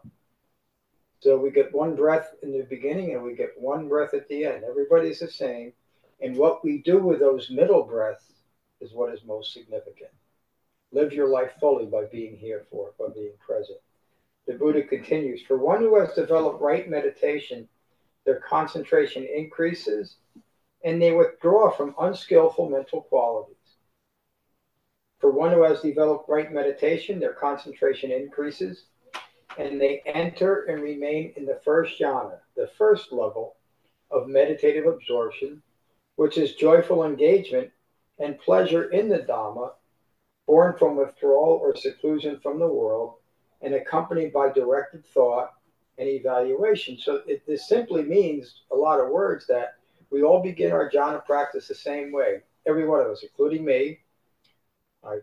So 1.20 1.38
we 1.38 1.52
get 1.52 1.74
one 1.74 1.96
breath 1.96 2.36
in 2.44 2.52
the 2.52 2.64
beginning 2.64 3.14
and 3.14 3.24
we 3.24 3.34
get 3.34 3.60
one 3.60 3.88
breath 3.88 4.14
at 4.14 4.28
the 4.28 4.46
end. 4.46 4.64
Everybody's 4.64 5.20
the 5.20 5.32
same. 5.32 5.72
And 6.22 6.38
what 6.38 6.64
we 6.64 6.80
do 6.80 7.00
with 7.00 7.20
those 7.20 7.50
middle 7.50 7.84
breaths 7.84 8.33
is 8.84 8.94
what 8.94 9.14
is 9.14 9.24
most 9.26 9.54
significant. 9.54 10.12
Live 10.92 11.14
your 11.14 11.30
life 11.30 11.54
fully 11.60 11.86
by 11.86 12.06
being 12.12 12.36
here 12.36 12.66
for 12.70 12.94
by 13.00 13.08
being 13.16 13.34
present. 13.40 13.80
The 14.46 14.54
Buddha 14.54 14.84
continues 14.84 15.42
For 15.42 15.58
one 15.58 15.80
who 15.80 15.98
has 16.00 16.14
developed 16.14 16.62
right 16.62 16.90
meditation, 16.90 17.68
their 18.26 18.42
concentration 18.48 19.26
increases 19.26 20.18
and 20.84 21.02
they 21.02 21.14
withdraw 21.14 21.72
from 21.72 21.96
unskillful 22.00 22.70
mental 22.70 23.02
qualities. 23.02 23.56
For 25.20 25.32
one 25.32 25.54
who 25.54 25.64
has 25.64 25.82
developed 25.82 26.28
right 26.28 26.52
meditation, 26.52 27.20
their 27.20 27.34
concentration 27.34 28.12
increases 28.12 28.88
and 29.58 29.80
they 29.80 30.02
enter 30.06 30.66
and 30.66 30.82
remain 30.82 31.32
in 31.38 31.46
the 31.46 31.62
first 31.64 32.00
jhana, 32.00 32.40
the 32.58 32.70
first 32.78 33.14
level 33.14 33.56
of 34.12 34.28
meditative 34.28 34.86
absorption, 34.86 35.62
which 36.18 36.38
is 36.38 36.56
joyful 36.56 37.06
engagement 37.06 37.72
and 38.20 38.40
pleasure 38.40 38.92
in 38.92 39.10
the 39.10 39.20
Dhamma, 39.20 39.72
born 40.46 40.76
from 40.78 40.96
withdrawal 40.96 41.60
or 41.62 41.76
seclusion 41.76 42.40
from 42.40 42.60
the 42.60 42.68
world, 42.68 43.16
and 43.62 43.74
accompanied 43.74 44.34
by 44.34 44.52
directed 44.52 45.06
thought 45.06 45.54
and 45.98 46.08
evaluation. 46.08 46.98
So 46.98 47.22
it, 47.28 47.46
this 47.48 47.68
simply 47.68 48.04
means 48.04 48.62
a 48.72 48.76
lot 48.76 49.00
of 49.00 49.10
words 49.10 49.48
that 49.48 49.76
we 50.10 50.24
all 50.24 50.42
begin 50.42 50.72
our 50.72 50.90
jhana 50.90 51.26
practice 51.26 51.68
the 51.68 51.76
same 51.76 52.12
way. 52.12 52.42
Every 52.68 52.88
one 52.88 53.00
of 53.00 53.08
us, 53.08 53.24
including 53.24 53.66
me. 53.66 54.00
I 55.04 55.20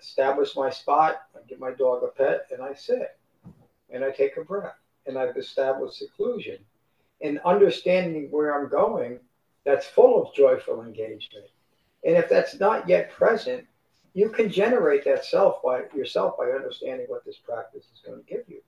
establish 0.00 0.54
my 0.54 0.70
spot, 0.70 1.22
I 1.34 1.40
give 1.48 1.58
my 1.58 1.72
dog 1.72 2.02
a 2.02 2.08
pet, 2.08 2.46
and 2.52 2.62
I 2.62 2.74
sit 2.74 3.16
and 3.90 4.04
I 4.04 4.10
take 4.10 4.36
a 4.36 4.44
breath 4.44 4.76
and 5.06 5.18
I've 5.18 5.36
established 5.36 5.98
seclusion. 5.98 6.58
And 7.20 7.40
understanding 7.44 8.28
where 8.30 8.58
I'm 8.58 8.68
going, 8.68 9.20
that's 9.64 9.86
full 9.86 10.20
of 10.20 10.34
joyful 10.34 10.82
engagement. 10.82 11.46
And 12.04 12.16
if 12.16 12.28
that's 12.28 12.58
not 12.60 12.88
yet 12.88 13.10
present, 13.12 13.66
you 14.12 14.28
can 14.28 14.48
generate 14.48 15.04
that 15.04 15.24
self 15.24 15.62
by 15.62 15.84
yourself 15.94 16.36
by 16.38 16.46
understanding 16.46 17.06
what 17.08 17.24
this 17.24 17.38
practice 17.38 17.84
is 17.92 18.00
going 18.04 18.22
to 18.22 18.30
give 18.30 18.44
you. 18.48 18.60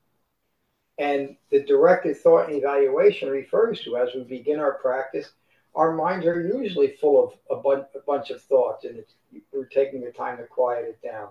And 0.98 1.36
the 1.50 1.62
directed 1.62 2.16
thought 2.16 2.48
and 2.48 2.56
evaluation 2.56 3.28
refers 3.28 3.80
to 3.82 3.96
as 3.96 4.08
we 4.14 4.22
begin 4.22 4.58
our 4.58 4.74
practice, 4.74 5.30
our 5.74 5.92
minds 5.94 6.26
are 6.26 6.40
usually 6.40 6.96
full 7.00 7.22
of 7.22 7.58
a, 7.58 7.62
bun- 7.62 7.86
a 7.94 8.00
bunch 8.06 8.30
of 8.30 8.42
thoughts, 8.42 8.84
and 8.84 9.04
we're 9.52 9.66
taking 9.66 10.00
the 10.00 10.10
time 10.10 10.38
to 10.38 10.44
quiet 10.44 10.86
it 10.86 11.06
down. 11.06 11.28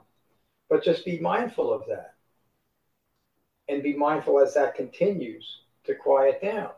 But 0.69 0.83
just 0.83 1.03
be 1.03 1.19
mindful 1.19 1.73
of 1.73 1.83
that 1.87 2.13
and 3.67 3.81
be 3.81 3.93
mindful 3.93 4.39
as 4.39 4.53
that 4.53 4.75
continues 4.75 5.61
to 5.85 5.95
quiet 5.95 6.41
down. 6.41 6.69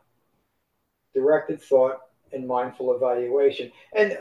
Directed 1.14 1.62
thought 1.62 2.00
and 2.32 2.48
mindful 2.48 2.96
evaluation. 2.96 3.72
And 3.94 4.18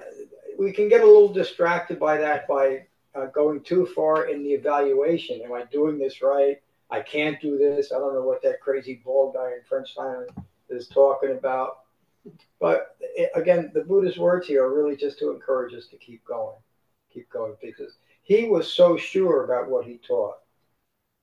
we 0.58 0.72
can 0.72 0.88
get 0.88 1.02
a 1.02 1.06
little 1.06 1.32
distracted 1.32 1.98
by 1.98 2.16
that 2.18 2.46
by 2.48 2.86
uh, 3.14 3.26
going 3.26 3.62
too 3.62 3.86
far 3.86 4.28
in 4.28 4.42
the 4.42 4.50
evaluation. 4.50 5.40
Am 5.42 5.52
I 5.52 5.64
doing 5.64 5.98
this 5.98 6.22
right? 6.22 6.60
I 6.90 7.00
can't 7.00 7.40
do 7.40 7.58
this. 7.58 7.92
I 7.92 7.98
don't 7.98 8.14
know 8.14 8.22
what 8.22 8.42
that 8.42 8.60
crazy 8.60 9.00
bald 9.04 9.34
guy 9.34 9.52
in 9.52 9.60
Frenchtown 9.68 10.26
is 10.68 10.88
talking 10.88 11.32
about. 11.32 11.78
But 12.60 12.96
it, 13.00 13.30
again, 13.34 13.70
the 13.74 13.82
Buddha's 13.82 14.18
words 14.18 14.46
here 14.46 14.64
are 14.64 14.74
really 14.74 14.96
just 14.96 15.18
to 15.20 15.30
encourage 15.30 15.74
us 15.74 15.86
to 15.88 15.96
keep 15.96 16.24
going, 16.24 16.56
keep 17.12 17.30
going, 17.30 17.54
because 17.62 17.98
he 18.22 18.48
was 18.48 18.72
so 18.72 18.96
sure 18.96 19.44
about 19.44 19.68
what 19.68 19.84
he 19.84 19.98
taught 19.98 20.36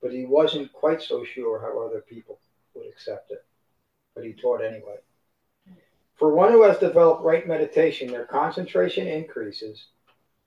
but 0.03 0.11
he 0.11 0.25
wasn't 0.25 0.71
quite 0.73 1.01
so 1.01 1.23
sure 1.23 1.61
how 1.61 1.81
other 1.81 2.01
people 2.01 2.37
would 2.75 2.85
accept 2.85 3.31
it. 3.31 3.43
But 4.13 4.25
he 4.25 4.33
taught 4.33 4.61
anyway. 4.61 4.97
For 6.23 6.33
one 6.33 6.53
who 6.53 6.63
has 6.63 6.77
developed 6.77 7.21
right 7.21 7.45
meditation, 7.45 8.09
their 8.09 8.23
concentration 8.23 9.07
increases, 9.07 9.87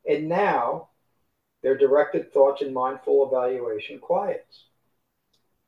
and 0.08 0.26
now 0.26 0.88
their 1.62 1.76
directed 1.76 2.32
thoughts 2.32 2.62
and 2.62 2.72
mindful 2.72 3.28
evaluation 3.28 3.98
quiets. 3.98 4.64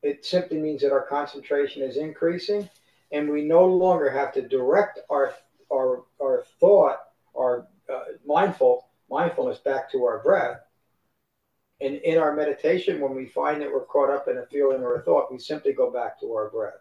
It 0.03 0.25
simply 0.25 0.62
means 0.62 0.81
that 0.81 0.92
our 0.92 1.05
concentration 1.05 1.83
is 1.83 1.99
increasing, 1.99 2.71
and 3.12 3.29
we 3.29 3.42
no 3.44 3.66
longer 3.66 4.09
have 4.09 4.33
to 4.33 4.49
direct 4.49 4.99
our 5.11 5.35
our 5.71 6.05
our 6.23 6.42
thought, 6.59 7.01
our 7.37 7.66
uh, 7.92 8.05
mindful 8.25 8.88
mindfulness 9.11 9.59
back 9.59 9.92
to 9.92 10.07
our 10.07 10.21
breath, 10.23 10.61
and 11.83 11.97
in 11.97 12.16
our 12.16 12.35
meditation, 12.35 13.03
when 13.03 13.14
we 13.14 13.27
find 13.27 13.61
that 13.61 13.71
we're 13.71 13.85
caught 13.85 14.09
up 14.09 14.27
in 14.27 14.38
a 14.38 14.47
feeling 14.47 14.81
or 14.83 14.94
a 14.94 15.03
thought, 15.03 15.31
we 15.31 15.38
simply 15.38 15.75
go 15.75 15.90
back 15.90 16.18
to 16.21 16.33
our 16.33 16.49
breath. 16.49 16.81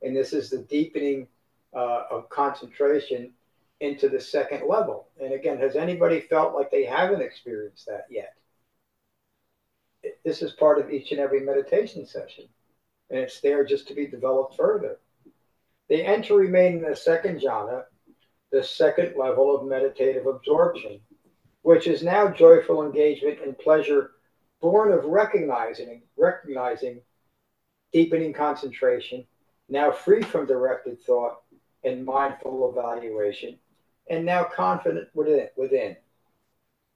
And 0.00 0.16
this 0.16 0.32
is 0.32 0.48
the 0.48 0.62
deepening 0.62 1.28
uh, 1.74 2.04
of 2.10 2.28
concentration 2.28 3.32
into 3.80 4.08
the 4.08 4.20
second 4.20 4.68
level. 4.68 5.08
And 5.20 5.32
again, 5.32 5.58
has 5.58 5.76
anybody 5.76 6.20
felt 6.20 6.54
like 6.54 6.70
they 6.70 6.84
haven't 6.84 7.22
experienced 7.22 7.86
that 7.86 8.06
yet? 8.10 8.34
This 10.24 10.42
is 10.42 10.52
part 10.52 10.78
of 10.78 10.90
each 10.90 11.12
and 11.12 11.20
every 11.20 11.40
meditation 11.40 12.06
session, 12.06 12.44
and 13.10 13.18
it's 13.18 13.40
there 13.40 13.64
just 13.64 13.88
to 13.88 13.94
be 13.94 14.06
developed 14.06 14.56
further. 14.56 14.98
They 15.88 16.02
enter 16.04 16.34
remain 16.34 16.76
in 16.76 16.82
the 16.82 16.96
second 16.96 17.40
jhana, 17.40 17.84
the 18.52 18.62
second 18.62 19.16
level 19.16 19.54
of 19.54 19.66
meditative 19.66 20.26
absorption, 20.26 21.00
which 21.62 21.86
is 21.86 22.02
now 22.02 22.28
joyful 22.28 22.84
engagement 22.84 23.38
and 23.44 23.58
pleasure 23.58 24.12
born 24.60 24.92
of 24.92 25.04
recognizing 25.04 26.02
recognizing 26.16 27.00
deepening 27.92 28.32
concentration, 28.32 29.24
now 29.68 29.90
free 29.90 30.22
from 30.22 30.46
directed 30.46 31.00
thought 31.02 31.42
and 31.84 32.04
mindful 32.04 32.70
evaluation, 32.70 33.58
and 34.08 34.24
now 34.24 34.44
confident 34.44 35.08
within 35.14 35.48
within. 35.56 35.96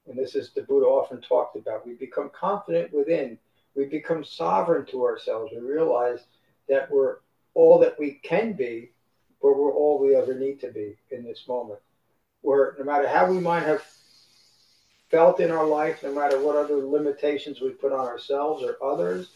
And 0.08 0.18
this 0.18 0.34
is 0.34 0.50
the 0.50 0.62
Buddha 0.62 0.86
often 0.86 1.20
talked 1.20 1.56
about. 1.56 1.86
We 1.86 1.94
become 1.94 2.30
confident 2.30 2.92
within. 2.92 3.38
We 3.74 3.84
become 3.84 4.24
sovereign 4.24 4.86
to 4.86 5.04
ourselves. 5.04 5.52
We 5.54 5.60
realize 5.60 6.20
that 6.68 6.90
we're 6.90 7.16
all 7.54 7.78
that 7.80 7.98
we 7.98 8.12
can 8.22 8.54
be, 8.54 8.90
but 9.42 9.56
we're 9.56 9.72
all 9.72 9.98
we 9.98 10.16
ever 10.16 10.34
need 10.34 10.60
to 10.60 10.70
be 10.70 10.96
in 11.10 11.24
this 11.24 11.44
moment. 11.46 11.80
Where 12.40 12.74
no 12.78 12.84
matter 12.84 13.06
how 13.06 13.30
we 13.30 13.38
might 13.38 13.64
have 13.64 13.82
felt 15.10 15.40
in 15.40 15.50
our 15.50 15.66
life, 15.66 16.02
no 16.02 16.14
matter 16.14 16.40
what 16.40 16.56
other 16.56 16.76
limitations 16.76 17.60
we 17.60 17.70
put 17.70 17.92
on 17.92 18.06
ourselves 18.06 18.62
or 18.62 18.76
others, 18.82 19.30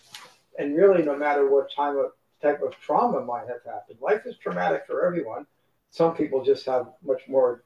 and 0.59 0.77
really 0.77 1.03
no 1.03 1.17
matter 1.17 1.51
what 1.51 1.73
time 1.75 1.97
of 1.97 2.12
type 2.42 2.62
of 2.62 2.78
trauma 2.78 3.20
might 3.20 3.48
have 3.48 3.64
happened. 3.64 3.98
Life 4.00 4.22
is 4.26 4.37
traumatic 4.37 4.83
for 4.87 5.07
everyone. 5.07 5.46
Some 5.90 6.14
people 6.14 6.44
just 6.44 6.66
have 6.66 6.88
much 7.05 7.22
more 7.28 7.64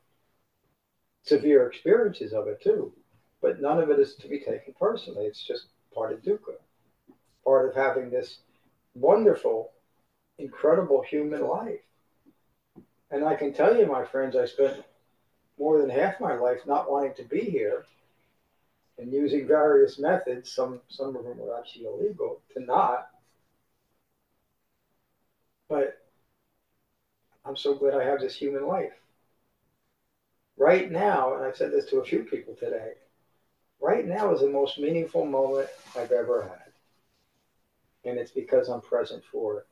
severe 1.22 1.66
experiences 1.68 2.32
of 2.32 2.46
it 2.48 2.62
too, 2.62 2.92
but 3.40 3.60
none 3.60 3.78
of 3.78 3.90
it 3.90 3.98
is 3.98 4.14
to 4.16 4.28
be 4.28 4.38
taken 4.38 4.74
personally. 4.78 5.26
It's 5.26 5.42
just 5.42 5.66
part 5.94 6.12
of 6.12 6.22
dukkha, 6.22 6.56
part 7.44 7.68
of 7.68 7.74
having 7.74 8.10
this 8.10 8.38
wonderful, 8.94 9.70
incredible 10.38 11.02
human 11.02 11.46
life. 11.46 11.80
And 13.10 13.24
I 13.24 13.36
can 13.36 13.52
tell 13.52 13.76
you, 13.76 13.86
my 13.86 14.04
friends, 14.04 14.36
I 14.36 14.46
spent 14.46 14.84
more 15.58 15.80
than 15.80 15.88
half 15.88 16.20
my 16.20 16.34
life 16.34 16.60
not 16.66 16.90
wanting 16.90 17.14
to 17.14 17.24
be 17.24 17.40
here 17.40 17.86
and 18.98 19.12
using 19.12 19.46
various 19.46 19.98
methods, 19.98 20.52
some 20.52 20.80
some 20.88 21.16
of 21.16 21.24
them 21.24 21.38
were 21.38 21.58
actually 21.58 21.86
illegal, 21.86 22.40
to 22.54 22.60
not. 22.60 23.08
But 25.68 25.98
I'm 27.44 27.56
so 27.56 27.74
glad 27.74 27.94
I 27.94 28.04
have 28.04 28.20
this 28.20 28.36
human 28.36 28.66
life. 28.66 28.92
Right 30.56 30.90
now, 30.90 31.34
and 31.34 31.44
I've 31.44 31.56
said 31.56 31.72
this 31.72 31.86
to 31.90 31.98
a 31.98 32.04
few 32.04 32.20
people 32.20 32.54
today, 32.54 32.94
right 33.80 34.06
now 34.06 34.32
is 34.32 34.40
the 34.40 34.48
most 34.48 34.78
meaningful 34.78 35.26
moment 35.26 35.68
I've 35.96 36.12
ever 36.12 36.42
had. 36.42 38.10
And 38.10 38.18
it's 38.18 38.30
because 38.30 38.68
I'm 38.68 38.80
present 38.80 39.22
for 39.30 39.58
it. 39.58 39.66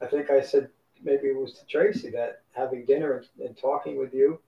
I 0.00 0.06
think 0.06 0.30
I 0.30 0.40
said 0.40 0.70
maybe 1.02 1.28
it 1.28 1.36
was 1.36 1.52
to 1.54 1.66
Tracy 1.66 2.10
that 2.10 2.42
having 2.52 2.84
dinner 2.84 3.24
and, 3.38 3.46
and 3.46 3.56
talking 3.56 3.98
with 3.98 4.14
you 4.14 4.40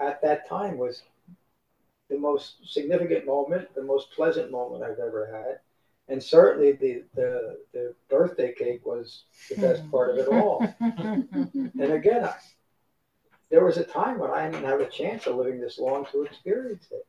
at 0.00 0.20
that 0.22 0.48
time 0.48 0.76
was 0.76 1.02
the 2.08 2.18
most 2.18 2.56
significant 2.64 3.26
moment, 3.26 3.74
the 3.74 3.82
most 3.82 4.10
pleasant 4.12 4.50
moment 4.50 4.82
I've 4.82 4.98
ever 4.98 5.26
had. 5.26 5.60
And 6.08 6.22
certainly 6.22 6.72
the, 6.72 7.02
the, 7.14 7.58
the 7.72 7.94
birthday 8.08 8.52
cake 8.52 8.86
was 8.86 9.24
the 9.48 9.56
best 9.56 9.82
hmm. 9.82 9.90
part 9.90 10.10
of 10.10 10.18
it 10.18 10.28
all. 10.28 10.74
and 10.80 11.92
again, 11.92 12.24
I, 12.24 12.34
there 13.50 13.64
was 13.64 13.76
a 13.76 13.84
time 13.84 14.18
when 14.18 14.30
I 14.30 14.48
didn't 14.50 14.66
have 14.66 14.80
a 14.80 14.88
chance 14.88 15.26
of 15.26 15.36
living 15.36 15.60
this 15.60 15.78
long 15.78 16.06
to 16.12 16.22
experience 16.22 16.86
it. 16.90 17.06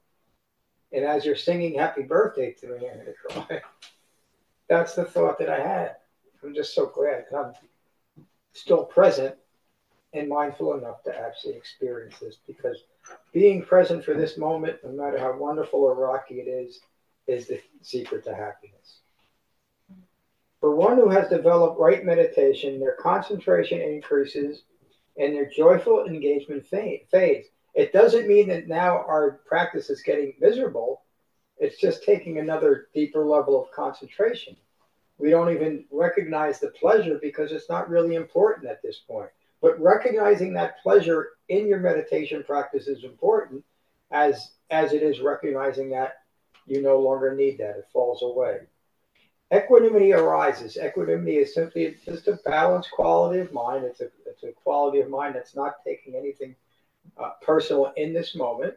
And 0.91 1.03
as 1.03 1.25
you're 1.25 1.35
singing 1.35 1.77
happy 1.77 2.03
birthday 2.03 2.53
to 2.53 2.67
me, 2.67 2.73
I'm 2.75 2.97
going 2.99 3.05
to 3.05 3.13
cry. 3.13 3.61
That's 4.69 4.95
the 4.95 5.05
thought 5.05 5.39
that 5.39 5.49
I 5.49 5.59
had. 5.59 5.95
I'm 6.43 6.53
just 6.53 6.73
so 6.73 6.87
glad 6.87 7.25
I'm 7.35 7.53
still 8.53 8.85
present 8.85 9.35
and 10.13 10.29
mindful 10.29 10.77
enough 10.77 11.03
to 11.03 11.15
actually 11.15 11.55
experience 11.55 12.17
this 12.19 12.37
because 12.47 12.83
being 13.33 13.63
present 13.63 14.03
for 14.03 14.13
this 14.13 14.37
moment, 14.37 14.77
no 14.83 14.91
matter 14.91 15.17
how 15.17 15.37
wonderful 15.37 15.81
or 15.81 15.95
rocky 15.95 16.35
it 16.35 16.47
is, 16.47 16.79
is 17.27 17.47
the 17.47 17.61
secret 17.81 18.23
to 18.25 18.35
happiness. 18.35 18.99
For 20.59 20.75
one 20.75 20.97
who 20.97 21.09
has 21.09 21.29
developed 21.29 21.79
right 21.79 22.03
meditation, 22.03 22.79
their 22.79 22.95
concentration 22.99 23.79
increases 23.79 24.63
and 25.17 25.33
their 25.33 25.49
joyful 25.49 26.05
engagement 26.05 26.65
fades. 26.65 27.47
It 27.73 27.93
doesn't 27.93 28.27
mean 28.27 28.47
that 28.47 28.67
now 28.67 28.97
our 28.97 29.41
practice 29.45 29.89
is 29.89 30.01
getting 30.01 30.33
miserable. 30.39 31.03
It's 31.59 31.79
just 31.79 32.03
taking 32.03 32.39
another 32.39 32.87
deeper 32.93 33.25
level 33.25 33.61
of 33.61 33.71
concentration. 33.71 34.55
We 35.19 35.29
don't 35.29 35.53
even 35.53 35.85
recognize 35.91 36.59
the 36.59 36.69
pleasure 36.69 37.19
because 37.21 37.51
it's 37.51 37.69
not 37.69 37.89
really 37.89 38.15
important 38.15 38.67
at 38.67 38.81
this 38.81 38.99
point. 39.07 39.29
But 39.61 39.79
recognizing 39.79 40.53
that 40.53 40.81
pleasure 40.81 41.29
in 41.49 41.67
your 41.67 41.79
meditation 41.79 42.43
practice 42.43 42.87
is 42.87 43.03
important 43.03 43.63
as 44.11 44.51
as 44.69 44.93
it 44.93 45.01
is 45.03 45.19
recognizing 45.19 45.89
that 45.89 46.17
you 46.67 46.81
no 46.81 46.99
longer 46.99 47.35
need 47.35 47.57
that. 47.57 47.77
It 47.77 47.87
falls 47.91 48.21
away. 48.21 48.59
Equanimity 49.53 50.11
arises. 50.11 50.77
Equanimity 50.77 51.37
is 51.37 51.53
simply 51.53 51.95
just 52.05 52.27
a 52.27 52.39
balanced 52.45 52.91
quality 52.91 53.39
of 53.39 53.53
mind. 53.53 53.85
It's 53.85 54.01
a, 54.01 54.09
it's 54.25 54.43
a 54.43 54.51
quality 54.51 54.99
of 54.99 55.09
mind 55.09 55.35
that's 55.35 55.55
not 55.55 55.83
taking 55.85 56.15
anything 56.15 56.55
uh, 57.17 57.31
personal 57.41 57.93
in 57.95 58.13
this 58.13 58.35
moment. 58.35 58.73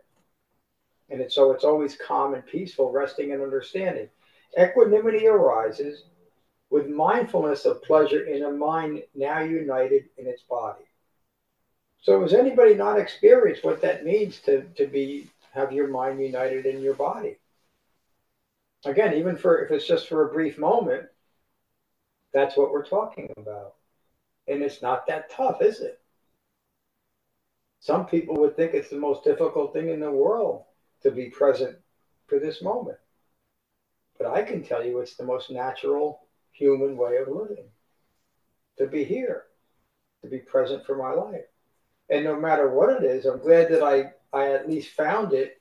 And 1.10 1.20
it's, 1.20 1.34
so 1.34 1.50
it's 1.50 1.64
always 1.64 1.96
calm 1.96 2.34
and 2.34 2.46
peaceful, 2.46 2.92
resting 2.92 3.32
and 3.32 3.42
understanding. 3.42 4.08
Equanimity 4.56 5.26
arises 5.26 6.04
with 6.70 6.88
mindfulness 6.88 7.64
of 7.64 7.82
pleasure 7.82 8.22
in 8.26 8.44
a 8.44 8.50
mind 8.50 9.02
now 9.16 9.40
united 9.40 10.04
in 10.18 10.28
its 10.28 10.42
body. 10.42 10.84
So 12.00 12.22
has 12.22 12.32
anybody 12.32 12.74
not 12.74 12.98
experienced 12.98 13.64
what 13.64 13.82
that 13.82 14.04
means 14.04 14.38
to, 14.40 14.62
to 14.62 14.86
be 14.86 15.28
have 15.52 15.72
your 15.72 15.88
mind 15.88 16.20
united 16.20 16.64
in 16.64 16.80
your 16.80 16.94
body? 16.94 17.36
Again, 18.84 19.14
even 19.14 19.36
for 19.36 19.64
if 19.64 19.70
it's 19.70 19.86
just 19.86 20.08
for 20.08 20.28
a 20.28 20.32
brief 20.32 20.58
moment, 20.58 21.06
that's 22.32 22.56
what 22.56 22.70
we're 22.70 22.86
talking 22.86 23.28
about. 23.36 23.74
And 24.48 24.62
it's 24.62 24.82
not 24.82 25.06
that 25.06 25.30
tough, 25.30 25.60
is 25.60 25.80
it? 25.80 26.00
Some 27.80 28.06
people 28.06 28.36
would 28.36 28.56
think 28.56 28.74
it's 28.74 28.90
the 28.90 28.98
most 28.98 29.24
difficult 29.24 29.72
thing 29.72 29.88
in 29.88 30.00
the 30.00 30.10
world 30.10 30.64
to 31.02 31.10
be 31.10 31.30
present 31.30 31.76
for 32.26 32.38
this 32.38 32.62
moment. 32.62 32.98
But 34.18 34.28
I 34.28 34.42
can 34.42 34.62
tell 34.62 34.84
you 34.84 34.98
it's 34.98 35.16
the 35.16 35.24
most 35.24 35.50
natural 35.50 36.26
human 36.52 36.96
way 36.96 37.16
of 37.16 37.28
living 37.28 37.68
to 38.78 38.86
be 38.86 39.04
here, 39.04 39.44
to 40.22 40.28
be 40.28 40.38
present 40.38 40.84
for 40.86 40.96
my 40.96 41.12
life. 41.12 41.44
And 42.10 42.24
no 42.24 42.38
matter 42.38 42.70
what 42.70 42.90
it 42.90 43.04
is, 43.04 43.24
I'm 43.24 43.38
glad 43.38 43.70
that 43.70 43.82
I, 43.82 44.12
I 44.36 44.52
at 44.52 44.68
least 44.68 44.94
found 44.94 45.32
it 45.32 45.60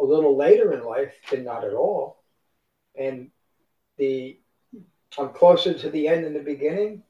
a 0.00 0.04
little 0.04 0.36
later 0.36 0.72
in 0.72 0.84
life 0.84 1.14
than 1.30 1.44
not 1.44 1.64
at 1.64 1.72
all. 1.72 2.23
And 2.98 3.30
the 3.96 4.38
I'm 5.18 5.30
closer 5.30 5.74
to 5.74 5.90
the 5.90 6.08
end 6.08 6.24
than 6.24 6.34
the 6.34 6.40
beginning, 6.40 7.02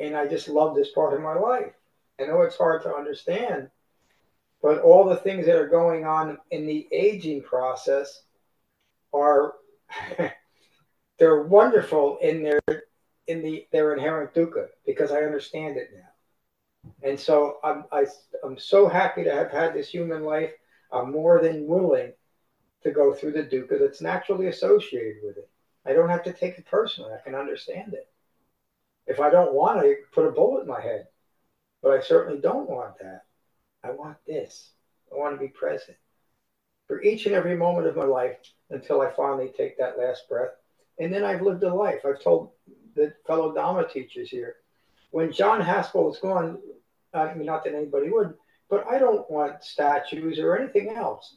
and 0.00 0.16
I 0.16 0.26
just 0.26 0.48
love 0.48 0.74
this 0.74 0.90
part 0.90 1.14
of 1.14 1.20
my 1.20 1.34
life. 1.34 1.72
I 2.20 2.24
know 2.24 2.42
it's 2.42 2.56
hard 2.56 2.82
to 2.82 2.94
understand, 2.94 3.70
but 4.60 4.80
all 4.80 5.08
the 5.08 5.16
things 5.16 5.46
that 5.46 5.56
are 5.56 5.68
going 5.68 6.04
on 6.04 6.38
in 6.50 6.66
the 6.66 6.86
aging 6.92 7.42
process 7.42 8.22
are 9.12 9.54
they're 11.18 11.42
wonderful 11.42 12.18
in 12.20 12.42
their 12.42 12.60
in 13.26 13.42
the 13.42 13.66
their 13.72 13.94
inherent 13.94 14.34
dukkha 14.34 14.66
because 14.86 15.10
I 15.10 15.22
understand 15.22 15.76
it 15.76 15.90
now. 15.94 17.00
And 17.08 17.18
so 17.18 17.58
I'm 17.64 17.84
I, 17.92 18.00
am 18.00 18.06
i 18.44 18.46
am 18.46 18.58
so 18.58 18.88
happy 18.88 19.24
to 19.24 19.32
have 19.32 19.50
had 19.50 19.74
this 19.74 19.88
human 19.88 20.24
life. 20.24 20.52
I'm 20.90 21.12
more 21.12 21.40
than 21.40 21.66
willing 21.66 22.12
to 22.82 22.90
go 22.90 23.12
through 23.12 23.32
the 23.32 23.44
dukkha 23.44 23.78
that's 23.78 24.00
naturally 24.00 24.46
associated 24.46 25.16
with 25.22 25.36
it. 25.36 25.48
I 25.84 25.92
don't 25.92 26.08
have 26.08 26.24
to 26.24 26.32
take 26.32 26.58
it 26.58 26.66
personally. 26.66 27.12
I 27.12 27.22
can 27.22 27.34
understand 27.34 27.94
it. 27.94 28.08
If 29.06 29.20
I 29.20 29.30
don't 29.30 29.54
want 29.54 29.84
it, 29.84 29.98
put 30.12 30.26
a 30.26 30.30
bullet 30.30 30.62
in 30.62 30.68
my 30.68 30.80
head. 30.80 31.08
But 31.82 31.92
I 31.92 32.00
certainly 32.00 32.40
don't 32.40 32.70
want 32.70 32.98
that. 33.00 33.24
I 33.82 33.90
want 33.90 34.16
this. 34.26 34.70
I 35.12 35.16
want 35.16 35.34
to 35.34 35.40
be 35.40 35.48
present 35.48 35.96
for 36.86 37.02
each 37.02 37.26
and 37.26 37.34
every 37.34 37.56
moment 37.56 37.86
of 37.86 37.96
my 37.96 38.04
life 38.04 38.36
until 38.70 39.00
I 39.00 39.10
finally 39.10 39.52
take 39.56 39.78
that 39.78 39.98
last 39.98 40.28
breath 40.28 40.52
and 40.98 41.12
then 41.12 41.24
I've 41.24 41.42
lived 41.42 41.62
a 41.62 41.74
life. 41.74 42.00
I've 42.04 42.22
told 42.22 42.50
the 42.94 43.14
fellow 43.26 43.54
Dharma 43.54 43.88
teachers 43.88 44.28
here, 44.30 44.56
when 45.10 45.32
John 45.32 45.60
Haspel 45.60 46.04
was 46.04 46.18
gone, 46.18 46.58
I 47.14 47.34
mean, 47.34 47.46
not 47.46 47.64
that 47.64 47.74
anybody 47.74 48.08
would, 48.08 48.34
but 48.68 48.86
I 48.88 48.98
don't 48.98 49.28
want 49.30 49.64
statues 49.64 50.38
or 50.38 50.56
anything 50.56 50.90
else. 50.90 51.36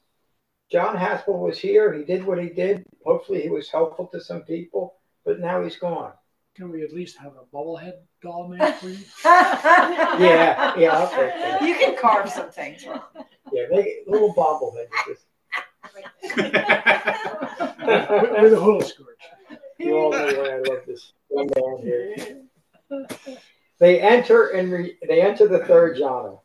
John 0.72 0.96
Haspel 0.96 1.40
was 1.40 1.60
here. 1.60 1.94
He 1.94 2.04
did 2.04 2.24
what 2.26 2.42
he 2.42 2.50
did. 2.50 2.86
Hopefully, 3.06 3.42
he 3.42 3.50
was 3.50 3.70
helpful 3.70 4.08
to 4.08 4.20
some 4.20 4.42
people, 4.42 4.96
but 5.24 5.40
now 5.40 5.64
he's 5.64 5.78
gone. 5.78 6.14
Can 6.56 6.72
we 6.72 6.84
at 6.84 6.94
least 6.94 7.18
have 7.18 7.34
a 7.34 7.56
bobblehead 7.56 7.96
doll 8.22 8.48
made 8.48 8.76
for 8.76 8.90
you? 8.90 8.98
yeah, 9.26 10.78
yeah, 10.78 10.92
I'll 10.94 11.10
take 11.10 11.34
that. 11.34 11.62
You 11.62 11.76
can 11.76 11.98
carve 11.98 12.30
some 12.30 12.50
things 12.50 12.84
from. 12.84 13.02
Yeah, 13.52 13.66
make 13.70 13.86
it 13.86 14.08
a 14.08 14.12
little 14.12 14.34
bobblehead. 14.34 14.88
with, 15.10 15.26
with 18.42 18.54
a 18.54 18.60
hula 18.60 18.84
skirt. 18.84 19.18
You 19.78 19.98
all 19.98 20.12
know 20.12 20.26
why 20.26 20.50
I 20.50 20.58
love 20.58 20.86
this 20.88 21.14
one 21.28 21.50
man 21.56 21.78
here. 21.82 22.42
They 23.78 24.00
enter 24.00 24.48
and 24.48 24.72
re, 24.72 24.98
they 25.08 25.22
enter 25.22 25.48
the 25.48 25.60
third 25.66 25.98
jhana. 25.98 26.40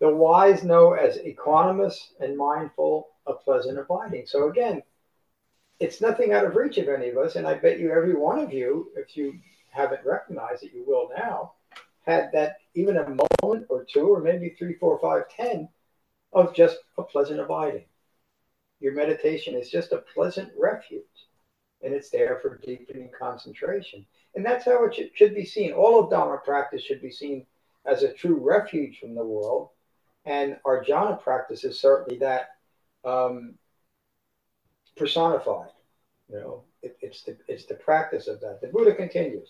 The 0.00 0.08
wise 0.08 0.64
know 0.64 0.94
as 0.94 1.18
equanimous 1.18 2.12
and 2.20 2.36
mindful 2.36 3.08
of 3.26 3.44
pleasant 3.44 3.78
abiding. 3.78 4.26
So 4.26 4.48
again, 4.48 4.82
it's 5.78 6.00
nothing 6.00 6.32
out 6.32 6.44
of 6.44 6.56
reach 6.56 6.78
of 6.78 6.88
any 6.88 7.10
of 7.10 7.18
us, 7.18 7.36
and 7.36 7.46
I 7.46 7.54
bet 7.54 7.78
you 7.78 7.90
every 7.90 8.14
one 8.14 8.38
of 8.38 8.52
you, 8.52 8.90
if 8.96 9.16
you 9.16 9.38
haven't 9.70 10.04
recognized 10.04 10.62
it, 10.62 10.72
you 10.74 10.84
will 10.86 11.10
now, 11.16 11.52
had 12.06 12.30
that 12.32 12.56
even 12.74 12.96
a 12.96 13.08
moment 13.08 13.66
or 13.68 13.84
two, 13.84 14.08
or 14.08 14.20
maybe 14.20 14.50
three, 14.50 14.74
four, 14.74 14.98
five, 14.98 15.28
ten, 15.28 15.68
of 16.32 16.54
just 16.54 16.78
a 16.98 17.02
pleasant 17.02 17.40
abiding. 17.40 17.84
Your 18.80 18.94
meditation 18.94 19.54
is 19.54 19.70
just 19.70 19.92
a 19.92 19.98
pleasant 20.14 20.50
refuge 20.58 21.04
and 21.82 21.94
it's 21.94 22.10
there 22.10 22.38
for 22.40 22.58
deepening 22.58 23.10
concentration. 23.18 24.04
And 24.34 24.44
that's 24.44 24.64
how 24.64 24.84
it 24.84 24.94
should, 24.94 25.10
should 25.14 25.34
be 25.34 25.44
seen. 25.44 25.72
All 25.72 25.98
of 25.98 26.10
Dharma 26.10 26.38
practice 26.38 26.82
should 26.82 27.02
be 27.02 27.10
seen 27.10 27.46
as 27.86 28.02
a 28.02 28.12
true 28.12 28.36
refuge 28.36 29.00
from 29.00 29.14
the 29.14 29.24
world. 29.24 29.70
And 30.24 30.58
our 30.64 30.84
jhana 30.84 31.20
practice 31.20 31.64
is 31.64 31.80
certainly 31.80 32.18
that 32.18 32.50
um, 33.04 33.54
personified. 34.96 35.70
You 36.30 36.36
know, 36.40 36.64
it, 36.82 36.96
it's 37.00 37.22
the 37.22 37.36
it's 37.48 37.66
the 37.66 37.74
practice 37.74 38.28
of 38.28 38.40
that. 38.40 38.60
The 38.60 38.68
Buddha 38.68 38.94
continues. 38.94 39.48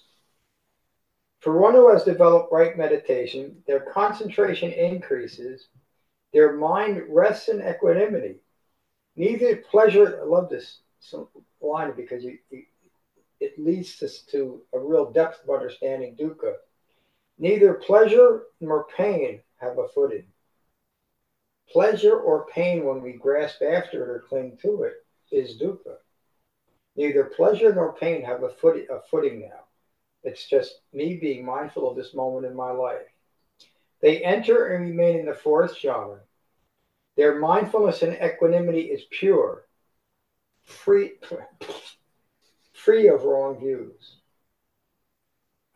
For 1.40 1.58
one 1.58 1.74
who 1.74 1.90
has 1.90 2.04
developed 2.04 2.52
right 2.52 2.76
meditation, 2.76 3.56
their 3.66 3.80
concentration 3.80 4.72
increases, 4.72 5.68
their 6.32 6.52
mind 6.52 7.02
rests 7.08 7.48
in 7.48 7.62
equanimity. 7.66 8.36
Neither 9.16 9.56
pleasure, 9.56 10.20
I 10.20 10.24
love 10.24 10.50
this 10.50 10.80
line 11.60 11.92
because 11.96 12.24
you, 12.24 12.38
you, 12.50 12.62
it 13.40 13.58
leads 13.58 14.02
us 14.02 14.20
to 14.30 14.60
a 14.74 14.78
real 14.78 15.10
depth 15.10 15.42
of 15.42 15.50
understanding 15.50 16.14
dukkha. 16.14 16.54
Neither 17.38 17.74
pleasure 17.74 18.44
nor 18.60 18.86
pain 18.96 19.40
have 19.60 19.78
a 19.78 19.88
footing. 19.88 20.24
Pleasure 21.70 22.18
or 22.18 22.46
pain, 22.46 22.84
when 22.84 23.00
we 23.00 23.12
grasp 23.12 23.62
after 23.62 24.02
it 24.02 24.10
or 24.10 24.24
cling 24.28 24.58
to 24.62 24.82
it, 24.82 25.04
is 25.30 25.60
dukkha. 25.60 25.96
Neither 26.96 27.24
pleasure 27.24 27.72
nor 27.72 27.94
pain 27.94 28.22
have 28.24 28.42
a, 28.42 28.48
foot, 28.48 28.84
a 28.90 29.00
footing 29.08 29.40
now. 29.40 29.64
It's 30.24 30.48
just 30.48 30.80
me 30.92 31.16
being 31.16 31.44
mindful 31.44 31.88
of 31.88 31.96
this 31.96 32.12
moment 32.12 32.46
in 32.46 32.56
my 32.56 32.72
life. 32.72 33.06
They 34.00 34.24
enter 34.24 34.74
and 34.74 34.84
remain 34.84 35.20
in 35.20 35.26
the 35.26 35.34
fourth 35.34 35.76
jhana. 35.76 36.18
Their 37.16 37.38
mindfulness 37.38 38.02
and 38.02 38.14
equanimity 38.14 38.82
is 38.82 39.02
pure, 39.10 39.66
free, 40.64 41.12
free 42.72 43.08
of 43.08 43.24
wrong 43.24 43.60
views. 43.60 44.16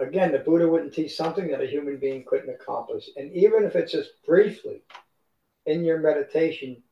Again, 0.01 0.33
the 0.33 0.39
Buddha 0.41 0.67
wouldn't 0.67 0.93
teach 0.93 1.15
something 1.15 1.49
that 1.49 1.63
a 1.63 1.67
human 1.67 1.99
being 1.99 2.25
couldn't 2.25 2.53
accomplish. 2.53 3.09
And 3.17 3.33
even 3.33 3.65
if 3.65 3.77
it's 3.77 3.93
just 3.93 4.11
briefly 4.27 4.83
in 5.67 5.85
your 5.85 5.99
meditation, 5.99 6.83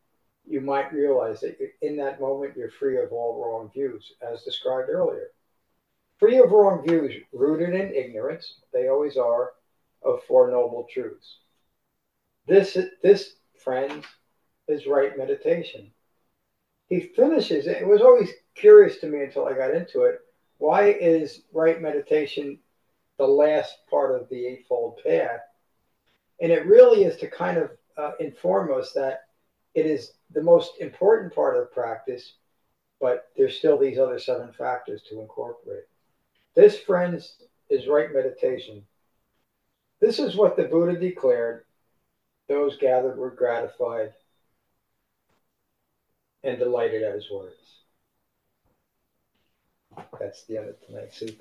you 0.47 0.61
might 0.61 0.93
realize 0.93 1.41
that 1.41 1.57
in 1.83 1.97
that 1.97 2.21
moment 2.21 2.57
you're 2.57 2.71
free 2.71 2.99
of 2.99 3.13
all 3.13 3.43
wrong 3.43 3.71
views, 3.73 4.13
as 4.23 4.43
described 4.43 4.89
earlier. 4.89 5.29
Free 6.19 6.39
of 6.39 6.51
wrong 6.51 6.87
views, 6.87 7.15
rooted 7.33 7.75
in 7.75 7.95
ignorance, 7.95 8.61
they 8.73 8.89
always 8.89 9.17
are, 9.17 9.53
of 10.03 10.23
Four 10.25 10.51
Noble 10.51 10.87
Truths. 10.93 11.39
This, 12.47 12.77
this, 13.03 13.35
friends, 13.63 14.05
is 14.69 14.87
right 14.87 15.17
meditation. 15.17 15.93
He 16.89 17.01
finishes 17.01 17.67
it. 17.67 17.79
It 17.83 17.87
was 17.87 18.03
always 18.03 18.31
curious 18.55 18.99
to 18.99 19.07
me 19.07 19.23
until 19.23 19.47
I 19.47 19.55
got 19.55 19.75
into 19.75 20.03
it. 20.03 20.21
Why 20.59 20.91
is 20.91 21.43
right 21.53 21.81
meditation 21.81 22.59
the 23.19 23.27
last 23.27 23.75
part 23.89 24.15
of 24.15 24.29
the 24.29 24.47
Eightfold 24.47 25.01
Path? 25.05 25.41
And 26.41 26.53
it 26.53 26.67
really 26.67 27.05
is 27.05 27.17
to 27.19 27.31
kind 27.31 27.59
of 27.59 27.71
uh, 27.97 28.13
inform 28.21 28.73
us 28.73 28.93
that 28.93 29.25
it 29.75 29.87
is 29.87 30.13
the 30.33 30.43
most 30.43 30.73
important 30.81 31.35
part 31.35 31.57
of 31.57 31.63
the 31.63 31.75
practice, 31.75 32.35
but 33.01 33.29
there's 33.37 33.57
still 33.57 33.79
these 33.79 33.99
other 33.99 34.19
seven 34.19 34.53
factors 34.53 35.03
to 35.09 35.21
incorporate. 35.21 35.85
This, 36.55 36.79
friends, 36.79 37.37
is 37.71 37.89
right 37.89 38.13
meditation. 38.13 38.85
This 40.01 40.19
is 40.19 40.37
what 40.37 40.57
the 40.57 40.65
Buddha 40.65 40.99
declared. 40.99 41.65
Those 42.49 42.77
gathered 42.77 43.17
were 43.17 43.31
gratified 43.31 44.13
and 46.45 46.59
delighted 46.59 47.03
at 47.03 47.15
his 47.15 47.31
words. 47.31 47.55
That's 50.19 50.45
the 50.45 50.59
end 50.59 50.69
of 50.69 50.87
tonight's 50.87 51.21
sutta. 51.21 51.41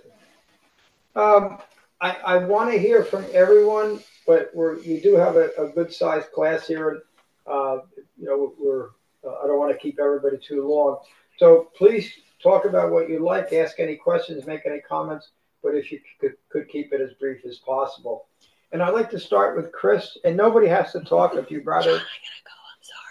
Um, 1.15 1.57
I, 2.01 2.17
I 2.25 2.37
want 2.37 2.71
to 2.71 2.79
hear 2.79 3.03
from 3.03 3.25
everyone, 3.31 3.99
but 4.25 4.49
we're, 4.53 4.79
you 4.79 4.99
do 4.99 5.15
have 5.15 5.35
a, 5.35 5.51
a 5.57 5.69
good 5.69 5.93
sized 5.93 6.31
class 6.31 6.67
here. 6.67 7.03
Uh, 7.45 7.79
you 8.17 8.25
know, 8.25 8.53
we're, 8.59 8.89
uh, 9.23 9.43
I 9.43 9.47
don't 9.47 9.59
want 9.59 9.71
to 9.71 9.77
keep 9.77 9.99
everybody 9.99 10.37
too 10.37 10.67
long. 10.67 10.97
So 11.37 11.69
please 11.77 12.11
talk 12.41 12.65
about 12.65 12.91
what 12.91 13.07
you 13.07 13.19
like, 13.19 13.53
ask 13.53 13.79
any 13.79 13.95
questions, 13.95 14.47
make 14.47 14.65
any 14.65 14.79
comments, 14.81 15.29
but 15.61 15.75
if 15.75 15.91
you 15.91 15.99
could, 16.19 16.33
could 16.49 16.67
keep 16.69 16.91
it 16.91 17.01
as 17.01 17.13
brief 17.19 17.45
as 17.45 17.59
possible. 17.59 18.25
And 18.71 18.81
I'd 18.81 18.93
like 18.93 19.11
to 19.11 19.19
start 19.19 19.55
with 19.55 19.71
Chris, 19.71 20.17
and 20.23 20.35
nobody 20.35 20.67
has 20.67 20.91
to 20.93 21.01
talk 21.01 21.35
if 21.35 21.51
you 21.51 21.61
brought 21.61 21.85
it. 21.85 22.01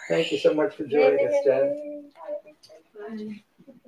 Thank 0.09 0.31
you 0.31 0.37
so 0.37 0.53
much 0.53 0.75
for 0.75 0.83
joining 0.83 1.27
us, 1.27 1.33
Jen. 1.45 2.11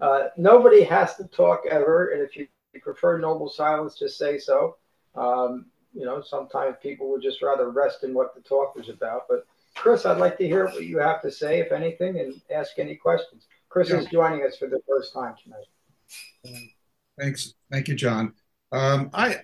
Uh, 0.01 0.27
nobody 0.37 0.83
has 0.83 1.15
to 1.15 1.25
talk 1.25 1.63
ever, 1.69 2.11
and 2.11 2.21
if 2.21 2.37
you 2.37 2.47
prefer 2.81 3.17
noble 3.17 3.49
silence, 3.49 3.97
just 3.97 4.17
say 4.17 4.37
so. 4.37 4.77
Um, 5.15 5.67
you 5.93 6.05
know, 6.05 6.21
sometimes 6.21 6.75
people 6.81 7.09
would 7.11 7.21
just 7.21 7.41
rather 7.41 7.69
rest 7.69 8.03
in 8.03 8.13
what 8.13 8.33
the 8.35 8.41
talk 8.41 8.75
was 8.75 8.89
about. 8.89 9.23
But 9.29 9.45
Chris, 9.75 10.05
I'd 10.05 10.17
like 10.17 10.37
to 10.37 10.47
hear 10.47 10.65
what 10.65 10.83
you 10.83 10.97
have 10.97 11.21
to 11.21 11.31
say, 11.31 11.59
if 11.59 11.71
anything, 11.71 12.19
and 12.19 12.41
ask 12.51 12.79
any 12.79 12.95
questions. 12.95 13.45
Chris 13.69 13.89
yeah. 13.89 13.97
is 13.97 14.05
joining 14.07 14.45
us 14.45 14.57
for 14.57 14.67
the 14.67 14.81
first 14.87 15.13
time 15.13 15.35
tonight. 15.43 15.65
Thanks, 17.19 17.53
thank 17.71 17.87
you, 17.87 17.95
John. 17.95 18.33
Um, 18.71 19.09
I, 19.13 19.37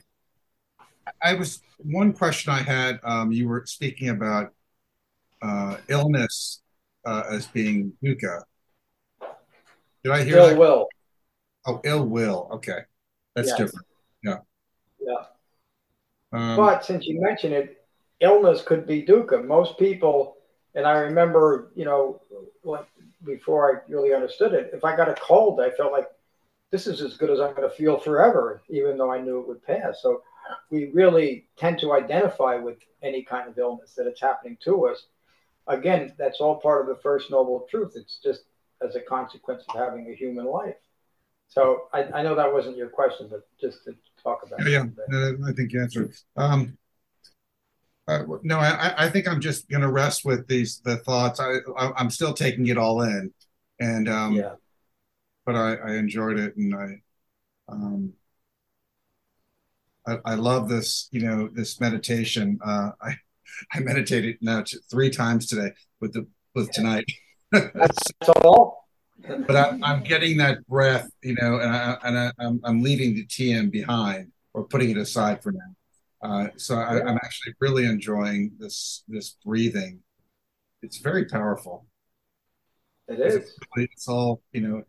I 1.22 1.34
was 1.34 1.62
one 1.78 2.14
question 2.14 2.52
I 2.52 2.62
had. 2.62 3.00
Um, 3.04 3.32
you 3.32 3.48
were 3.48 3.64
speaking 3.66 4.10
about 4.10 4.54
uh, 5.42 5.78
illness 5.88 6.62
uh, 7.06 7.24
as 7.30 7.48
being 7.48 7.94
dukkha. 8.04 8.44
Did 10.04 10.12
I 10.12 10.24
hear 10.24 10.38
ill 10.38 10.48
that? 10.48 10.58
will? 10.58 10.88
Oh, 11.66 11.82
ill 11.84 12.06
will. 12.06 12.50
Okay, 12.54 12.80
that's 13.36 13.50
yes. 13.50 13.58
different. 13.58 13.86
Yeah. 14.24 14.38
Yeah. 15.00 15.26
Um, 16.32 16.56
but 16.56 16.86
since 16.86 17.06
you 17.06 17.22
mentioned 17.22 17.54
it, 17.54 17.86
illness 18.20 18.62
could 18.62 18.86
be 18.86 19.04
dukkha. 19.04 19.46
Most 19.46 19.78
people, 19.78 20.38
and 20.76 20.86
I 20.86 21.00
remember, 21.00 21.72
you 21.76 21.86
know, 21.86 22.22
like 22.64 22.88
before 23.24 23.72
I 23.72 23.92
really 23.92 24.14
understood 24.14 24.54
it, 24.54 24.72
if 24.74 24.84
I 24.84 24.96
got 24.96 25.10
a 25.10 25.16
cold, 25.16 25.60
I 25.60 25.72
felt 25.72 25.92
like 25.92 26.08
this 26.72 26.88
is 26.88 27.02
as 27.02 27.18
good 27.18 27.32
as 27.32 27.40
I'm 27.40 27.56
going 27.56 27.68
to 27.68 27.76
feel 27.76 27.98
forever, 27.98 28.62
even 28.70 28.98
though 28.98 29.12
I 29.12 29.22
knew 29.22 29.40
it 29.40 29.48
would 29.48 29.66
pass. 29.66 30.02
So 30.02 30.22
we 30.70 30.92
really 30.92 31.48
tend 31.58 31.80
to 31.80 31.94
identify 31.94 32.56
with 32.56 32.78
any 33.02 33.24
kind 33.24 33.50
of 33.50 33.58
illness 33.58 33.96
that 33.96 34.08
it's 34.08 34.22
happening 34.22 34.58
to 34.62 34.88
us 34.88 35.08
again, 35.70 36.14
that's 36.18 36.42
all 36.42 36.56
part 36.60 36.82
of 36.82 36.88
the 36.88 37.02
first 37.02 37.32
noble 37.32 37.66
truth. 37.70 37.94
It's 37.96 38.20
just 38.22 38.42
as 38.86 38.96
a 38.96 39.02
consequence 39.02 39.64
of 39.70 39.76
having 39.76 40.10
a 40.10 40.16
human 40.16 40.46
life. 40.46 40.76
So 41.48 41.88
I, 41.94 42.04
I 42.04 42.24
know 42.24 42.36
that 42.36 42.52
wasn't 42.52 42.78
your 42.78 42.90
question, 42.90 43.28
but 43.30 43.48
just 43.60 43.86
to 43.86 43.96
talk 44.24 44.44
about 44.46 44.68
yeah. 44.68 44.86
Yeah, 45.12 45.32
I 45.48 45.52
think 45.54 45.72
you 45.72 45.82
answered. 45.82 46.14
Um, 46.36 46.78
uh, 48.08 48.24
no, 48.42 48.58
I, 48.58 49.06
I 49.06 49.10
think 49.10 49.28
I'm 49.28 49.40
just 49.40 49.70
going 49.70 49.82
to 49.82 49.92
rest 49.92 50.26
with 50.26 50.48
these 50.48 50.80
the 50.80 50.98
thoughts. 50.98 51.40
I, 51.40 51.58
I 51.78 52.02
am 52.02 52.10
still 52.10 52.34
taking 52.34 52.68
it 52.68 52.78
all 52.78 53.04
in, 53.04 53.32
and 53.80 54.10
um, 54.10 54.34
yeah. 54.34 54.56
But 55.46 55.56
I, 55.56 55.76
I 55.76 55.96
enjoyed 55.96 56.40
it, 56.40 56.56
and 56.58 56.76
I, 56.76 57.02
um, 57.68 58.14
I, 60.08 60.18
I 60.26 60.34
love 60.36 60.70
this. 60.70 61.08
You 61.12 61.22
know, 61.22 61.50
this 61.54 61.80
meditation. 61.80 62.60
Uh, 62.66 62.92
I 63.02 63.16
I 63.74 63.80
meditated 63.80 64.38
now 64.42 64.64
three 64.90 65.10
times 65.12 65.46
today 65.46 65.72
with 66.00 66.14
the 66.14 66.26
with 66.56 66.72
tonight. 66.72 67.06
That's 67.52 68.12
all. 68.44 68.79
But 69.28 69.56
I, 69.56 69.94
am 69.94 70.04
getting 70.04 70.38
that 70.38 70.66
breath, 70.68 71.10
you 71.24 71.36
know, 71.40 71.60
and, 71.60 71.76
I, 71.76 71.98
and 72.04 72.20
I, 72.20 72.32
am 72.40 72.62
I'm 72.64 72.82
leaving 72.82 73.16
the 73.16 73.26
TM 73.26 73.72
behind 73.72 74.32
or 74.54 74.66
putting 74.66 74.90
it 74.90 74.98
aside 74.98 75.44
for 75.44 75.52
now. 75.52 75.76
Uh, 76.22 76.48
so 76.58 76.76
I, 76.76 77.00
am 77.00 77.18
actually 77.18 77.54
really 77.60 77.86
enjoying 77.86 78.52
this 78.58 79.04
this 79.08 79.38
breathing. 79.46 80.02
It's 80.82 80.98
very 80.98 81.26
powerful. 81.26 81.86
It 83.08 83.20
is. 83.20 83.36
It's, 83.36 83.56
it's 83.76 84.08
all 84.08 84.42
you 84.52 84.62
know, 84.62 84.84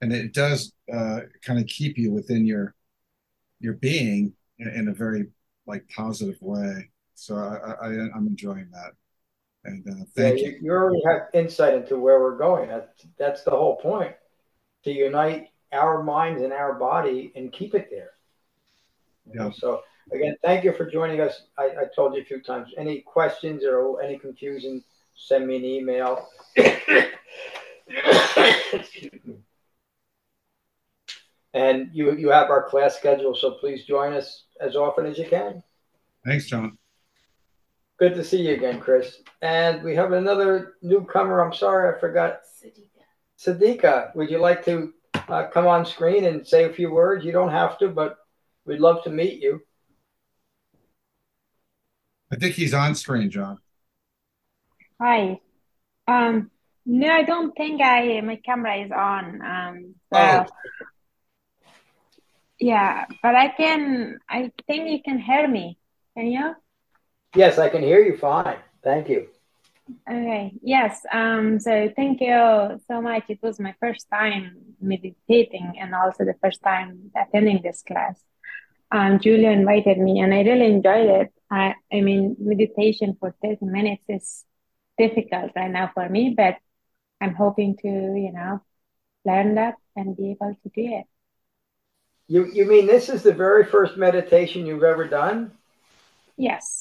and 0.00 0.12
it 0.12 0.34
does 0.34 0.72
uh, 0.92 1.20
kind 1.42 1.58
of 1.58 1.66
keep 1.66 1.96
you 1.96 2.12
within 2.12 2.46
your 2.46 2.74
your 3.60 3.74
being 3.74 4.34
in, 4.58 4.68
in 4.68 4.88
a 4.88 4.94
very 4.94 5.26
like 5.66 5.88
positive 5.88 6.36
way. 6.40 6.90
So 7.14 7.36
I, 7.36 7.86
I 7.86 7.92
am 7.92 8.26
enjoying 8.28 8.68
that. 8.72 8.92
And 9.64 9.86
uh, 9.88 10.04
thank 10.14 10.40
yeah, 10.40 10.48
you. 10.48 10.58
You 10.62 10.72
already 10.72 11.02
have 11.06 11.28
insight 11.32 11.74
into 11.74 11.98
where 11.98 12.20
we're 12.20 12.36
going. 12.36 12.68
That's 12.68 13.06
that's 13.18 13.42
the 13.44 13.50
whole 13.50 13.76
point 13.76 14.14
to 14.84 14.92
unite 14.92 15.48
our 15.72 16.02
minds 16.02 16.42
and 16.42 16.52
our 16.52 16.74
body 16.74 17.32
and 17.34 17.52
keep 17.52 17.74
it 17.74 17.88
there. 17.90 18.10
Yeah. 19.34 19.50
So 19.50 19.82
again, 20.12 20.36
thank 20.42 20.64
you 20.64 20.72
for 20.74 20.84
joining 20.88 21.20
us. 21.20 21.44
I, 21.58 21.64
I 21.64 21.84
told 21.94 22.14
you 22.14 22.20
a 22.20 22.24
few 22.24 22.42
times. 22.42 22.72
Any 22.76 23.00
questions 23.00 23.64
or 23.64 24.02
any 24.02 24.18
confusion, 24.18 24.84
send 25.14 25.46
me 25.46 25.56
an 25.56 25.64
email. 25.64 26.28
and 31.54 31.88
you 31.92 32.14
you 32.16 32.28
have 32.28 32.50
our 32.50 32.68
class 32.68 32.96
schedule, 32.96 33.34
so 33.34 33.52
please 33.52 33.84
join 33.84 34.12
us 34.12 34.44
as 34.60 34.76
often 34.76 35.06
as 35.06 35.16
you 35.16 35.26
can. 35.26 35.62
Thanks, 36.24 36.46
John. 36.46 36.76
Good 37.98 38.14
to 38.14 38.24
see 38.24 38.48
you 38.48 38.54
again, 38.54 38.80
Chris. 38.80 39.20
And 39.40 39.82
we 39.82 39.94
have 39.94 40.12
another 40.12 40.74
newcomer. 40.82 41.40
I'm 41.40 41.54
sorry, 41.54 41.94
I 41.94 42.00
forgot. 42.00 42.40
Sadika. 42.62 42.94
Sadika, 43.38 44.16
would 44.16 44.30
you 44.30 44.38
like 44.38 44.64
to 44.64 44.92
uh, 45.28 45.46
come 45.46 45.66
on 45.66 45.86
screen 45.86 46.24
and 46.24 46.46
say 46.46 46.64
a 46.64 46.72
few 46.72 46.90
words? 46.90 47.24
You 47.24 47.32
don't 47.32 47.50
have 47.50 47.78
to, 47.78 47.88
but 47.88 48.16
we'd 48.64 48.80
love 48.80 49.04
to 49.04 49.10
meet 49.10 49.40
you. 49.40 49.60
I 52.32 52.36
think 52.36 52.54
he's 52.54 52.74
on 52.74 52.96
screen, 52.96 53.30
John. 53.30 53.58
Hi. 55.00 55.40
Um, 56.08 56.50
no, 56.84 57.08
I 57.08 57.22
don't 57.22 57.56
think 57.56 57.80
I 57.80 58.20
my 58.22 58.36
camera 58.36 58.76
is 58.76 58.90
on. 58.90 59.40
Um, 59.40 59.94
so, 60.12 60.20
oh. 60.20 60.46
Yeah, 62.58 63.04
but 63.22 63.34
I 63.34 63.48
can. 63.48 64.18
I 64.28 64.50
think 64.66 64.90
you 64.90 65.02
can 65.02 65.18
hear 65.18 65.46
me. 65.46 65.78
Can 66.16 66.26
you? 66.26 66.54
Yes, 67.34 67.58
I 67.58 67.68
can 67.68 67.82
hear 67.82 68.00
you 68.00 68.16
fine. 68.16 68.58
Thank 68.82 69.08
you. 69.08 69.28
Okay. 70.08 70.52
Yes. 70.62 71.00
Um, 71.12 71.60
so 71.60 71.90
thank 71.94 72.20
you 72.20 72.80
so 72.88 73.02
much. 73.02 73.24
It 73.28 73.40
was 73.42 73.60
my 73.60 73.74
first 73.80 74.08
time 74.10 74.56
meditating 74.80 75.74
and 75.78 75.94
also 75.94 76.24
the 76.24 76.34
first 76.40 76.62
time 76.62 77.10
attending 77.16 77.60
this 77.62 77.82
class. 77.82 78.18
Um, 78.90 79.18
Julia 79.18 79.50
invited 79.50 79.98
me 79.98 80.20
and 80.20 80.32
I 80.32 80.42
really 80.42 80.66
enjoyed 80.66 81.10
it. 81.10 81.32
I, 81.50 81.74
I 81.92 82.00
mean, 82.00 82.36
meditation 82.38 83.16
for 83.18 83.34
30 83.42 83.66
minutes 83.66 84.04
is 84.08 84.44
difficult 84.96 85.52
right 85.56 85.70
now 85.70 85.90
for 85.92 86.08
me, 86.08 86.34
but 86.36 86.56
I'm 87.20 87.34
hoping 87.34 87.76
to, 87.78 87.88
you 87.88 88.32
know, 88.32 88.62
learn 89.24 89.56
that 89.56 89.74
and 89.96 90.16
be 90.16 90.30
able 90.30 90.54
to 90.62 90.68
do 90.68 90.94
it. 90.98 91.06
You 92.26 92.46
you 92.46 92.64
mean 92.64 92.86
this 92.86 93.10
is 93.10 93.22
the 93.22 93.34
very 93.34 93.64
first 93.64 93.98
meditation 93.98 94.64
you've 94.64 94.82
ever 94.82 95.06
done? 95.06 95.52
Yes. 96.38 96.78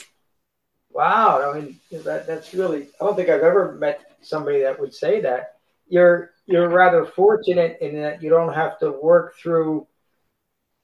Wow, 0.93 1.51
I 1.51 1.59
mean 1.59 1.79
that 1.91 2.27
that's 2.27 2.53
really 2.53 2.83
I 3.01 3.05
don't 3.05 3.15
think 3.15 3.29
I've 3.29 3.41
ever 3.41 3.73
met 3.73 4.15
somebody 4.21 4.61
that 4.61 4.79
would 4.79 4.93
say 4.93 5.21
that. 5.21 5.55
You're 5.87 6.31
you're 6.45 6.69
rather 6.69 7.05
fortunate 7.05 7.77
in 7.81 7.99
that 8.01 8.21
you 8.21 8.29
don't 8.29 8.53
have 8.53 8.77
to 8.79 8.91
work 8.91 9.35
through 9.37 9.87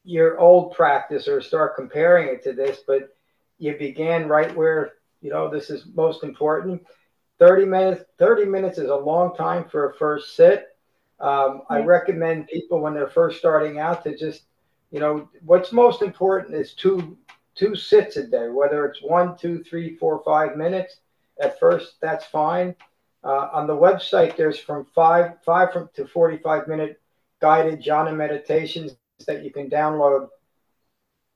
your 0.04 0.40
old 0.40 0.74
practice 0.74 1.28
or 1.28 1.42
start 1.42 1.76
comparing 1.76 2.28
it 2.28 2.44
to 2.44 2.54
this, 2.54 2.80
but 2.88 3.16
you 3.60 3.78
began 3.78 4.28
right 4.28 4.56
where 4.56 4.94
you 5.22 5.30
know 5.30 5.50
this 5.50 5.70
is 5.70 5.86
most 5.94 6.24
important. 6.24 6.82
30 7.38 7.66
minutes 7.66 8.04
30 8.18 8.46
minutes 8.46 8.80
is 8.80 8.90
a 8.90 8.96
long 8.96 9.36
time 9.36 9.66
for 9.70 9.90
a 9.90 9.94
first 9.96 10.36
sit. 10.36 10.70
Um, 11.20 11.64
I 11.70 11.82
recommend 11.82 12.48
people 12.48 12.80
when 12.80 12.94
they're 12.94 13.10
first 13.10 13.40
starting 13.40 13.78
out 13.78 14.04
to 14.06 14.18
just, 14.18 14.44
you 14.90 15.00
know, 15.02 15.30
what's 15.44 15.74
most 15.74 16.02
important 16.02 16.56
is 16.56 16.74
two 16.74 17.18
two 17.60 17.76
sits 17.76 18.18
a 18.18 18.26
day, 18.26 18.48
whether 18.48 18.86
it's 18.86 19.02
one, 19.02 19.38
two, 19.38 19.64
three, 19.64 19.96
four, 19.98 20.24
five 20.24 20.56
minutes. 20.56 20.98
At 21.42 21.60
first, 21.60 21.96
that's 22.02 22.26
fine. 22.26 22.76
Uh, 23.24 23.50
on 23.52 23.68
the 23.68 23.76
website, 23.76 24.38
there's 24.38 24.58
from 24.58 24.86
five 24.96 25.34
five 25.46 25.74
from, 25.74 25.90
to 25.96 26.08
45 26.08 26.68
minute 26.68 27.02
guided 27.42 27.84
jhana 27.84 28.16
meditations 28.16 28.96
that 29.28 29.44
you 29.44 29.52
can 29.52 29.70
download 29.70 30.30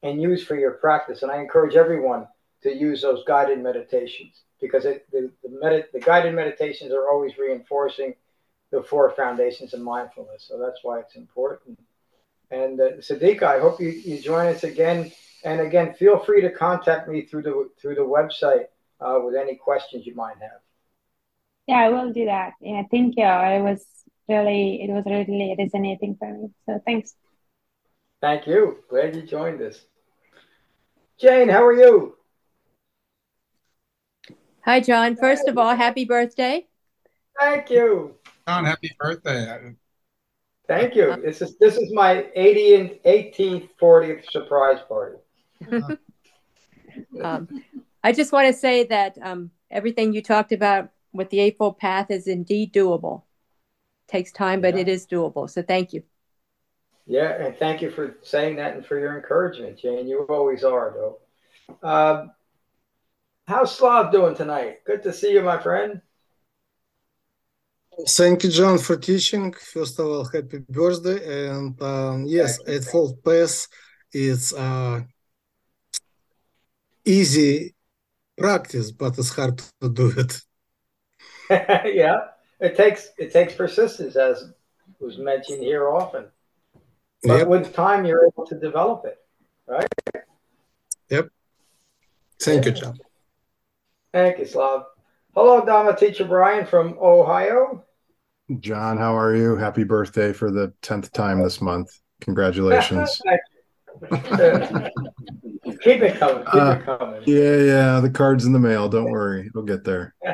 and 0.01 0.21
use 0.21 0.43
for 0.43 0.55
your 0.55 0.71
practice. 0.71 1.23
And 1.23 1.31
I 1.31 1.39
encourage 1.39 1.75
everyone 1.75 2.27
to 2.61 2.73
use 2.73 3.01
those 3.01 3.23
guided 3.25 3.61
meditations 3.61 4.43
because 4.61 4.85
it, 4.85 5.05
the, 5.11 5.29
the, 5.43 5.85
the 5.91 5.99
guided 5.99 6.33
meditations 6.33 6.93
are 6.93 7.09
always 7.09 7.37
reinforcing 7.37 8.13
the 8.71 8.81
four 8.81 9.11
foundations 9.11 9.73
of 9.73 9.81
mindfulness. 9.81 10.45
So 10.47 10.57
that's 10.57 10.79
why 10.83 10.99
it's 10.99 11.15
important. 11.15 11.77
And 12.49 12.79
uh, 12.79 13.45
I 13.45 13.59
hope 13.59 13.81
you, 13.81 13.89
you 13.89 14.19
join 14.19 14.47
us 14.47 14.63
again. 14.63 15.11
And 15.43 15.61
again, 15.61 15.93
feel 15.93 16.19
free 16.19 16.41
to 16.41 16.51
contact 16.51 17.09
me 17.09 17.23
through 17.23 17.43
the 17.43 17.69
through 17.81 17.95
the 17.95 18.01
website 18.01 18.65
uh, 19.01 19.19
with 19.23 19.35
any 19.35 19.55
questions 19.55 20.05
you 20.05 20.15
might 20.15 20.37
have. 20.39 20.61
Yeah, 21.67 21.77
I 21.77 21.89
will 21.89 22.11
do 22.11 22.25
that. 22.25 22.53
Yeah, 22.59 22.83
thank 22.91 23.15
you. 23.17 23.25
It 23.25 23.61
was 23.61 23.85
really, 24.27 24.81
it 24.83 24.89
was 24.89 25.03
really 25.05 25.55
resonating 25.57 26.15
for 26.17 26.31
me. 26.33 26.49
So 26.65 26.81
thanks. 26.85 27.15
Thank 28.21 28.47
you. 28.47 28.77
Glad 28.89 29.15
you 29.15 29.21
joined 29.23 29.61
us. 29.61 29.85
Jane, 31.19 31.49
how 31.49 31.65
are 31.65 31.73
you? 31.73 32.15
Hi, 34.65 34.79
John. 34.79 35.15
First 35.15 35.47
of 35.47 35.57
all, 35.57 35.75
happy 35.75 36.05
birthday. 36.05 36.67
Thank 37.39 37.69
you. 37.69 38.15
John, 38.47 38.65
happy 38.65 38.91
birthday. 38.99 39.75
Thank 40.67 40.95
you. 40.95 41.15
This 41.21 41.41
is 41.41 41.57
this 41.59 41.75
is 41.77 41.93
my 41.93 42.27
80th, 42.37 43.01
18th, 43.03 43.69
40th 43.81 44.31
surprise 44.31 44.79
party. 44.87 45.17
um, 47.23 47.47
I 48.03 48.11
just 48.11 48.31
want 48.31 48.47
to 48.47 48.53
say 48.53 48.85
that 48.85 49.17
um, 49.21 49.51
everything 49.71 50.13
you 50.13 50.21
talked 50.21 50.51
about 50.51 50.89
with 51.13 51.29
the 51.29 51.39
Eightfold 51.39 51.77
Path 51.77 52.11
is 52.11 52.27
indeed 52.27 52.73
doable. 52.73 53.23
Takes 54.07 54.31
time, 54.31 54.61
but 54.61 54.75
yeah. 54.75 54.81
it 54.81 54.87
is 54.89 55.07
doable. 55.07 55.49
So 55.49 55.61
thank 55.61 55.93
you. 55.93 56.03
Yeah, 57.05 57.43
and 57.43 57.55
thank 57.57 57.81
you 57.81 57.91
for 57.91 58.17
saying 58.21 58.55
that 58.57 58.75
and 58.75 58.85
for 58.85 58.97
your 58.97 59.15
encouragement, 59.15 59.77
Jane. 59.77 60.07
You 60.07 60.25
always 60.29 60.63
are, 60.63 60.93
though. 60.95 61.87
Um, 61.87 62.31
how's 63.45 63.75
Slav 63.75 64.11
doing 64.11 64.35
tonight? 64.35 64.85
Good 64.85 65.03
to 65.03 65.13
see 65.13 65.33
you, 65.33 65.41
my 65.41 65.61
friend. 65.61 66.01
Thank 68.07 68.43
you, 68.43 68.49
John, 68.49 68.77
for 68.79 68.97
teaching. 68.97 69.53
First 69.53 69.99
of 69.99 70.07
all, 70.07 70.25
happy 70.25 70.59
birthday. 70.69 71.49
And 71.49 71.79
um, 71.81 72.25
yes, 72.25 72.57
Eightfold 72.67 73.23
Path 73.23 73.67
is 74.11 74.53
uh, 74.53 75.01
easy 77.05 77.75
practice, 78.37 78.91
but 78.91 79.17
it's 79.17 79.35
hard 79.35 79.61
to 79.81 79.89
do 79.89 80.13
it. 80.17 80.41
yeah, 81.49 82.19
it 82.59 82.75
takes 82.75 83.09
it 83.17 83.31
takes 83.31 83.53
persistence, 83.53 84.15
as 84.15 84.51
was 84.99 85.17
mentioned 85.17 85.61
here 85.63 85.89
often. 85.89 86.25
But 87.23 87.39
yep. 87.39 87.47
with 87.47 87.73
time, 87.73 88.05
you're 88.05 88.27
able 88.27 88.45
to 88.45 88.59
develop 88.59 89.05
it, 89.05 89.17
right? 89.65 89.87
Yep. 91.09 91.29
Thank 92.41 92.65
yeah. 92.65 92.71
you, 92.71 92.77
John. 92.77 92.97
Thank 94.11 94.39
you, 94.39 94.45
Slav. 94.45 94.85
Hello, 95.33 95.65
Dharma 95.65 95.95
teacher 95.95 96.25
Brian 96.25 96.65
from 96.65 96.97
Ohio. 97.01 97.83
John, 98.59 98.97
how 98.97 99.17
are 99.17 99.35
you? 99.35 99.55
Happy 99.55 99.83
birthday 99.83 100.33
for 100.33 100.51
the 100.51 100.73
10th 100.81 101.11
time 101.11 101.41
this 101.41 101.61
month. 101.61 101.99
Congratulations. 102.21 103.21
keep 105.83 106.01
it 106.01 106.17
coming. 106.17 106.45
Keep 106.45 106.61
uh, 106.61 106.71
it 106.71 106.85
coming. 106.85 107.21
Yeah, 107.25 107.57
yeah. 107.57 107.99
The 107.99 108.09
card's 108.09 108.45
in 108.45 108.53
the 108.53 108.59
mail. 108.59 108.89
Don't 108.89 109.11
worry. 109.11 109.47
It'll 109.47 109.63
get 109.63 109.83
there. 109.83 110.15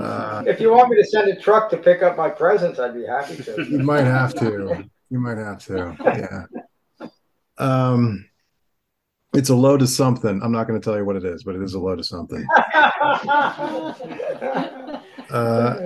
Uh, 0.00 0.42
if 0.46 0.60
you 0.60 0.72
want 0.72 0.88
me 0.88 0.96
to 0.96 1.04
send 1.04 1.28
a 1.28 1.38
truck 1.38 1.68
to 1.68 1.76
pick 1.76 2.02
up 2.02 2.16
my 2.16 2.30
presents, 2.30 2.78
I'd 2.78 2.94
be 2.94 3.04
happy 3.04 3.36
to. 3.36 3.66
You 3.70 3.80
might 3.80 4.04
have 4.04 4.32
to. 4.36 4.82
You 5.10 5.20
might 5.20 5.36
have 5.36 5.58
to. 5.66 5.94
Yeah. 6.06 7.06
Um, 7.58 8.24
it's 9.34 9.50
a 9.50 9.54
load 9.54 9.82
of 9.82 9.90
something. 9.90 10.40
I'm 10.42 10.52
not 10.52 10.66
going 10.66 10.80
to 10.80 10.84
tell 10.84 10.96
you 10.96 11.04
what 11.04 11.16
it 11.16 11.24
is, 11.26 11.44
but 11.44 11.54
it 11.54 11.62
is 11.62 11.74
a 11.74 11.78
load 11.78 11.98
of 11.98 12.06
something. 12.06 12.46
uh, 12.56 13.92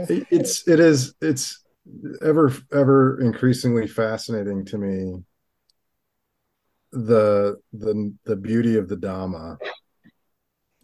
it's 0.08 0.68
it 0.68 0.78
is 0.78 1.14
it's 1.20 1.64
ever 2.22 2.52
ever 2.72 3.20
increasingly 3.20 3.88
fascinating 3.88 4.64
to 4.66 4.78
me 4.78 5.24
the 6.92 7.56
the 7.72 8.14
the 8.24 8.36
beauty 8.36 8.76
of 8.76 8.88
the 8.88 8.96
Dhamma. 8.96 9.56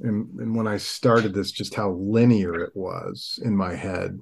And, 0.01 0.39
and 0.39 0.55
when 0.55 0.69
I 0.69 0.77
started 0.77 1.35
this, 1.35 1.51
just 1.51 1.75
how 1.75 1.91
linear 1.91 2.55
it 2.61 2.71
was 2.75 3.39
in 3.43 3.57
my 3.57 3.75
head 3.75 4.21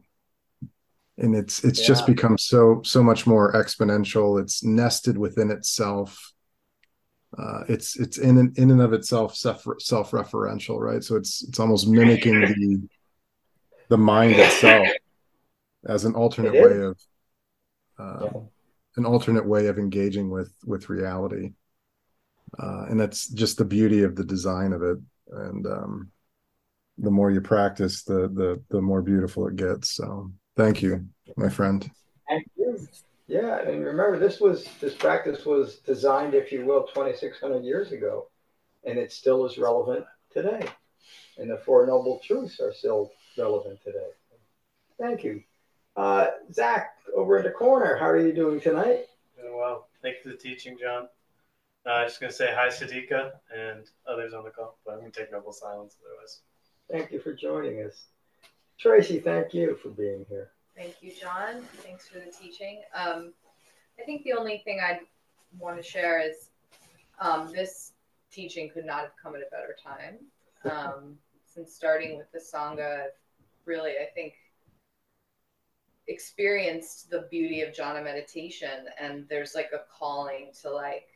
and 1.19 1.35
it's 1.35 1.65
it's 1.65 1.81
yeah. 1.81 1.87
just 1.87 2.07
become 2.07 2.37
so 2.37 2.81
so 2.83 3.03
much 3.03 3.27
more 3.27 3.53
exponential 3.55 4.39
it's 4.41 4.63
nested 4.63 5.17
within 5.17 5.51
itself 5.51 6.35
uh, 7.39 7.65
it's 7.69 7.99
it's 7.99 8.19
in 8.19 8.53
in 8.57 8.71
and 8.71 8.81
of 8.81 8.93
itself 8.93 9.37
self 9.37 9.65
self 9.79 10.13
referential, 10.13 10.79
right? 10.79 11.05
So 11.05 11.17
it's 11.17 11.43
it's 11.43 11.61
almost 11.61 11.89
mimicking 11.89 12.41
the 12.41 12.89
the 13.89 13.99
mind 13.99 14.37
itself 14.37 14.89
as 15.87 16.05
an 16.05 16.15
alternate 16.15 16.55
way 16.55 16.81
of 16.83 17.01
uh, 17.99 18.27
yeah. 18.27 18.41
an 18.97 19.05
alternate 19.05 19.47
way 19.47 19.67
of 19.67 19.79
engaging 19.79 20.31
with 20.31 20.55
with 20.65 20.89
reality, 20.89 21.53
uh, 22.59 22.87
and 22.89 22.99
that's 22.99 23.29
just 23.29 23.59
the 23.59 23.65
beauty 23.65 24.03
of 24.03 24.17
the 24.17 24.25
design 24.25 24.73
of 24.73 24.83
it. 24.83 24.99
And 25.31 25.67
um, 25.67 26.11
the 26.99 27.11
more 27.11 27.31
you 27.31 27.41
practice, 27.41 28.03
the 28.05 28.29
the 28.29 28.63
the 28.71 28.81
more 28.81 29.03
beautiful 29.03 29.47
it 29.49 29.57
gets. 29.57 29.93
So 29.93 30.31
thank 30.57 30.83
you, 30.83 31.07
my 31.37 31.49
friend. 31.49 31.89
Thank 32.29 32.49
you. 32.57 32.87
Yeah, 33.29 33.61
and 33.61 33.85
remember, 33.85 34.19
this 34.19 34.41
was 34.41 34.69
this 34.81 34.95
practice 34.95 35.45
was 35.45 35.77
designed, 35.77 36.35
if 36.35 36.53
you 36.53 36.65
will, 36.65 36.85
2,600 36.85 37.65
years 37.65 37.91
ago, 37.91 38.29
and 38.85 38.99
it 38.99 39.13
still 39.13 39.45
is 39.45 39.59
relevant 39.59 40.05
today. 40.33 40.67
And 41.39 41.51
the 41.51 41.59
Four 41.59 41.87
Noble 41.87 42.21
Truths 42.25 42.61
are 42.61 42.73
still 42.73 43.11
relevant 43.37 43.81
today. 43.83 44.11
Thank 44.99 45.25
you. 45.25 45.43
Uh, 45.97 46.29
Zach, 46.53 46.97
over 47.15 47.39
in 47.39 47.45
the 47.45 47.51
corner, 47.51 47.97
how 47.97 48.07
are 48.07 48.19
you 48.19 48.33
doing 48.33 48.61
tonight? 48.61 49.07
Doing 49.41 49.57
well. 49.57 49.89
Thank 50.03 50.17
you 50.17 50.23
for 50.23 50.29
the 50.37 50.37
teaching, 50.37 50.77
John. 50.81 51.09
Uh, 51.87 51.91
I'm 51.93 52.09
just 52.09 52.21
going 52.21 52.31
to 52.31 52.37
say 52.37 52.53
hi, 52.53 52.67
Sadiqa, 52.67 53.31
and 53.57 53.89
others 54.09 54.35
on 54.35 54.43
the 54.43 54.51
call, 54.51 54.77
but 54.85 54.95
I'm 54.95 55.01
going 55.01 55.13
to 55.13 55.21
take 55.21 55.31
noble 55.31 55.53
silence 55.53 55.97
otherwise. 56.05 56.41
Thank 56.91 57.13
you 57.13 57.21
for 57.21 57.33
joining 57.33 57.83
us. 57.83 58.07
Tracy, 58.77 59.21
thank 59.21 59.55
you 59.55 59.77
for 59.81 59.91
being 59.91 60.27
here. 60.29 60.51
Thank 60.77 60.97
you, 61.01 61.13
John. 61.13 61.63
Thanks 61.85 62.09
for 62.09 62.19
the 62.19 62.33
teaching. 62.33 62.83
Um, 62.93 63.33
I 64.01 64.03
think 64.03 64.25
the 64.25 64.33
only 64.33 64.63
thing 64.65 64.81
I'd 64.85 65.01
want 65.59 65.77
to 65.77 65.83
share 65.83 66.21
is 66.21 66.51
um, 67.21 67.53
this 67.53 67.93
teaching 68.33 68.69
could 68.69 68.85
not 68.85 69.03
have 69.03 69.13
come 69.23 69.37
at 69.37 69.43
a 69.43 69.51
better 69.51 69.77
time. 69.81 70.19
Um, 70.71 71.15
since 71.47 71.73
starting 71.73 72.19
with 72.19 72.31
the 72.33 72.41
Sangha, 72.41 73.05
really, 73.65 73.93
I 73.93 74.11
think, 74.13 74.35
experienced 76.09 77.11
the 77.11 77.29
beauty 77.31 77.63
of 77.63 77.73
jhana 77.73 78.03
meditation. 78.03 78.87
And 79.01 79.25
there's 79.29 79.55
like 79.55 79.71
a 79.73 79.83
calling 79.97 80.51
to, 80.63 80.71
like, 80.71 81.07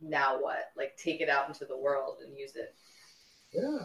now 0.00 0.40
what? 0.40 0.70
Like, 0.76 0.96
take 0.96 1.20
it 1.20 1.28
out 1.28 1.48
into 1.48 1.64
the 1.64 1.76
world 1.76 2.18
and 2.24 2.36
use 2.38 2.56
it. 2.56 2.74
Yeah. 3.52 3.84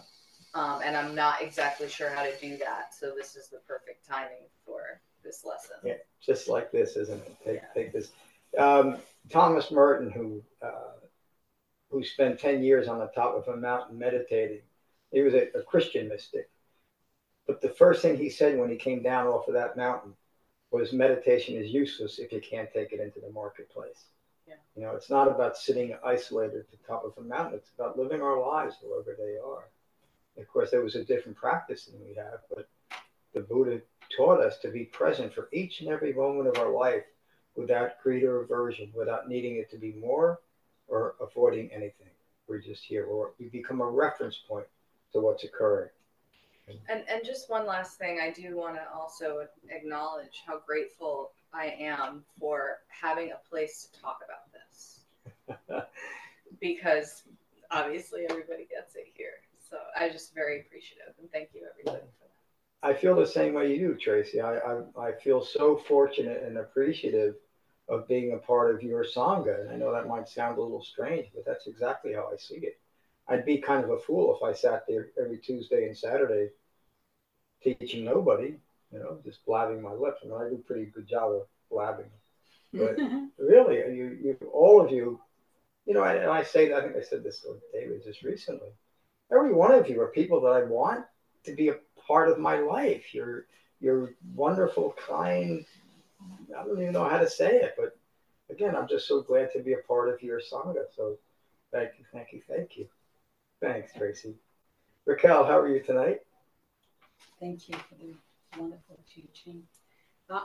Um, 0.54 0.82
and 0.84 0.96
I'm 0.96 1.14
not 1.14 1.42
exactly 1.42 1.90
sure 1.90 2.10
how 2.10 2.24
to 2.24 2.32
do 2.40 2.58
that. 2.58 2.94
So 2.98 3.14
this 3.16 3.36
is 3.36 3.50
the 3.50 3.60
perfect 3.68 4.08
timing 4.08 4.48
for 4.66 5.02
this 5.24 5.44
lesson. 5.44 5.78
Yeah, 5.84 5.96
just 6.26 6.48
like 6.48 6.72
this, 6.72 6.96
isn't 6.96 7.22
it? 7.22 7.36
Take, 7.44 7.56
yeah. 7.56 7.68
take 7.74 7.92
this. 7.92 8.12
Um, 8.58 8.98
Thomas 9.30 9.70
Merton, 9.72 10.10
who 10.10 10.42
uh, 10.62 10.94
who 11.90 12.04
spent 12.06 12.40
ten 12.40 12.64
years 12.64 12.88
on 12.88 13.00
the 13.00 13.08
top 13.08 13.36
of 13.36 13.54
a 13.54 13.58
mountain 13.58 13.98
meditating, 13.98 14.62
he 15.12 15.22
was 15.22 15.34
a, 15.34 15.50
a 15.58 15.64
Christian 15.64 16.08
mystic. 16.08 16.50
But 17.48 17.62
the 17.62 17.70
first 17.70 18.02
thing 18.02 18.18
he 18.18 18.30
said 18.30 18.58
when 18.58 18.70
he 18.70 18.78
came 18.78 19.04
down 19.04 19.28
off 19.28 19.48
of 19.48 19.56
that 19.56 19.76
mountain 19.76 20.14
was 20.72 20.94
meditation 20.94 21.56
is 21.56 21.72
useless 21.72 22.18
if 22.18 22.32
you 22.32 22.42
can't 22.42 22.72
take 22.74 22.92
it 22.92 23.00
into 23.00 23.20
the 23.20 23.32
marketplace. 23.32 24.06
Yeah. 24.48 24.56
You 24.76 24.84
know, 24.84 24.96
it's 24.96 25.10
not 25.10 25.28
about 25.28 25.58
sitting 25.58 25.96
isolated 26.04 26.60
at 26.60 26.72
the 26.72 26.78
top 26.88 27.04
of 27.06 27.14
a 27.18 27.28
mountain. 27.28 27.56
It's 27.56 27.72
about 27.78 27.98
living 27.98 28.22
our 28.22 28.40
lives 28.40 28.76
wherever 28.82 29.16
they 29.18 29.38
are. 29.38 29.68
Of 30.38 30.48
course, 30.48 30.72
there 30.72 30.82
was 30.82 30.96
a 30.96 31.04
different 31.04 31.38
practice 31.38 31.86
than 31.86 32.00
we 32.06 32.16
have, 32.16 32.40
but 32.54 32.68
the 33.34 33.42
Buddha 33.42 33.82
taught 34.16 34.42
us 34.42 34.58
to 34.60 34.70
be 34.70 34.86
present 34.86 35.34
for 35.34 35.50
each 35.52 35.82
and 35.82 35.90
every 35.90 36.14
moment 36.14 36.48
of 36.48 36.58
our 36.58 36.72
life 36.72 37.04
without 37.56 38.02
greed 38.04 38.24
or 38.24 38.42
aversion, 38.42 38.92
without 38.94 39.30
needing 39.30 39.56
it 39.56 39.72
to 39.72 39.78
be 39.78 39.94
more 39.94 40.40
or 40.88 41.16
avoiding 41.22 41.72
anything. 41.72 42.10
We're 42.48 42.60
just 42.60 42.84
here, 42.84 43.06
or 43.06 43.32
we 43.40 43.48
become 43.48 43.82
a 43.82 43.90
reference 43.90 44.38
point 44.48 44.68
to 45.14 45.20
what's 45.20 45.44
occurring. 45.44 45.90
And 46.90 47.04
and 47.08 47.24
just 47.24 47.50
one 47.50 47.66
last 47.66 47.98
thing, 47.98 48.20
I 48.22 48.32
do 48.32 48.56
want 48.58 48.76
to 48.76 48.84
also 48.94 49.48
acknowledge 49.70 50.42
how 50.46 50.60
grateful 50.66 51.32
I 51.56 51.76
am 51.80 52.24
for 52.40 52.80
having 52.90 53.32
a 53.32 53.50
place 53.50 53.88
to 53.94 54.02
talk 54.02 54.20
about 54.26 54.52
this. 54.52 55.00
because 56.62 57.24
obviously 57.72 58.26
everybody 58.30 58.68
gets 58.70 58.96
it 58.96 59.08
here. 59.14 59.42
So 59.70 59.78
I 59.98 60.10
just 60.10 60.34
very 60.34 60.62
appreciative 60.62 61.14
and 61.20 61.32
thank 61.32 61.50
you 61.54 61.62
everybody 61.72 62.06
for 62.20 62.26
that. 62.26 62.88
I 62.88 62.94
feel 62.94 63.16
the 63.16 63.26
same 63.26 63.54
way 63.54 63.74
you 63.74 63.80
do, 63.80 63.96
Tracy. 63.96 64.42
I, 64.42 64.58
I, 64.58 64.82
I 65.00 65.12
feel 65.24 65.44
so 65.44 65.78
fortunate 65.78 66.44
and 66.44 66.58
appreciative 66.58 67.36
of 67.88 68.08
being 68.08 68.34
a 68.34 68.38
part 68.38 68.74
of 68.74 68.84
your 68.84 69.04
Sangha. 69.04 69.62
And 69.62 69.70
I 69.70 69.76
know 69.76 69.92
that 69.92 70.08
might 70.08 70.28
sound 70.28 70.58
a 70.58 70.62
little 70.62 70.84
strange, 70.84 71.28
but 71.34 71.46
that's 71.46 71.68
exactly 71.68 72.14
how 72.14 72.30
I 72.32 72.38
see 72.38 72.56
it. 72.56 72.80
I'd 73.28 73.46
be 73.46 73.58
kind 73.58 73.84
of 73.84 73.90
a 73.92 74.00
fool 74.00 74.36
if 74.36 74.44
I 74.44 74.54
sat 74.54 74.84
there 74.88 75.08
every 75.20 75.38
Tuesday 75.38 75.86
and 75.88 75.98
Saturday 75.98 76.50
teaching 77.64 78.06
nobody, 78.06 78.58
you 78.92 79.00
know, 79.00 79.20
just 79.24 79.46
blabbing 79.46 79.82
my 79.82 79.94
lips. 79.94 80.22
I 80.24 80.28
mean, 80.28 80.38
I 80.40 80.50
do 80.50 80.56
a 80.56 80.68
pretty 80.68 80.86
good 80.86 81.08
job 81.08 81.32
of 81.32 81.48
blabbing. 81.70 82.10
But 82.74 82.98
really, 83.38 83.78
you, 83.96 84.18
you, 84.22 84.38
all 84.54 84.82
of 84.82 84.92
you, 84.92 85.20
you 85.86 85.94
know, 85.94 86.04
and 86.04 86.30
I 86.30 86.44
say 86.44 86.70
that, 86.70 86.78
I 86.78 86.82
think 86.82 86.96
I 86.96 87.02
said 87.02 87.24
this 87.24 87.42
to 87.42 87.60
David 87.74 88.04
just 88.04 88.24
recently. 88.24 88.70
Every 89.32 89.54
one 89.54 89.72
of 89.72 89.90
you 89.90 90.02
are 90.02 90.08
people 90.08 90.42
that 90.42 90.52
I 90.52 90.64
want 90.64 91.06
to 91.44 91.54
be 91.54 91.70
a 91.70 91.78
part 92.08 92.30
of 92.30 92.40
my 92.40 92.60
life. 92.60 93.14
You're, 93.14 93.46
you're 93.80 94.14
wonderful, 94.36 94.96
kind. 94.98 95.66
I 96.58 96.64
don't 96.64 96.82
even 96.82 96.94
know 96.94 97.08
how 97.08 97.20
to 97.20 97.30
say 97.30 97.58
it, 97.58 97.76
but 97.78 97.98
again, 98.50 98.76
I'm 98.76 98.88
just 98.88 99.08
so 99.08 99.22
glad 99.22 99.52
to 99.54 99.60
be 99.60 99.74
a 99.74 99.88
part 99.88 100.10
of 100.10 100.22
your 100.22 100.40
Sangha. 100.40 100.86
So 100.96 101.18
thank 101.72 101.92
you, 101.98 102.06
thank 102.12 102.32
you, 102.34 102.42
thank 102.48 102.78
you. 102.78 102.88
Thanks, 103.62 103.94
Tracy. 103.94 104.36
Raquel, 105.06 105.46
how 105.46 105.60
are 105.60 105.68
you 105.68 105.82
tonight? 105.82 106.22
Thank 107.40 107.70
you 107.70 107.76
for 107.76 107.96
the 107.96 108.16
wonderful 108.58 109.00
teaching. 109.14 109.64
I'm, 110.30 110.42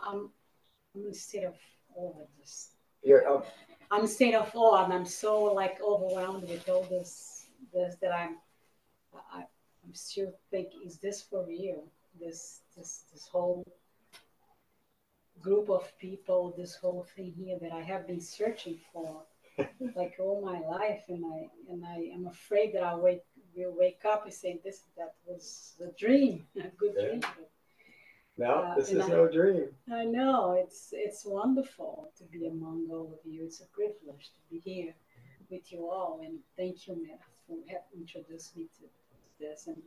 I'm 0.95 1.03
in 1.05 1.11
a 1.11 1.15
state 1.15 1.45
of 1.45 1.55
awe 1.95 2.21
of 2.21 2.29
this. 2.39 2.71
You're 3.03 3.29
um, 3.29 3.43
I'm 3.91 4.01
in 4.01 4.05
a 4.05 4.09
state 4.09 4.35
of 4.35 4.51
awe, 4.55 4.85
and 4.85 4.93
I'm 4.93 5.07
so 5.07 5.45
like 5.45 5.79
overwhelmed 5.83 6.49
with 6.49 6.69
all 6.69 6.85
this, 6.85 7.47
this 7.73 7.97
that 8.03 8.13
I'm. 8.13 8.37
I, 9.33 9.45
I'm 9.85 9.95
still 9.95 10.33
thinking, 10.51 10.83
is 10.87 10.99
this 10.99 11.23
for 11.23 11.45
real? 11.47 11.85
This, 12.21 12.61
this, 12.77 13.05
this 13.13 13.27
whole 13.27 13.65
group 15.41 15.71
of 15.71 15.91
people, 15.99 16.55
this 16.57 16.75
whole 16.77 17.07
thing 17.17 17.33
here 17.37 17.59
that 17.61 17.73
I 17.73 17.81
have 17.81 18.07
been 18.07 18.21
searching 18.21 18.79
for 18.93 19.23
like 19.97 20.15
all 20.21 20.43
my 20.45 20.61
life, 20.61 21.03
and 21.09 21.25
I 21.25 21.49
and 21.73 21.85
I 21.85 22.11
am 22.15 22.27
afraid 22.27 22.75
that 22.75 22.83
I 22.83 22.95
wake 22.95 23.23
will 23.57 23.75
wake 23.77 24.05
up 24.05 24.25
and 24.25 24.35
say 24.35 24.61
this 24.63 24.83
that 24.97 25.15
was 25.27 25.75
a 25.83 25.91
dream, 25.99 26.47
a 26.57 26.69
good 26.77 26.95
Yeah. 26.97 27.07
dream. 27.09 27.23
No, 28.41 28.55
Uh, 28.65 28.75
this 28.75 28.91
is 28.91 29.01
I- 29.05 29.09
no 29.09 29.29
dream. 29.29 29.69
I 30.01 30.05
know 30.17 30.53
it's 30.63 30.83
it's 31.05 31.23
wonderful 31.39 31.93
to 32.19 32.25
be 32.35 32.47
among 32.55 32.79
all 32.91 33.09
of 33.17 33.23
you. 33.33 33.45
It's 33.45 33.61
a 33.61 33.69
privilege 33.79 34.25
to 34.37 34.41
be 34.51 34.59
here 34.71 34.95
with 35.51 35.71
you 35.73 35.81
all, 35.95 36.21
and 36.25 36.35
thank 36.57 36.77
you, 36.87 36.95
Matt, 37.05 37.23
for 37.47 37.57
having 37.73 38.01
introduced 38.03 38.57
me 38.57 38.65
to 38.79 38.85
this, 39.41 39.67
and 39.67 39.83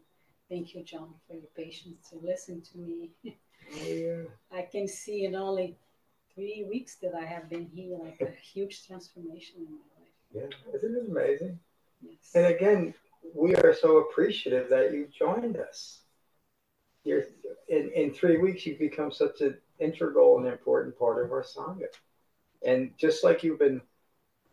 thank 0.49 0.65
you, 0.73 0.81
John, 0.83 1.09
for 1.25 1.35
your 1.41 1.51
patience 1.63 2.09
to 2.09 2.15
listen 2.31 2.61
to 2.69 2.77
me. 2.77 2.97
Oh, 3.25 3.87
yeah. 4.05 4.23
I 4.59 4.63
can 4.73 4.87
see 4.87 5.25
in 5.25 5.35
only 5.35 5.77
three 6.33 6.63
weeks 6.73 6.95
that 7.03 7.13
I 7.15 7.25
have 7.33 7.49
been 7.49 7.67
here, 7.77 7.97
like 7.97 8.19
a 8.21 8.31
huge 8.53 8.85
transformation 8.87 9.55
in 9.65 9.71
my 9.79 9.87
life. 9.97 10.15
Yeah, 10.37 10.75
isn't 10.75 10.95
it 10.95 11.09
amazing? 11.09 11.59
Yes. 12.01 12.31
And 12.35 12.45
again, 12.55 12.93
we 13.33 13.55
are 13.55 13.73
so 13.73 13.97
appreciative 13.97 14.69
that 14.69 14.91
you 14.93 15.07
joined 15.07 15.57
us. 15.57 16.01
You're 17.05 17.25
in, 17.73 17.91
in 17.95 18.13
three 18.13 18.37
weeks 18.37 18.65
you've 18.65 18.79
become 18.79 19.11
such 19.11 19.41
an 19.41 19.57
integral 19.79 20.37
and 20.37 20.47
important 20.47 20.97
part 20.97 21.23
of 21.23 21.31
our 21.31 21.43
Sangha. 21.43 21.87
And 22.65 22.91
just 22.97 23.23
like 23.23 23.43
you've 23.43 23.59
been 23.59 23.81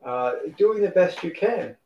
uh, 0.05 0.33
doing 0.57 0.83
the 0.83 0.89
best 0.89 1.23
you 1.23 1.31
can 1.31 1.77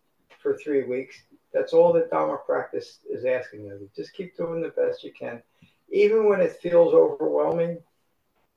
for 0.41 0.57
three 0.57 0.85
weeks, 0.85 1.17
that's 1.53 1.73
all 1.73 1.93
that 1.93 2.11
Dharma 2.11 2.39
practice 2.39 3.01
is 3.11 3.25
asking 3.25 3.71
of 3.71 3.81
you. 3.81 3.91
Just 3.95 4.15
keep 4.15 4.37
doing 4.37 4.63
the 4.63 4.71
best 4.71 5.05
you 5.05 5.13
can. 5.13 5.43
Even 5.91 6.29
when 6.29 6.41
it 6.41 6.61
feels 6.63 6.95
overwhelming, 6.95 7.79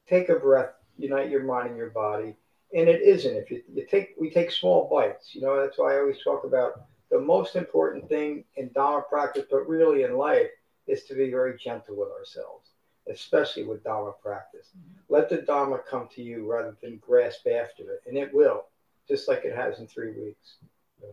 take 0.08 0.30
a 0.30 0.36
breath, 0.36 0.74
unite 0.98 1.30
your 1.30 1.44
mind 1.44 1.70
and 1.70 1.78
your 1.78 1.90
body. 1.90 2.36
And 2.74 2.88
it 2.90 3.02
isn't. 3.02 3.36
If 3.36 3.50
you, 3.52 3.64
you 3.74 3.86
take 3.86 4.16
we 4.20 4.30
take 4.30 4.52
small 4.52 4.90
bites, 4.92 5.34
you 5.34 5.42
know, 5.42 5.60
that's 5.60 5.78
why 5.78 5.96
I 5.96 6.00
always 6.00 6.22
talk 6.24 6.44
about 6.44 6.82
the 7.10 7.20
most 7.20 7.56
important 7.56 8.10
thing 8.10 8.44
in 8.58 8.70
Dharma 8.74 9.04
practice, 9.10 9.46
but 9.50 9.68
really 9.68 10.04
in 10.04 10.18
life, 10.18 10.50
is 10.88 11.04
to 11.04 11.14
be 11.14 11.30
very 11.30 11.58
gentle 11.58 11.96
with 11.96 12.10
ourselves, 12.10 12.67
especially 13.12 13.64
with 13.64 13.84
Dharma 13.84 14.14
practice. 14.22 14.72
Let 15.10 15.30
the 15.30 15.38
Dharma 15.38 15.80
come 15.90 16.08
to 16.16 16.22
you 16.22 16.52
rather 16.52 16.76
than 16.82 16.98
grasp 16.98 17.48
after 17.48 17.84
it, 17.94 18.04
and 18.06 18.18
it 18.18 18.34
will, 18.34 18.66
just 19.08 19.28
like 19.28 19.46
it 19.46 19.56
has 19.56 19.80
in 19.80 19.88
three 19.88 20.12
weeks. 20.12 20.58
So, 21.00 21.08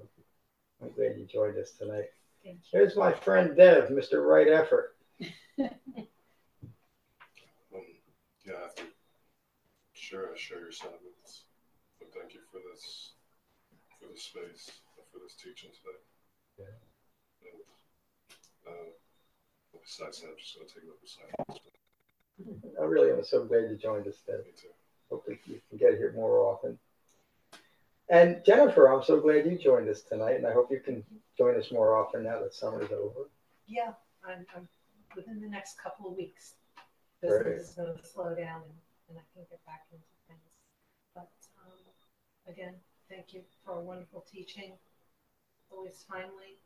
I'm 0.82 0.92
glad 0.92 1.16
you 1.16 1.24
joined 1.24 1.56
us 1.58 1.72
tonight. 1.72 2.10
Thank 2.44 2.56
you. 2.56 2.78
Here's 2.78 2.96
my 2.96 3.12
friend 3.12 3.56
Dev, 3.56 3.88
Mr. 3.88 4.26
Right 4.26 4.48
Effort. 4.48 4.96
Um, 7.74 7.80
yeah, 8.44 8.54
I 8.58 8.62
have 8.62 8.74
to 8.76 8.82
share, 9.94 10.28
I 10.32 10.36
share 10.36 10.60
your 10.60 10.72
sentiments. 10.72 11.44
But 11.98 12.12
thank 12.12 12.34
you 12.34 12.40
for 12.50 12.58
this, 12.70 13.12
for 13.98 14.06
this 14.12 14.24
space, 14.24 14.70
and 14.98 15.06
for 15.12 15.18
this 15.22 15.34
teaching 15.34 15.70
today. 15.70 15.98
Yeah. 16.58 16.76
And, 17.48 18.74
uh, 18.74 18.90
besides 19.82 20.20
that, 20.20 20.28
I'm 20.28 20.36
just 20.38 20.54
gonna 20.56 20.68
take 20.68 20.84
it 20.84 20.90
up 20.90 21.00
with 21.00 21.10
silence. 21.10 21.60
I 22.80 22.84
really 22.84 23.10
am 23.10 23.22
so 23.24 23.44
glad 23.44 23.70
you 23.70 23.76
joined 23.76 24.06
us, 24.06 24.16
today. 24.24 24.38
Me 24.44 24.52
too. 24.60 24.68
Hopefully 25.10 25.38
you 25.46 25.60
can 25.68 25.78
get 25.78 25.98
here 25.98 26.12
more 26.14 26.40
often. 26.40 26.78
And 28.08 28.42
Jennifer, 28.44 28.92
I'm 28.92 29.02
so 29.02 29.20
glad 29.20 29.46
you 29.46 29.56
joined 29.56 29.88
us 29.88 30.02
tonight, 30.02 30.36
and 30.36 30.46
I 30.46 30.52
hope 30.52 30.70
you 30.70 30.80
can 30.80 31.04
join 31.38 31.58
us 31.58 31.70
more 31.70 31.96
often 31.96 32.24
now 32.24 32.40
that 32.40 32.54
summer's 32.54 32.90
over. 32.90 33.28
Yeah, 33.66 33.92
I'm, 34.26 34.44
I'm 34.54 34.68
within 35.16 35.40
the 35.40 35.48
next 35.48 35.78
couple 35.80 36.10
of 36.10 36.16
weeks. 36.16 36.54
Great. 37.22 37.44
Business 37.44 37.70
is 37.70 37.74
going 37.74 37.96
to 37.96 38.06
slow 38.06 38.34
down 38.34 38.62
and, 38.62 38.74
and 39.08 39.18
I 39.18 39.24
can 39.32 39.46
get 39.48 39.64
back 39.64 39.86
into 39.90 40.04
things. 40.28 40.40
But 41.14 41.30
um, 41.64 41.80
again, 42.46 42.74
thank 43.08 43.32
you 43.32 43.40
for 43.64 43.78
a 43.78 43.80
wonderful 43.80 44.26
teaching, 44.30 44.74
always 45.70 46.04
timely. 46.10 46.58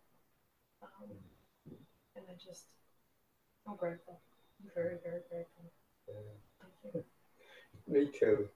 Um, 0.83 1.11
and 2.17 2.25
I 2.29 2.33
just, 2.45 2.65
I'm 3.69 3.77
grateful. 3.77 4.21
I'm 4.61 4.71
very, 4.75 4.97
very 5.05 5.23
grateful. 5.31 5.71
Thank 6.83 6.95
you. 6.95 7.05
Me 7.87 8.11
too. 8.13 8.49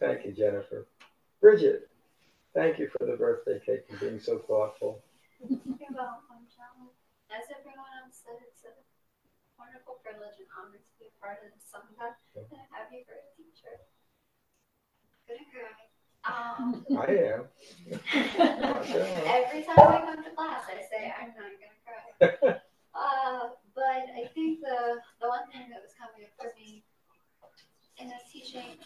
Thank 0.00 0.24
you, 0.24 0.32
Jennifer. 0.32 0.86
Bridget, 1.40 1.88
thank 2.54 2.78
you 2.78 2.88
for 2.96 3.06
the 3.06 3.16
birthday 3.16 3.60
cake 3.64 3.84
and 3.90 4.00
being 4.00 4.20
so 4.20 4.38
thoughtful. 4.38 5.02
You're 5.40 5.58
welcome, 5.94 6.46
John. 6.50 6.90
As 7.30 7.44
everyone 7.50 7.90
else 8.02 8.22
said, 8.24 8.38
it's 8.42 8.64
a 8.64 8.72
wonderful 9.58 9.98
privilege 10.02 10.38
and 10.38 10.48
honor 10.54 10.78
to 10.78 10.92
be 10.98 11.06
a 11.10 11.14
part 11.20 11.38
of 11.44 11.50
the 11.54 11.60
Sangha 11.62 12.14
and 12.34 12.62
have 12.70 12.90
you 12.92 13.04
for 13.06 13.14
a 13.14 13.26
teacher. 13.36 13.82
Gonna 15.26 15.46
cry. 15.50 15.86
Um, 16.24 16.86
I 16.98 17.06
am. 17.34 17.42
every 19.26 19.62
time 19.64 19.78
I 19.78 20.00
come 20.06 20.22
to 20.24 20.30
class, 20.30 20.62
I 20.70 20.82
say 20.86 21.12
I'm 21.14 21.34
not 21.34 21.50
gonna 21.58 21.78
cry. 21.82 22.58
Uh, 22.94 23.48
but 23.74 24.04
I 24.12 24.28
think 24.34 24.60
the 24.60 25.00
the 25.20 25.28
one 25.28 25.48
thing 25.50 25.68
that 25.70 25.80
was 25.80 25.96
coming 25.96 26.28
up 26.28 26.34
for 26.36 26.52
me 26.58 26.84
in 27.98 28.08
this 28.08 28.28
teaching 28.32 28.76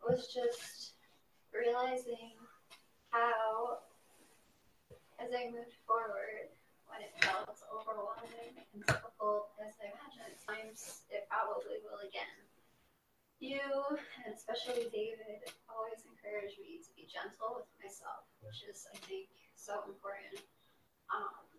was 0.00 0.32
just 0.32 0.94
realizing 1.52 2.38
how, 3.10 3.82
as 5.18 5.34
I 5.34 5.50
moved 5.50 5.76
forward, 5.84 6.48
when 6.86 7.02
it 7.02 7.12
felt 7.22 7.58
overwhelming 7.68 8.54
and 8.74 8.82
difficult, 8.86 9.50
as 9.58 9.74
I 9.82 9.90
imagine 9.90 10.26
at 10.30 10.38
times 10.42 11.06
it 11.10 11.26
probably 11.26 11.82
will 11.82 12.00
again. 12.06 12.38
You, 13.40 13.62
and 14.20 14.36
especially 14.36 14.92
David, 14.92 15.40
always 15.66 16.04
encourage 16.04 16.60
me 16.60 16.76
to 16.84 16.90
be 16.92 17.08
gentle 17.08 17.56
with 17.56 17.70
myself, 17.80 18.28
which 18.44 18.62
is, 18.68 18.84
I 18.92 19.00
think, 19.08 19.32
so 19.56 19.80
important. 19.88 20.44
Um, 21.08 21.49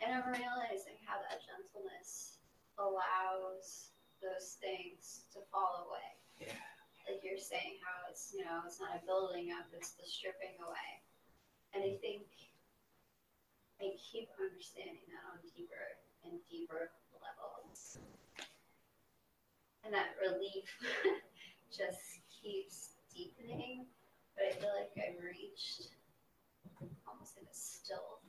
and 0.00 0.16
I'm 0.16 0.28
realizing 0.32 0.96
how 1.04 1.20
that 1.28 1.44
gentleness 1.44 2.40
allows 2.80 3.92
those 4.24 4.56
things 4.60 5.28
to 5.36 5.44
fall 5.52 5.88
away. 5.88 6.10
Yeah. 6.40 6.60
Like 7.08 7.20
you're 7.24 7.40
saying, 7.40 7.80
how 7.84 8.08
it's 8.08 8.32
you 8.32 8.44
know 8.44 8.64
it's 8.64 8.80
not 8.80 8.96
a 8.96 9.02
building 9.04 9.52
up; 9.52 9.68
it's 9.76 9.96
the 9.96 10.04
stripping 10.08 10.56
away. 10.60 10.90
And 11.76 11.84
I 11.84 11.96
think 12.00 12.24
I 13.80 13.96
keep 14.00 14.28
understanding 14.40 15.04
that 15.12 15.24
on 15.32 15.40
deeper 15.52 16.00
and 16.24 16.40
deeper 16.48 16.92
levels, 17.12 17.98
and 19.84 19.92
that 19.92 20.16
relief 20.20 20.68
just 21.72 22.24
keeps 22.28 22.96
deepening. 23.12 23.84
But 24.36 24.48
I 24.48 24.52
feel 24.56 24.72
like 24.72 24.92
I've 24.96 25.20
reached 25.20 25.92
almost 27.08 27.36
like 27.36 27.48
a 27.50 27.56
still 27.56 28.20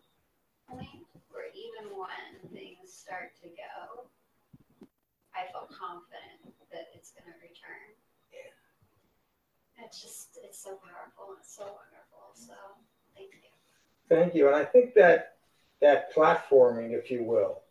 point 0.68 1.11
where 1.34 1.50
even 1.56 1.96
when 1.96 2.52
things 2.54 2.92
start 2.92 3.36
to 3.44 3.50
go, 3.50 4.06
I 5.36 5.52
feel 5.52 5.68
confident 5.72 6.56
that 6.72 6.92
it's 6.94 7.12
going 7.12 7.32
to 7.32 7.38
return. 7.40 7.92
Yeah. 8.32 8.52
It's 9.86 10.02
just, 10.02 10.40
it's 10.44 10.62
so 10.62 10.78
powerful 10.84 11.34
and 11.34 11.40
it's 11.40 11.56
so 11.56 11.64
wonderful. 11.64 12.36
So 12.36 12.54
thank 13.16 13.32
you. 13.34 13.52
Thank 14.10 14.36
you. 14.36 14.48
And 14.48 14.56
I 14.56 14.66
think 14.66 14.94
that 14.96 15.38
that 15.82 16.14
platforming, 16.14 16.92
if 16.92 17.10
you 17.10 17.24
will, 17.24 17.62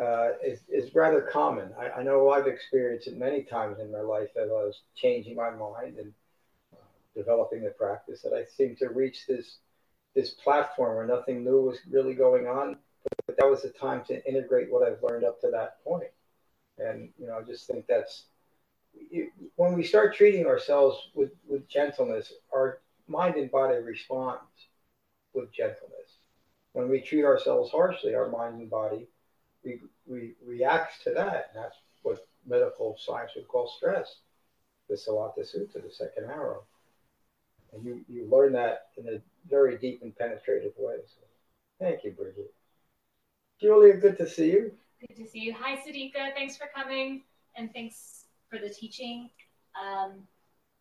uh, 0.00 0.30
is, 0.44 0.60
is 0.68 0.94
rather 0.94 1.20
common. 1.20 1.70
I, 1.78 2.00
I 2.00 2.02
know 2.02 2.30
I've 2.30 2.46
experienced 2.46 3.08
it 3.08 3.18
many 3.18 3.42
times 3.42 3.78
in 3.78 3.92
my 3.92 4.00
life 4.00 4.30
as 4.36 4.50
I 4.50 4.54
was 4.54 4.80
changing 4.94 5.36
my 5.36 5.50
mind 5.50 5.98
and 5.98 6.12
uh, 6.72 6.76
developing 7.14 7.62
the 7.62 7.70
practice 7.70 8.22
that 8.22 8.32
I 8.32 8.44
seemed 8.44 8.78
to 8.78 8.88
reach 8.88 9.26
this 9.26 9.58
this 10.14 10.30
platform 10.30 10.96
where 10.96 11.06
nothing 11.06 11.44
new 11.44 11.62
was 11.62 11.78
really 11.90 12.14
going 12.14 12.46
on. 12.46 12.76
But 13.26 13.36
that 13.38 13.48
was 13.48 13.62
the 13.62 13.70
time 13.70 14.04
to 14.06 14.26
integrate 14.28 14.70
what 14.70 14.86
I've 14.86 15.02
learned 15.02 15.24
up 15.24 15.40
to 15.40 15.50
that 15.50 15.82
point. 15.84 16.10
And 16.78 17.10
you 17.18 17.26
know, 17.26 17.38
I 17.38 17.42
just 17.42 17.66
think 17.66 17.86
that's 17.86 18.24
when 19.56 19.72
we 19.74 19.82
start 19.82 20.14
treating 20.14 20.46
ourselves 20.46 21.08
with, 21.14 21.30
with 21.48 21.68
gentleness, 21.68 22.32
our 22.54 22.80
mind 23.08 23.36
and 23.36 23.50
body 23.50 23.78
responds 23.78 24.40
with 25.34 25.52
gentleness. 25.52 26.18
When 26.72 26.88
we 26.88 27.00
treat 27.00 27.24
ourselves 27.24 27.70
harshly, 27.70 28.14
our 28.14 28.28
mind 28.28 28.60
and 28.60 28.70
body 28.70 29.08
we, 29.64 29.80
we 30.06 30.34
reacts 30.44 31.02
to 31.04 31.10
that. 31.10 31.50
And 31.54 31.64
that's 31.64 31.76
what 32.02 32.26
medical 32.46 32.96
science 32.98 33.32
would 33.36 33.48
call 33.48 33.72
stress. 33.76 34.16
The 34.88 34.96
Sallatha 34.96 35.40
Sutta, 35.40 35.74
the 35.74 35.90
second 35.90 36.24
arrow. 36.24 36.64
And 37.72 37.84
you, 37.84 38.04
you 38.08 38.28
learn 38.30 38.52
that 38.52 38.88
in 38.96 39.08
a 39.08 39.22
very 39.48 39.78
deep 39.78 40.00
and 40.02 40.14
penetrative 40.16 40.72
way. 40.76 40.96
So 41.06 41.20
thank 41.80 42.04
you, 42.04 42.12
Bridget. 42.12 42.52
Julia, 43.60 43.94
good 43.94 44.16
to 44.18 44.28
see 44.28 44.50
you. 44.50 44.72
Good 45.00 45.22
to 45.22 45.28
see 45.28 45.40
you. 45.40 45.54
Hi, 45.58 45.76
Sadika. 45.76 46.34
Thanks 46.34 46.56
for 46.56 46.66
coming 46.74 47.22
and 47.56 47.72
thanks 47.72 48.26
for 48.48 48.58
the 48.58 48.68
teaching. 48.68 49.30
Um, 49.80 50.22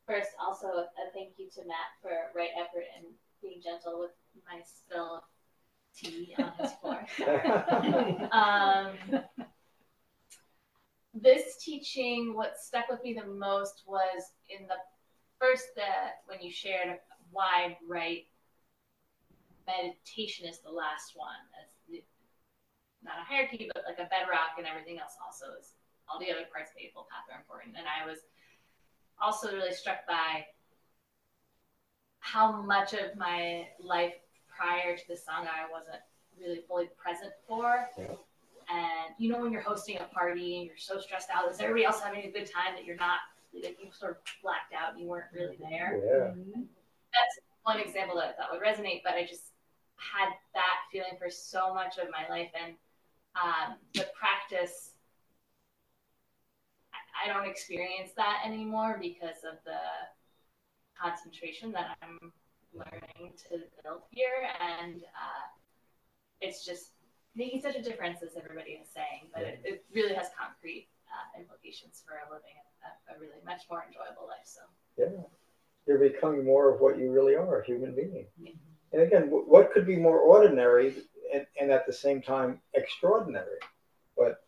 first, 0.07 0.29
also 0.39 0.67
a 0.67 0.87
thank 1.13 1.33
you 1.37 1.49
to 1.55 1.61
Matt 1.61 1.91
for 2.01 2.11
right 2.35 2.49
effort 2.59 2.85
and 2.97 3.05
being 3.41 3.61
gentle 3.63 3.99
with 3.99 4.11
my 4.45 4.61
spill 4.63 5.23
tea 5.95 6.35
on 6.37 6.53
his 6.59 6.71
floor. 6.73 7.05
um, 8.31 9.23
this 11.13 11.57
teaching, 11.63 12.33
what 12.33 12.57
stuck 12.59 12.89
with 12.89 13.03
me 13.03 13.13
the 13.13 13.27
most 13.27 13.83
was 13.85 14.31
in 14.49 14.67
the 14.67 14.75
first 15.39 15.67
that 15.75 16.21
when 16.25 16.41
you 16.41 16.51
shared 16.51 16.97
why 17.31 17.77
right 17.87 18.25
meditation 19.67 20.47
is 20.47 20.59
the 20.59 20.71
last 20.71 21.13
one 21.15 21.41
That's 21.53 21.75
the, 21.87 22.03
not 23.03 23.21
a 23.21 23.25
hierarchy 23.25 23.69
but 23.73 23.83
like 23.87 23.99
a 23.99 24.09
bedrock 24.09 24.57
and 24.57 24.67
everything 24.67 24.99
else 24.99 25.17
also 25.21 25.53
is 25.59 25.75
all 26.09 26.19
the 26.19 26.29
other 26.29 26.45
parts 26.51 26.71
of 26.71 26.75
the 26.77 26.85
eightfold 26.85 27.07
path 27.09 27.25
are 27.31 27.39
important 27.39 27.77
and 27.77 27.85
i 27.87 28.05
was 28.05 28.25
also 29.21 29.53
really 29.53 29.73
struck 29.73 30.05
by 30.07 30.45
how 32.19 32.61
much 32.61 32.93
of 32.93 33.15
my 33.17 33.67
life 33.79 34.13
prior 34.47 34.95
to 34.95 35.07
the 35.07 35.15
sangha 35.15 35.49
I 35.49 35.69
wasn't 35.71 36.01
really 36.39 36.61
fully 36.67 36.89
present 36.97 37.33
for. 37.47 37.89
Yeah. 37.97 38.05
And 38.69 39.13
you 39.17 39.29
know 39.29 39.41
when 39.41 39.51
you're 39.51 39.61
hosting 39.61 39.97
a 39.97 40.05
party 40.13 40.57
and 40.57 40.65
you're 40.65 40.77
so 40.77 40.99
stressed 40.99 41.29
out, 41.33 41.51
is 41.51 41.59
everybody 41.59 41.83
else 41.83 41.99
having 41.99 42.23
a 42.23 42.31
good 42.31 42.49
time 42.49 42.73
that 42.75 42.85
you're 42.85 42.95
not 42.95 43.19
like 43.53 43.77
you 43.83 43.89
sort 43.91 44.11
of 44.11 44.17
blacked 44.41 44.73
out 44.73 44.93
and 44.93 45.01
you 45.01 45.07
weren't 45.07 45.25
really 45.33 45.57
there? 45.59 45.99
Yeah. 46.03 46.31
Mm-hmm. 46.31 46.61
That's 47.11 47.39
one 47.63 47.79
example 47.79 48.15
that 48.15 48.29
I 48.29 48.33
thought 48.33 48.51
would 48.53 48.61
resonate, 48.61 49.01
but 49.03 49.13
I 49.13 49.25
just 49.25 49.50
had 50.01 50.33
that 50.53 50.77
feeling 50.91 51.17
for 51.17 51.29
so 51.29 51.73
much 51.73 51.97
of 51.97 52.07
my 52.09 52.27
life 52.33 52.49
and 52.59 52.73
um, 53.35 53.77
the 53.93 54.07
practice 54.17 54.91
I 57.21 57.31
don't 57.31 57.47
experience 57.47 58.11
that 58.17 58.41
anymore 58.45 58.97
because 58.99 59.45
of 59.45 59.57
the 59.63 59.77
concentration 60.99 61.71
that 61.73 61.97
I'm 62.01 62.31
learning 62.73 63.33
to 63.49 63.61
build 63.83 64.01
here, 64.09 64.49
and 64.59 65.01
uh, 65.03 65.45
it's 66.39 66.65
just 66.65 66.91
making 67.35 67.61
such 67.61 67.75
a 67.75 67.81
difference, 67.81 68.23
as 68.23 68.35
everybody 68.37 68.71
is 68.71 68.87
saying. 68.93 69.29
But 69.33 69.43
it, 69.43 69.61
it 69.63 69.85
really 69.93 70.15
has 70.15 70.29
concrete 70.37 70.89
uh, 71.07 71.39
implications 71.39 72.03
for 72.05 72.13
living 72.33 72.57
a, 72.81 73.13
a, 73.13 73.19
really 73.19 73.39
much 73.45 73.63
more 73.69 73.85
enjoyable 73.85 74.27
life. 74.27 74.45
So 74.45 74.61
yeah, 74.97 75.21
you're 75.87 75.99
becoming 75.99 76.45
more 76.45 76.73
of 76.73 76.81
what 76.81 76.97
you 76.97 77.11
really 77.11 77.35
are, 77.35 77.61
a 77.61 77.65
human 77.65 77.93
being. 77.93 78.25
Yeah. 78.41 78.51
And 78.93 79.01
again, 79.01 79.27
what 79.29 79.71
could 79.71 79.85
be 79.85 79.95
more 79.95 80.19
ordinary 80.19 80.95
and, 81.33 81.45
and 81.59 81.71
at 81.71 81.85
the 81.85 81.93
same 81.93 82.21
time 82.21 82.59
extraordinary? 82.73 83.57
But 84.17 84.43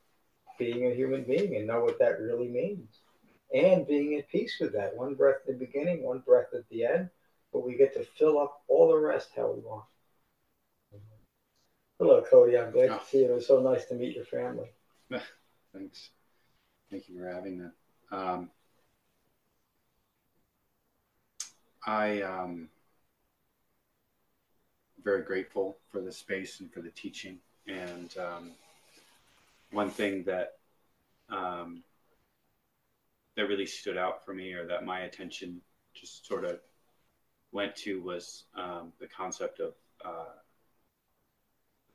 being 0.59 0.91
a 0.91 0.95
human 0.95 1.23
being 1.23 1.55
and 1.55 1.67
know 1.67 1.81
what 1.81 1.99
that 1.99 2.19
really 2.19 2.49
means. 2.49 2.99
And 3.53 3.87
being 3.87 4.15
at 4.17 4.29
peace 4.29 4.57
with 4.59 4.73
that. 4.73 4.95
One 4.95 5.15
breath 5.15 5.37
at 5.47 5.59
the 5.59 5.65
beginning, 5.65 6.03
one 6.03 6.19
breath 6.19 6.53
at 6.53 6.67
the 6.69 6.85
end, 6.85 7.09
but 7.51 7.65
we 7.65 7.77
get 7.77 7.93
to 7.93 8.03
fill 8.03 8.39
up 8.39 8.63
all 8.67 8.89
the 8.89 8.97
rest 8.97 9.29
how 9.35 9.51
we 9.51 9.61
want. 9.61 9.85
Hello, 11.99 12.23
Cody. 12.29 12.57
I'm 12.57 12.71
glad 12.71 12.89
oh. 12.89 12.97
to 12.97 13.05
see 13.05 13.19
you. 13.19 13.31
It 13.31 13.35
was 13.35 13.47
so 13.47 13.61
nice 13.61 13.85
to 13.85 13.95
meet 13.95 14.15
your 14.15 14.25
family. 14.25 14.67
Thanks. 15.73 16.09
Thank 16.89 17.07
you 17.07 17.19
for 17.19 17.27
having 17.27 17.59
that. 17.59 18.17
Um, 18.17 18.49
I 21.85 22.21
um, 22.21 22.69
very 25.03 25.23
grateful 25.23 25.77
for 25.91 26.01
the 26.01 26.11
space 26.11 26.59
and 26.59 26.71
for 26.71 26.81
the 26.81 26.89
teaching. 26.91 27.37
And 27.67 28.13
um, 28.17 28.51
one 29.71 29.89
thing 29.89 30.23
that 30.23 30.53
um, 31.29 31.83
that 33.35 33.47
really 33.47 33.65
stood 33.65 33.97
out 33.97 34.23
for 34.23 34.33
me, 34.33 34.53
or 34.53 34.67
that 34.67 34.85
my 34.85 35.01
attention 35.01 35.61
just 35.93 36.27
sort 36.27 36.45
of 36.45 36.59
went 37.51 37.75
to 37.77 38.01
was 38.01 38.43
um, 38.55 38.91
the 38.99 39.07
concept 39.07 39.59
of. 39.59 39.73
Uh, 40.03 40.25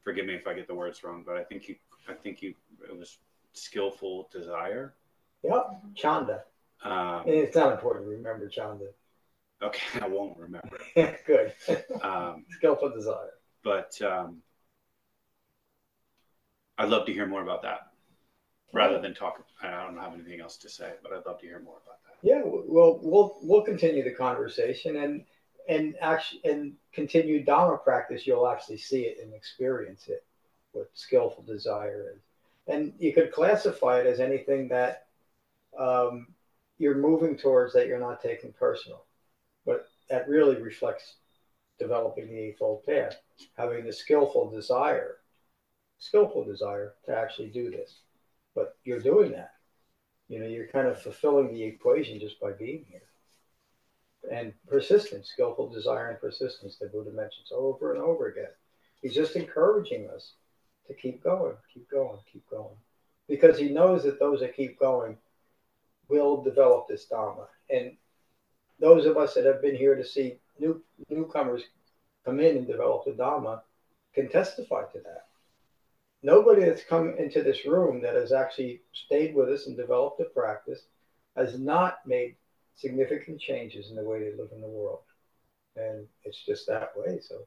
forgive 0.02 0.24
me 0.24 0.34
if 0.34 0.46
I 0.46 0.54
get 0.54 0.66
the 0.66 0.74
words 0.74 1.04
wrong, 1.04 1.22
but 1.26 1.36
I 1.36 1.44
think 1.44 1.68
you, 1.68 1.74
I 2.08 2.14
think 2.14 2.40
you, 2.40 2.54
it 2.88 2.96
was 2.96 3.18
skillful 3.52 4.30
desire. 4.32 4.94
Yep, 5.42 5.82
Chanda. 5.94 6.44
Um, 6.82 7.22
and 7.26 7.34
it's 7.34 7.54
not 7.54 7.72
important 7.72 8.06
to 8.06 8.10
remember 8.10 8.48
Chanda. 8.48 8.86
Okay, 9.62 10.00
I 10.02 10.08
won't 10.08 10.38
remember. 10.38 10.78
Good. 11.26 11.52
um, 12.02 12.44
skillful 12.50 12.90
desire. 12.90 13.34
But 13.64 14.00
um, 14.02 14.42
I'd 16.78 16.88
love 16.88 17.06
to 17.06 17.12
hear 17.12 17.26
more 17.26 17.42
about 17.42 17.62
that, 17.62 17.88
rather 18.72 19.00
than 19.00 19.14
talk. 19.14 19.44
I 19.62 19.70
don't 19.84 19.98
have 19.98 20.14
anything 20.14 20.40
else 20.40 20.56
to 20.58 20.68
say, 20.68 20.92
but 21.02 21.12
I'd 21.12 21.26
love 21.26 21.40
to 21.40 21.46
hear 21.46 21.60
more 21.60 21.78
about 21.84 21.98
that. 22.04 22.14
Yeah, 22.22 22.42
well, 22.44 22.98
we'll 23.02 23.36
we'll 23.42 23.62
continue 23.62 24.04
the 24.04 24.14
conversation, 24.14 24.96
and 24.96 25.24
and 25.68 25.96
actually 26.00 26.40
and 26.44 26.74
continue 26.92 27.44
Dharma 27.44 27.78
practice, 27.78 28.26
you'll 28.26 28.48
actually 28.48 28.78
see 28.78 29.02
it 29.02 29.18
and 29.22 29.34
experience 29.34 30.08
it, 30.08 30.24
what 30.72 30.90
skillful 30.94 31.44
desire 31.44 32.14
is. 32.14 32.22
And 32.66 32.92
you 32.98 33.12
could 33.12 33.32
classify 33.32 34.00
it 34.00 34.06
as 34.06 34.20
anything 34.20 34.68
that 34.68 35.06
um, 35.78 36.28
you're 36.78 36.96
moving 36.96 37.36
towards 37.36 37.72
that 37.74 37.86
you're 37.86 38.00
not 38.00 38.22
taking 38.22 38.52
personal. 38.52 39.04
But 39.68 39.90
that 40.08 40.26
really 40.30 40.56
reflects 40.56 41.16
developing 41.78 42.28
the 42.28 42.38
Eightfold 42.38 42.86
Path, 42.86 43.16
having 43.54 43.84
the 43.84 43.92
skillful 43.92 44.50
desire, 44.50 45.18
skillful 45.98 46.42
desire 46.42 46.94
to 47.04 47.14
actually 47.14 47.50
do 47.50 47.70
this. 47.70 48.00
But 48.54 48.78
you're 48.84 48.98
doing 48.98 49.32
that. 49.32 49.52
You 50.28 50.40
know, 50.40 50.46
you're 50.46 50.68
kind 50.68 50.88
of 50.88 51.02
fulfilling 51.02 51.52
the 51.52 51.64
equation 51.64 52.18
just 52.18 52.40
by 52.40 52.52
being 52.52 52.86
here 52.88 53.02
and 54.30 54.54
persistence, 54.66 55.28
skillful 55.28 55.68
desire 55.68 56.08
and 56.08 56.20
persistence 56.20 56.78
that 56.78 56.92
Buddha 56.92 57.10
mentions 57.10 57.52
over 57.52 57.92
and 57.92 58.02
over 58.02 58.28
again. 58.28 58.50
He's 59.02 59.14
just 59.14 59.36
encouraging 59.36 60.08
us 60.08 60.32
to 60.86 60.94
keep 60.94 61.22
going, 61.22 61.56
keep 61.72 61.90
going, 61.90 62.18
keep 62.32 62.48
going. 62.50 62.76
Because 63.28 63.58
he 63.58 63.68
knows 63.68 64.02
that 64.04 64.18
those 64.18 64.40
that 64.40 64.56
keep 64.56 64.80
going 64.80 65.18
will 66.08 66.42
develop 66.42 66.88
this 66.88 67.04
Dharma. 67.04 67.48
And 67.70 67.96
those 68.80 69.06
of 69.06 69.16
us 69.16 69.34
that 69.34 69.44
have 69.44 69.62
been 69.62 69.76
here 69.76 69.94
to 69.96 70.04
see 70.04 70.38
new 70.58 70.82
newcomers 71.08 71.62
come 72.24 72.40
in 72.40 72.56
and 72.58 72.66
develop 72.66 73.04
the 73.04 73.12
Dharma 73.12 73.62
can 74.14 74.28
testify 74.28 74.82
to 74.92 74.98
that. 75.00 75.26
nobody 76.22 76.64
that's 76.64 76.84
come 76.84 77.14
into 77.18 77.42
this 77.42 77.64
room 77.66 78.00
that 78.02 78.14
has 78.14 78.32
actually 78.32 78.82
stayed 78.92 79.34
with 79.34 79.48
us 79.48 79.66
and 79.66 79.76
developed 79.76 80.20
a 80.20 80.24
practice 80.24 80.82
has 81.36 81.58
not 81.58 81.98
made 82.06 82.34
significant 82.74 83.40
changes 83.40 83.90
in 83.90 83.96
the 83.96 84.02
way 84.04 84.20
they 84.20 84.36
live 84.36 84.50
in 84.52 84.60
the 84.60 84.68
world. 84.68 85.00
And 85.76 86.06
it's 86.24 86.44
just 86.44 86.66
that 86.66 86.92
way. 86.96 87.20
So 87.20 87.46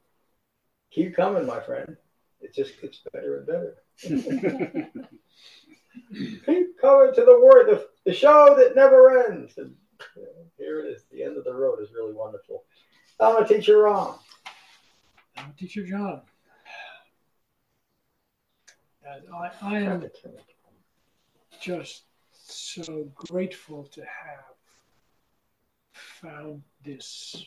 keep 0.92 1.16
coming, 1.16 1.46
my 1.46 1.60
friend. 1.62 1.98
It 2.40 2.54
just 2.54 2.82
gets 2.82 3.00
better 3.12 3.38
and 3.38 3.48
better. 3.48 3.76
keep 6.46 6.80
coming 6.80 7.14
to 7.14 7.26
the 7.26 7.40
word, 7.44 7.68
the, 7.68 7.88
the 8.06 8.14
show 8.14 8.56
that 8.58 8.76
never 8.76 9.26
ends. 9.30 9.58
And 9.58 9.76
here 10.58 10.80
it 10.82 10.89
is. 10.89 11.06
The 11.12 11.24
end 11.24 11.38
of 11.38 11.43
the 11.43 11.54
road 11.54 11.80
is 11.82 11.89
really 11.93 12.14
wonderful. 12.14 12.64
Dharma 13.20 13.47
teacher 13.47 13.84
Ram. 13.84 14.16
I'm 15.38 15.52
a 15.52 15.54
teacher 15.60 15.86
John. 15.86 16.22
And 19.04 19.24
I, 19.34 19.52
I 19.62 19.80
am 19.80 20.10
just 21.60 22.04
so 22.32 23.10
grateful 23.16 23.84
to 23.86 24.02
have 24.02 24.45
found 25.93 26.62
this 26.84 27.45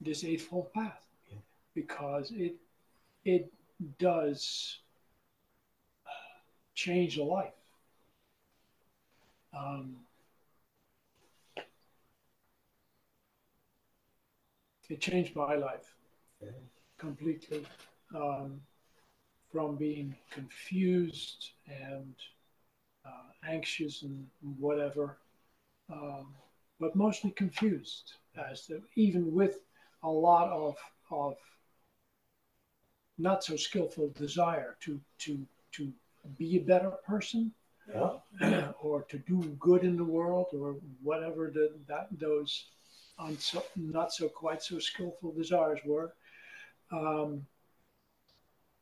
this 0.00 0.24
eightfold 0.24 0.72
path 0.72 1.06
because 1.74 2.30
it 2.32 2.56
it 3.24 3.50
does 3.98 4.78
change 6.74 7.18
a 7.18 7.24
life. 7.24 7.52
Um, 9.56 9.96
it 14.90 15.00
changed 15.00 15.34
my 15.36 15.54
life 15.54 15.94
completely 16.98 17.64
um, 18.14 18.60
from 19.52 19.76
being 19.76 20.14
confused 20.30 21.50
and 21.68 22.14
uh, 23.06 23.28
anxious 23.48 24.02
and 24.02 24.26
whatever, 24.58 25.18
um, 25.92 26.34
but 26.80 26.94
mostly 26.96 27.30
confused 27.30 28.14
as 28.50 28.66
to, 28.66 28.82
even 28.96 29.32
with 29.32 29.58
a 30.02 30.08
lot 30.10 30.48
of 30.50 30.76
of 31.10 31.36
not 33.18 33.42
so 33.44 33.56
skillful 33.56 34.10
desire 34.10 34.76
to 34.80 35.00
to 35.18 35.46
to 35.72 35.92
be 36.38 36.56
a 36.56 36.60
better 36.60 36.90
person 37.06 37.52
Yeah. 38.40 38.72
or 38.82 39.02
to 39.04 39.18
do 39.18 39.42
good 39.60 39.84
in 39.84 39.96
the 39.96 40.04
world 40.04 40.48
or 40.52 40.76
whatever 41.02 41.50
the, 41.54 41.70
that 41.86 42.08
those 42.18 42.66
unso, 43.18 43.62
not 43.76 44.12
so 44.12 44.28
quite 44.28 44.62
so 44.62 44.78
skillful 44.78 45.32
desires 45.32 45.80
were. 45.84 46.14
Um, 46.90 47.46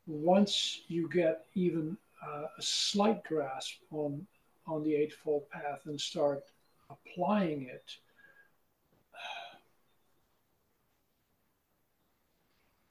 once 0.07 0.81
you 0.89 1.09
get 1.09 1.47
even 1.55 1.97
uh, 2.25 2.45
a 2.59 2.63
slight 2.63 3.25
grasp 3.25 3.81
on 3.91 4.27
on 4.67 4.83
the 4.83 4.95
eightfold 4.95 5.49
path 5.51 5.81
and 5.85 6.01
start 6.01 6.43
applying 6.91 7.65
it, 7.65 7.99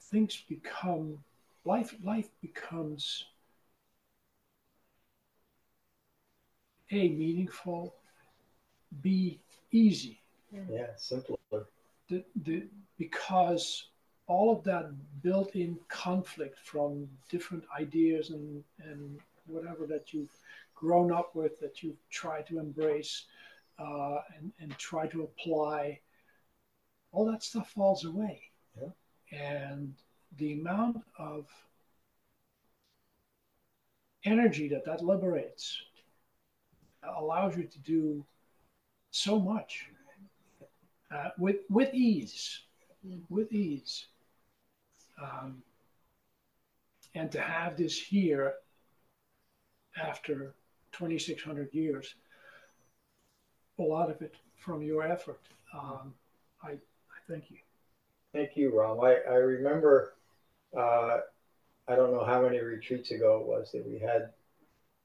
things 0.00 0.42
become 0.48 1.18
life. 1.64 1.94
Life 2.02 2.30
becomes 2.40 3.24
a 6.90 7.08
meaningful, 7.08 7.94
b 9.02 9.40
easy. 9.72 10.23
Yeah, 10.70 10.86
simpler. 10.96 11.36
The, 12.08 12.24
the, 12.44 12.66
because 12.98 13.88
all 14.26 14.56
of 14.56 14.64
that 14.64 14.90
built-in 15.22 15.78
conflict 15.88 16.58
from 16.58 17.08
different 17.28 17.64
ideas 17.78 18.30
and, 18.30 18.62
and 18.78 19.18
whatever 19.46 19.86
that 19.86 20.12
you've 20.12 20.36
grown 20.74 21.12
up 21.12 21.34
with 21.34 21.60
that 21.60 21.82
you've 21.82 22.08
tried 22.10 22.46
to 22.46 22.58
embrace 22.58 23.26
uh, 23.78 24.18
and, 24.36 24.52
and 24.60 24.76
try 24.78 25.06
to 25.06 25.22
apply, 25.22 25.98
all 27.12 27.24
that 27.26 27.42
stuff 27.42 27.70
falls 27.70 28.04
away. 28.04 28.40
Yeah. 28.80 28.88
And 29.32 29.94
the 30.38 30.54
amount 30.54 31.02
of 31.18 31.46
energy 34.24 34.68
that 34.68 34.84
that 34.84 35.04
liberates 35.04 35.82
allows 37.16 37.56
you 37.56 37.64
to 37.64 37.78
do 37.80 38.24
so 39.10 39.38
much 39.38 39.90
uh, 41.14 41.30
with 41.38 41.56
with 41.70 41.94
ease, 41.94 42.60
with 43.28 43.52
ease, 43.52 44.06
um, 45.22 45.62
and 47.14 47.30
to 47.30 47.40
have 47.40 47.76
this 47.76 47.98
here 47.98 48.54
after 50.02 50.54
2,600 50.92 51.72
years, 51.72 52.14
a 53.78 53.82
lot 53.82 54.10
of 54.10 54.20
it 54.22 54.34
from 54.56 54.82
your 54.82 55.04
effort. 55.04 55.40
Um, 55.72 56.14
I, 56.62 56.70
I 56.70 57.18
thank 57.28 57.50
you. 57.50 57.58
Thank 58.32 58.56
you, 58.56 58.76
Ram. 58.76 59.00
I, 59.00 59.18
I 59.30 59.36
remember, 59.36 60.14
uh, 60.76 61.18
I 61.86 61.94
don't 61.94 62.12
know 62.12 62.24
how 62.24 62.42
many 62.42 62.58
retreats 62.58 63.12
ago 63.12 63.40
it 63.40 63.46
was 63.46 63.70
that 63.72 63.86
we 63.86 63.98
had 63.98 64.30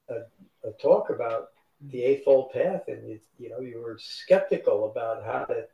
a, 0.10 0.68
a 0.68 0.72
talk 0.82 1.12
about 1.12 1.50
the 1.92 2.04
Eightfold 2.04 2.52
Path, 2.52 2.84
and 2.88 3.08
you, 3.08 3.20
you 3.38 3.50
know 3.50 3.60
you 3.60 3.82
were 3.82 3.98
skeptical 4.00 4.90
about 4.90 5.24
how 5.24 5.46
to 5.46 5.66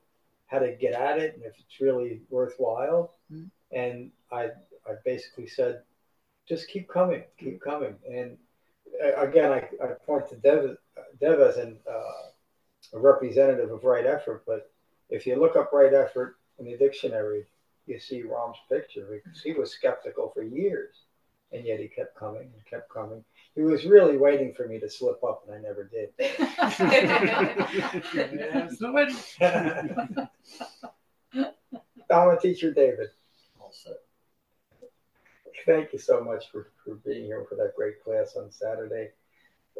how 0.47 0.59
to 0.59 0.71
get 0.73 0.93
at 0.93 1.19
it 1.19 1.35
and 1.35 1.43
if 1.43 1.53
it's 1.59 1.81
really 1.81 2.21
worthwhile. 2.29 3.13
Mhm. 3.31 3.49
And 3.71 4.11
I 4.31 4.51
I 4.87 4.93
basically 5.03 5.47
said, 5.47 5.81
just 6.47 6.67
keep 6.67 6.87
coming, 6.87 7.23
keep 7.39 7.59
coming. 7.59 7.95
And 8.07 8.37
again, 9.17 9.51
I, 9.51 9.67
I 9.83 9.87
point 10.05 10.29
to 10.29 10.35
Dev, 10.35 10.77
Dev 11.19 11.39
as 11.39 11.57
an, 11.57 11.79
uh, 11.89 12.29
a 12.93 12.99
representative 12.99 13.71
of 13.71 13.83
right 13.83 14.05
effort, 14.05 14.43
but 14.45 14.71
if 15.09 15.25
you 15.25 15.35
look 15.37 15.55
up 15.55 15.71
right 15.73 15.93
effort 15.93 16.37
in 16.59 16.65
the 16.65 16.77
dictionary, 16.77 17.45
you 17.87 17.99
see 17.99 18.21
Ram's 18.23 18.57
picture 18.69 19.07
because 19.11 19.41
he 19.41 19.53
was 19.53 19.71
skeptical 19.71 20.29
for 20.29 20.43
years, 20.43 21.04
and 21.51 21.65
yet 21.65 21.79
he 21.79 21.87
kept 21.87 22.17
coming 22.17 22.41
and 22.41 22.65
kept 22.69 22.91
coming. 22.91 23.23
He 23.55 23.61
was 23.61 23.85
really 23.85 24.17
waiting 24.17 24.53
for 24.53 24.67
me 24.67 24.79
to 24.79 24.89
slip 24.89 25.23
up, 25.23 25.45
and 25.47 25.55
I 25.55 25.59
never 25.59 25.83
did. 25.85 26.09
Dharma 32.09 32.39
teacher 32.39 32.73
David. 32.73 33.09
All 33.59 33.71
set. 33.71 33.99
Thank 35.65 35.93
you 35.93 35.99
so 35.99 36.23
much 36.23 36.51
for, 36.51 36.67
for 36.83 36.95
being 36.95 37.25
here 37.25 37.45
for 37.49 37.55
that 37.55 37.73
great 37.75 38.03
class 38.03 38.35
on 38.35 38.51
Saturday. 38.51 39.09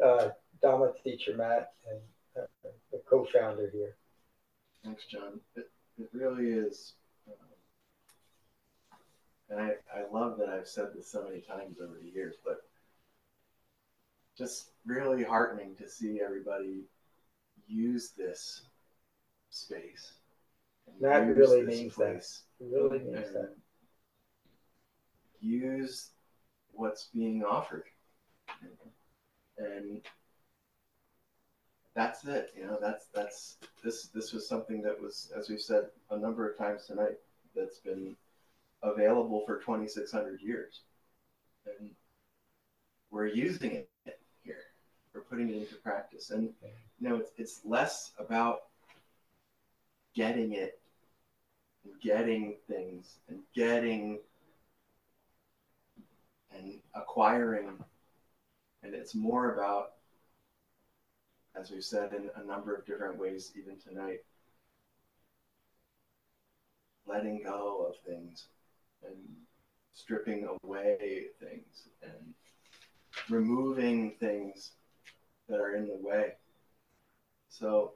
Uh, 0.04 0.30
Dharma 0.60 0.92
teacher 1.04 1.36
Matt 1.36 1.74
and 1.88 2.00
uh, 2.36 2.46
the 2.90 3.00
co-founder 3.08 3.70
here. 3.72 3.94
Thanks, 4.84 5.04
John. 5.06 5.40
It, 5.54 5.70
it 5.98 6.08
really 6.12 6.46
is. 6.46 6.94
And 9.50 9.60
I, 9.60 9.70
I 9.94 10.04
love 10.12 10.38
that 10.38 10.48
I've 10.48 10.68
said 10.68 10.88
this 10.94 11.10
so 11.10 11.24
many 11.24 11.40
times 11.40 11.78
over 11.80 11.96
the 12.00 12.08
years, 12.08 12.36
but 12.44 12.58
just 14.36 14.70
really 14.84 15.22
heartening 15.22 15.74
to 15.76 15.88
see 15.88 16.20
everybody 16.24 16.84
use 17.66 18.10
this 18.10 18.62
space. 19.50 20.12
and 20.86 20.96
That 21.00 21.26
really 21.26 21.62
means 21.62 21.94
place 21.94 22.42
that. 22.60 22.66
Really 22.66 22.98
means 22.98 23.32
that. 23.32 23.54
Use 25.40 26.10
what's 26.72 27.08
being 27.14 27.44
offered. 27.44 27.84
And 29.58 30.02
that's 31.94 32.24
it. 32.26 32.50
You 32.56 32.66
know, 32.66 32.78
that's 32.80 33.06
that's 33.14 33.56
this 33.82 34.08
this 34.08 34.32
was 34.32 34.46
something 34.46 34.82
that 34.82 35.00
was, 35.00 35.32
as 35.36 35.48
we've 35.48 35.60
said 35.60 35.86
a 36.10 36.18
number 36.18 36.48
of 36.48 36.58
times 36.58 36.84
tonight, 36.86 37.16
that's 37.54 37.78
been 37.78 38.16
available 38.86 39.42
for 39.46 39.58
2,600 39.58 40.40
years, 40.40 40.80
and 41.66 41.90
we're 43.10 43.26
using 43.26 43.72
it 43.72 43.88
here. 44.42 44.64
We're 45.14 45.22
putting 45.22 45.48
it 45.48 45.56
into 45.56 45.74
practice, 45.76 46.30
and 46.30 46.50
you 47.00 47.08
know, 47.08 47.16
it's 47.16 47.30
it's 47.36 47.60
less 47.64 48.12
about 48.18 48.60
getting 50.14 50.52
it, 50.52 50.78
and 51.84 52.00
getting 52.00 52.54
things, 52.68 53.16
and 53.28 53.40
getting 53.54 54.18
and 56.56 56.74
acquiring, 56.94 57.72
and 58.82 58.94
it's 58.94 59.14
more 59.14 59.52
about 59.52 59.92
as 61.58 61.70
we've 61.70 61.84
said 61.84 62.12
in 62.12 62.30
a 62.42 62.46
number 62.46 62.74
of 62.74 62.84
different 62.84 63.18
ways, 63.18 63.52
even 63.56 63.76
tonight, 63.78 64.20
letting 67.06 67.42
go 67.42 67.86
of 67.88 67.96
things 68.06 68.48
and 69.08 69.16
stripping 69.94 70.48
away 70.62 71.26
things 71.40 71.88
and 72.02 72.34
removing 73.30 74.12
things 74.20 74.72
that 75.48 75.60
are 75.60 75.74
in 75.74 75.88
the 75.88 75.96
way. 75.96 76.32
So 77.48 77.92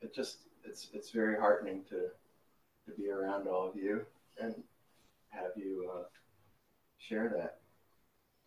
it 0.00 0.14
just 0.14 0.38
it's 0.64 0.88
it's 0.92 1.10
very 1.10 1.38
heartening 1.38 1.84
to 1.90 2.08
to 2.86 3.00
be 3.00 3.10
around 3.10 3.46
all 3.46 3.68
of 3.68 3.76
you 3.76 4.04
and 4.40 4.54
have 5.28 5.52
you 5.56 5.90
uh, 5.94 6.02
share 6.98 7.32
that. 7.36 7.58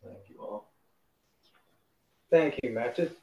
Thank 0.04 0.30
you 0.30 0.42
all. 0.42 0.72
thank 2.30 2.60
you, 2.64 2.72
Matt. 2.72 2.96
Just 2.96 3.14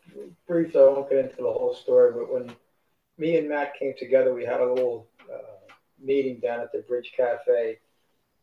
briefly, 0.46 0.80
I 0.80 0.84
won't 0.84 1.10
get 1.10 1.18
into 1.18 1.36
the 1.36 1.52
whole 1.52 1.74
story, 1.74 2.12
but 2.12 2.32
when 2.32 2.54
me 3.18 3.36
and 3.36 3.48
Matt 3.48 3.74
came 3.78 3.94
together, 3.98 4.34
we 4.34 4.44
had 4.44 4.60
a 4.60 4.72
little 4.72 5.06
uh, 5.32 5.72
meeting 6.02 6.40
down 6.40 6.60
at 6.60 6.72
the 6.72 6.80
Bridge 6.80 7.12
Cafe, 7.16 7.78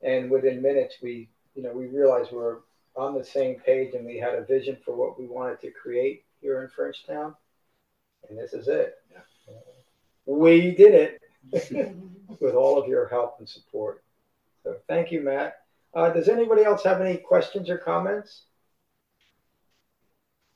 and 0.02 0.30
within 0.30 0.62
minutes, 0.62 0.95
we, 1.02 1.30
you 1.56 1.64
know, 1.64 1.72
we 1.72 1.88
realized 1.88 2.32
we're 2.32 2.60
on 2.95 3.18
the 3.18 3.24
same 3.24 3.56
page 3.60 3.93
and 3.93 4.06
we 4.06 4.18
had 4.18 4.36
a 4.36 4.43
vision 4.43 4.78
for 4.84 4.95
what 4.95 5.20
we 5.20 5.26
wanted 5.26 5.60
to 5.62 5.72
create 5.72 6.24
here 6.41 6.62
in 6.64 6.70
Frenchtown, 6.70 7.36
and 8.30 8.38
this 8.38 8.54
is 8.54 8.68
it. 8.68 8.95
We 10.26 10.72
did 10.76 11.20
it 11.52 11.95
with 12.39 12.56
all 12.56 12.82
of 12.82 12.88
your 12.88 13.08
help 13.08 13.36
and 13.39 13.50
support. 13.50 14.04
So 14.64 14.76
thank 14.88 15.12
you, 15.12 15.22
Matt. 15.22 15.58
Uh, 15.93 16.10
does 16.12 16.30
anybody 16.30 16.64
else 16.64 16.84
have 16.84 17.02
any 17.02 17.18
questions 17.18 17.70
or 17.70 17.78
comments? 17.78 18.43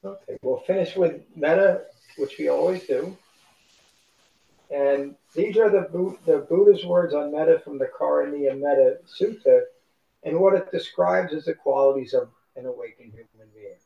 Okay, 0.06 0.38
we'll 0.42 0.60
finish 0.60 0.96
with 0.96 1.22
Metta, 1.36 1.86
which 2.18 2.38
we 2.38 2.50
always 2.50 2.86
do. 2.86 3.18
And 4.74 5.14
these 5.36 5.56
are 5.58 5.70
the, 5.70 6.18
the 6.26 6.48
Buddha's 6.50 6.84
words 6.84 7.14
on 7.14 7.32
metta 7.32 7.60
from 7.60 7.78
the 7.78 7.86
Karaniya 7.86 8.60
Metta 8.60 8.98
Sutta, 9.06 9.62
and 10.24 10.40
what 10.40 10.56
it 10.56 10.72
describes 10.72 11.32
as 11.32 11.46
the 11.46 11.54
qualities 11.54 12.16
of 12.16 12.30
an 12.56 12.66
awakened 12.66 13.14
human 13.14 13.50
being. 13.54 13.78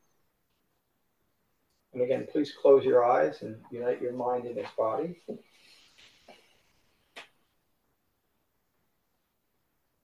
And 1.94 2.02
again, 2.02 2.26
please 2.32 2.54
close 2.62 2.86
your 2.86 3.04
eyes 3.04 3.42
and 3.42 3.58
unite 3.70 4.02
your 4.02 4.14
mind 4.14 4.46
and 4.46 4.58
its 4.58 4.70
body. 4.78 5.20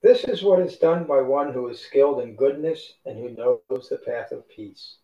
This 0.02 0.24
is 0.24 0.42
what 0.42 0.60
is 0.60 0.76
done 0.76 1.04
by 1.04 1.22
one 1.22 1.50
who 1.50 1.68
is 1.68 1.80
skilled 1.80 2.20
in 2.20 2.36
goodness 2.36 2.94
and 3.06 3.16
who 3.16 3.30
knows 3.30 3.88
the 3.88 3.96
path 4.04 4.32
of 4.32 4.46
peace. 4.50 4.96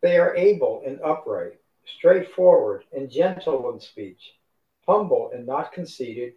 They 0.00 0.16
are 0.16 0.36
able 0.36 0.84
and 0.86 1.00
upright, 1.02 1.58
straightforward 1.84 2.84
and 2.92 3.10
gentle 3.10 3.72
in 3.72 3.80
speech, 3.80 4.34
humble 4.86 5.30
and 5.32 5.46
not 5.46 5.72
conceited, 5.72 6.34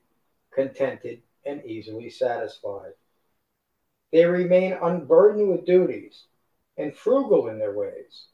contented 0.52 1.22
and 1.46 1.66
easily 1.66 2.10
satisfied. 2.10 2.94
They 4.12 4.26
remain 4.26 4.74
unburdened 4.74 5.50
with 5.50 5.66
duties 5.66 6.24
and 6.78 6.96
frugal 6.96 7.48
in 7.48 7.60
their 7.60 7.74
ways. 7.74 8.26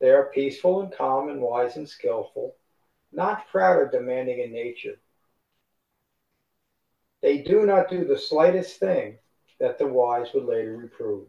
They 0.00 0.10
are 0.10 0.30
peaceful 0.34 0.80
and 0.80 0.92
calm 0.92 1.28
and 1.28 1.40
wise 1.40 1.76
and 1.76 1.88
skillful, 1.88 2.54
not 3.12 3.48
proud 3.48 3.76
or 3.78 3.88
demanding 3.88 4.40
in 4.40 4.52
nature 4.52 4.98
they 7.22 7.38
do 7.42 7.66
not 7.66 7.90
do 7.90 8.04
the 8.04 8.18
slightest 8.18 8.78
thing 8.80 9.18
that 9.58 9.78
the 9.78 9.86
wise 9.86 10.32
would 10.32 10.44
later 10.44 10.76
reprove. 10.76 11.26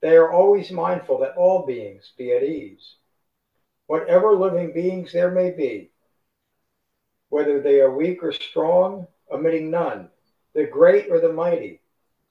They 0.00 0.16
are 0.16 0.32
always 0.32 0.70
mindful 0.70 1.18
that 1.18 1.36
all 1.36 1.66
beings 1.66 2.12
be 2.16 2.32
at 2.32 2.42
ease, 2.42 2.94
whatever 3.88 4.36
living 4.36 4.72
beings 4.72 5.12
there 5.12 5.32
may 5.32 5.50
be, 5.50 5.90
whether 7.30 7.60
they 7.60 7.80
are 7.80 7.90
weak 7.94 8.22
or 8.22 8.30
strong, 8.32 9.08
omitting 9.32 9.68
none, 9.70 10.08
the 10.54 10.64
great 10.64 11.10
or 11.10 11.20
the 11.20 11.32
mighty, 11.32 11.80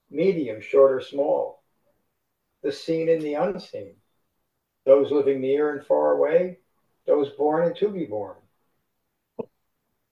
medium, 0.09 0.61
short, 0.61 0.93
or 0.93 1.01
small, 1.01 1.61
the 2.63 2.71
seen 2.71 3.09
and 3.09 3.21
the 3.21 3.33
unseen, 3.33 3.93
those 4.85 5.11
living 5.11 5.41
near 5.41 5.75
and 5.75 5.85
far 5.85 6.13
away, 6.13 6.59
those 7.05 7.29
born 7.31 7.65
and 7.65 7.75
to 7.75 7.89
be 7.89 8.05
born 8.05 8.37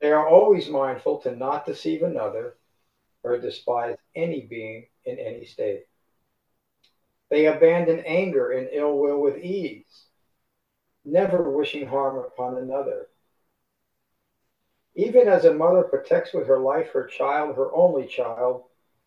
they 0.05 0.11
are 0.11 0.27
always 0.27 0.69
mindful 0.69 1.17
to 1.19 1.35
not 1.35 1.65
deceive 1.65 2.03
another 2.03 2.57
or 3.23 3.39
despise 3.39 3.97
any 4.15 4.41
being 4.41 4.85
in 5.03 5.17
any 5.17 5.45
state. 5.45 5.85
They 7.31 7.47
abandon 7.47 8.01
anger 8.01 8.51
and 8.51 8.69
ill 8.71 8.99
will 8.99 9.19
with 9.19 9.37
ease, 9.37 10.05
never 11.05 11.49
wishing 11.49 11.87
harm 11.87 12.17
upon 12.17 12.57
another. 12.57 13.07
Even 14.95 15.27
as 15.27 15.45
a 15.45 15.53
mother 15.53 15.83
protects 15.83 16.33
with 16.33 16.47
her 16.47 16.59
life 16.59 16.89
her 16.91 17.05
child, 17.05 17.55
her 17.55 17.73
only 17.75 18.07
child, 18.07 18.63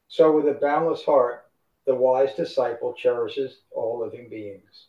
so 0.08 0.30
with 0.32 0.48
a 0.48 0.54
boundless 0.54 1.04
heart, 1.04 1.46
the 1.86 1.94
wise 1.94 2.34
disciple 2.34 2.92
cherishes 2.94 3.62
all 3.70 3.98
living 3.98 4.28
beings. 4.28 4.88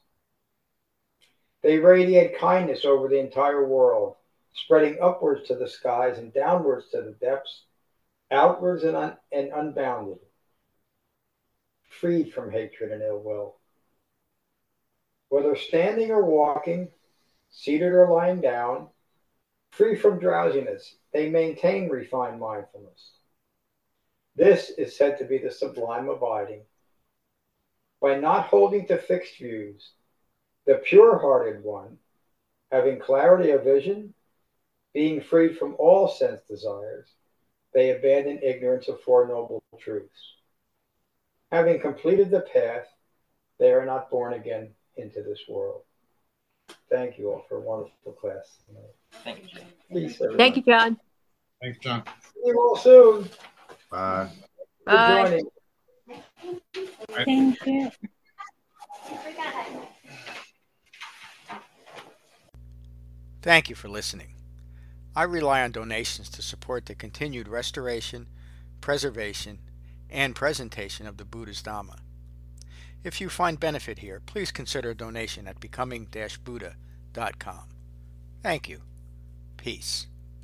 They 1.61 1.79
radiate 1.79 2.37
kindness 2.37 2.85
over 2.85 3.07
the 3.07 3.19
entire 3.19 3.65
world, 3.65 4.15
spreading 4.53 4.99
upwards 5.01 5.47
to 5.47 5.55
the 5.55 5.67
skies 5.67 6.17
and 6.17 6.33
downwards 6.33 6.89
to 6.91 7.01
the 7.01 7.11
depths, 7.11 7.63
outwards 8.31 8.83
and, 8.83 8.95
un- 8.95 9.17
and 9.31 9.49
unbounded, 9.53 10.19
freed 11.89 12.33
from 12.33 12.51
hatred 12.51 12.91
and 12.91 13.01
ill 13.01 13.19
will. 13.19 13.55
Whether 15.29 15.55
standing 15.55 16.11
or 16.11 16.25
walking, 16.25 16.91
seated 17.49 17.91
or 17.91 18.09
lying 18.09 18.41
down, 18.41 18.87
free 19.71 19.95
from 19.95 20.19
drowsiness, 20.19 20.95
they 21.13 21.29
maintain 21.29 21.89
refined 21.89 22.39
mindfulness. 22.39 23.11
This 24.35 24.69
is 24.71 24.95
said 24.95 25.17
to 25.17 25.25
be 25.25 25.37
the 25.37 25.51
sublime 25.51 26.09
abiding. 26.09 26.61
By 28.01 28.15
not 28.19 28.47
holding 28.47 28.87
to 28.87 28.97
fixed 28.97 29.37
views, 29.37 29.91
the 30.65 30.75
pure 30.75 31.17
hearted 31.17 31.63
one, 31.63 31.97
having 32.71 32.99
clarity 32.99 33.51
of 33.51 33.63
vision, 33.63 34.13
being 34.93 35.21
freed 35.21 35.57
from 35.57 35.75
all 35.77 36.07
sense 36.07 36.41
desires, 36.47 37.07
they 37.73 37.91
abandon 37.91 38.39
ignorance 38.41 38.87
of 38.87 39.01
Four 39.01 39.27
Noble 39.27 39.61
Truths. 39.79 40.35
Having 41.51 41.81
completed 41.81 42.29
the 42.29 42.41
path, 42.41 42.87
they 43.59 43.71
are 43.71 43.85
not 43.85 44.09
born 44.09 44.33
again 44.33 44.69
into 44.95 45.21
this 45.21 45.41
world. 45.47 45.81
Thank 46.89 47.17
you 47.17 47.31
all 47.31 47.45
for 47.47 47.57
a 47.57 47.61
wonderful 47.61 48.13
class. 48.13 48.63
Thank 49.23 49.43
you, 49.43 49.59
John. 49.59 49.67
Peace, 49.91 50.21
Thank 50.37 50.55
you, 50.55 50.63
John. 50.63 50.97
Thanks, 51.61 51.77
John. 51.79 52.03
See 52.33 52.41
you 52.45 52.59
all 52.59 52.75
soon. 52.75 53.29
Bye. 53.91 54.29
Bye. 54.85 55.41
Thank 57.25 57.65
you. 57.65 57.91
Thank 63.41 63.69
you 63.69 63.75
for 63.75 63.87
listening. 63.87 64.35
I 65.15 65.23
rely 65.23 65.63
on 65.63 65.71
donations 65.71 66.29
to 66.31 66.41
support 66.41 66.85
the 66.85 66.95
continued 66.95 67.47
restoration, 67.47 68.27
preservation, 68.81 69.59
and 70.09 70.35
presentation 70.35 71.07
of 71.07 71.17
the 71.17 71.25
Buddha's 71.25 71.61
Dhamma. 71.61 71.99
If 73.03 73.21
you 73.21 73.29
find 73.29 73.59
benefit 73.59 73.99
here, 73.99 74.21
please 74.25 74.51
consider 74.51 74.89
a 74.89 74.95
donation 74.95 75.47
at 75.47 75.59
becoming-buddha.com. 75.59 77.63
Thank 78.43 78.69
you. 78.69 78.81
Peace. 79.57 80.07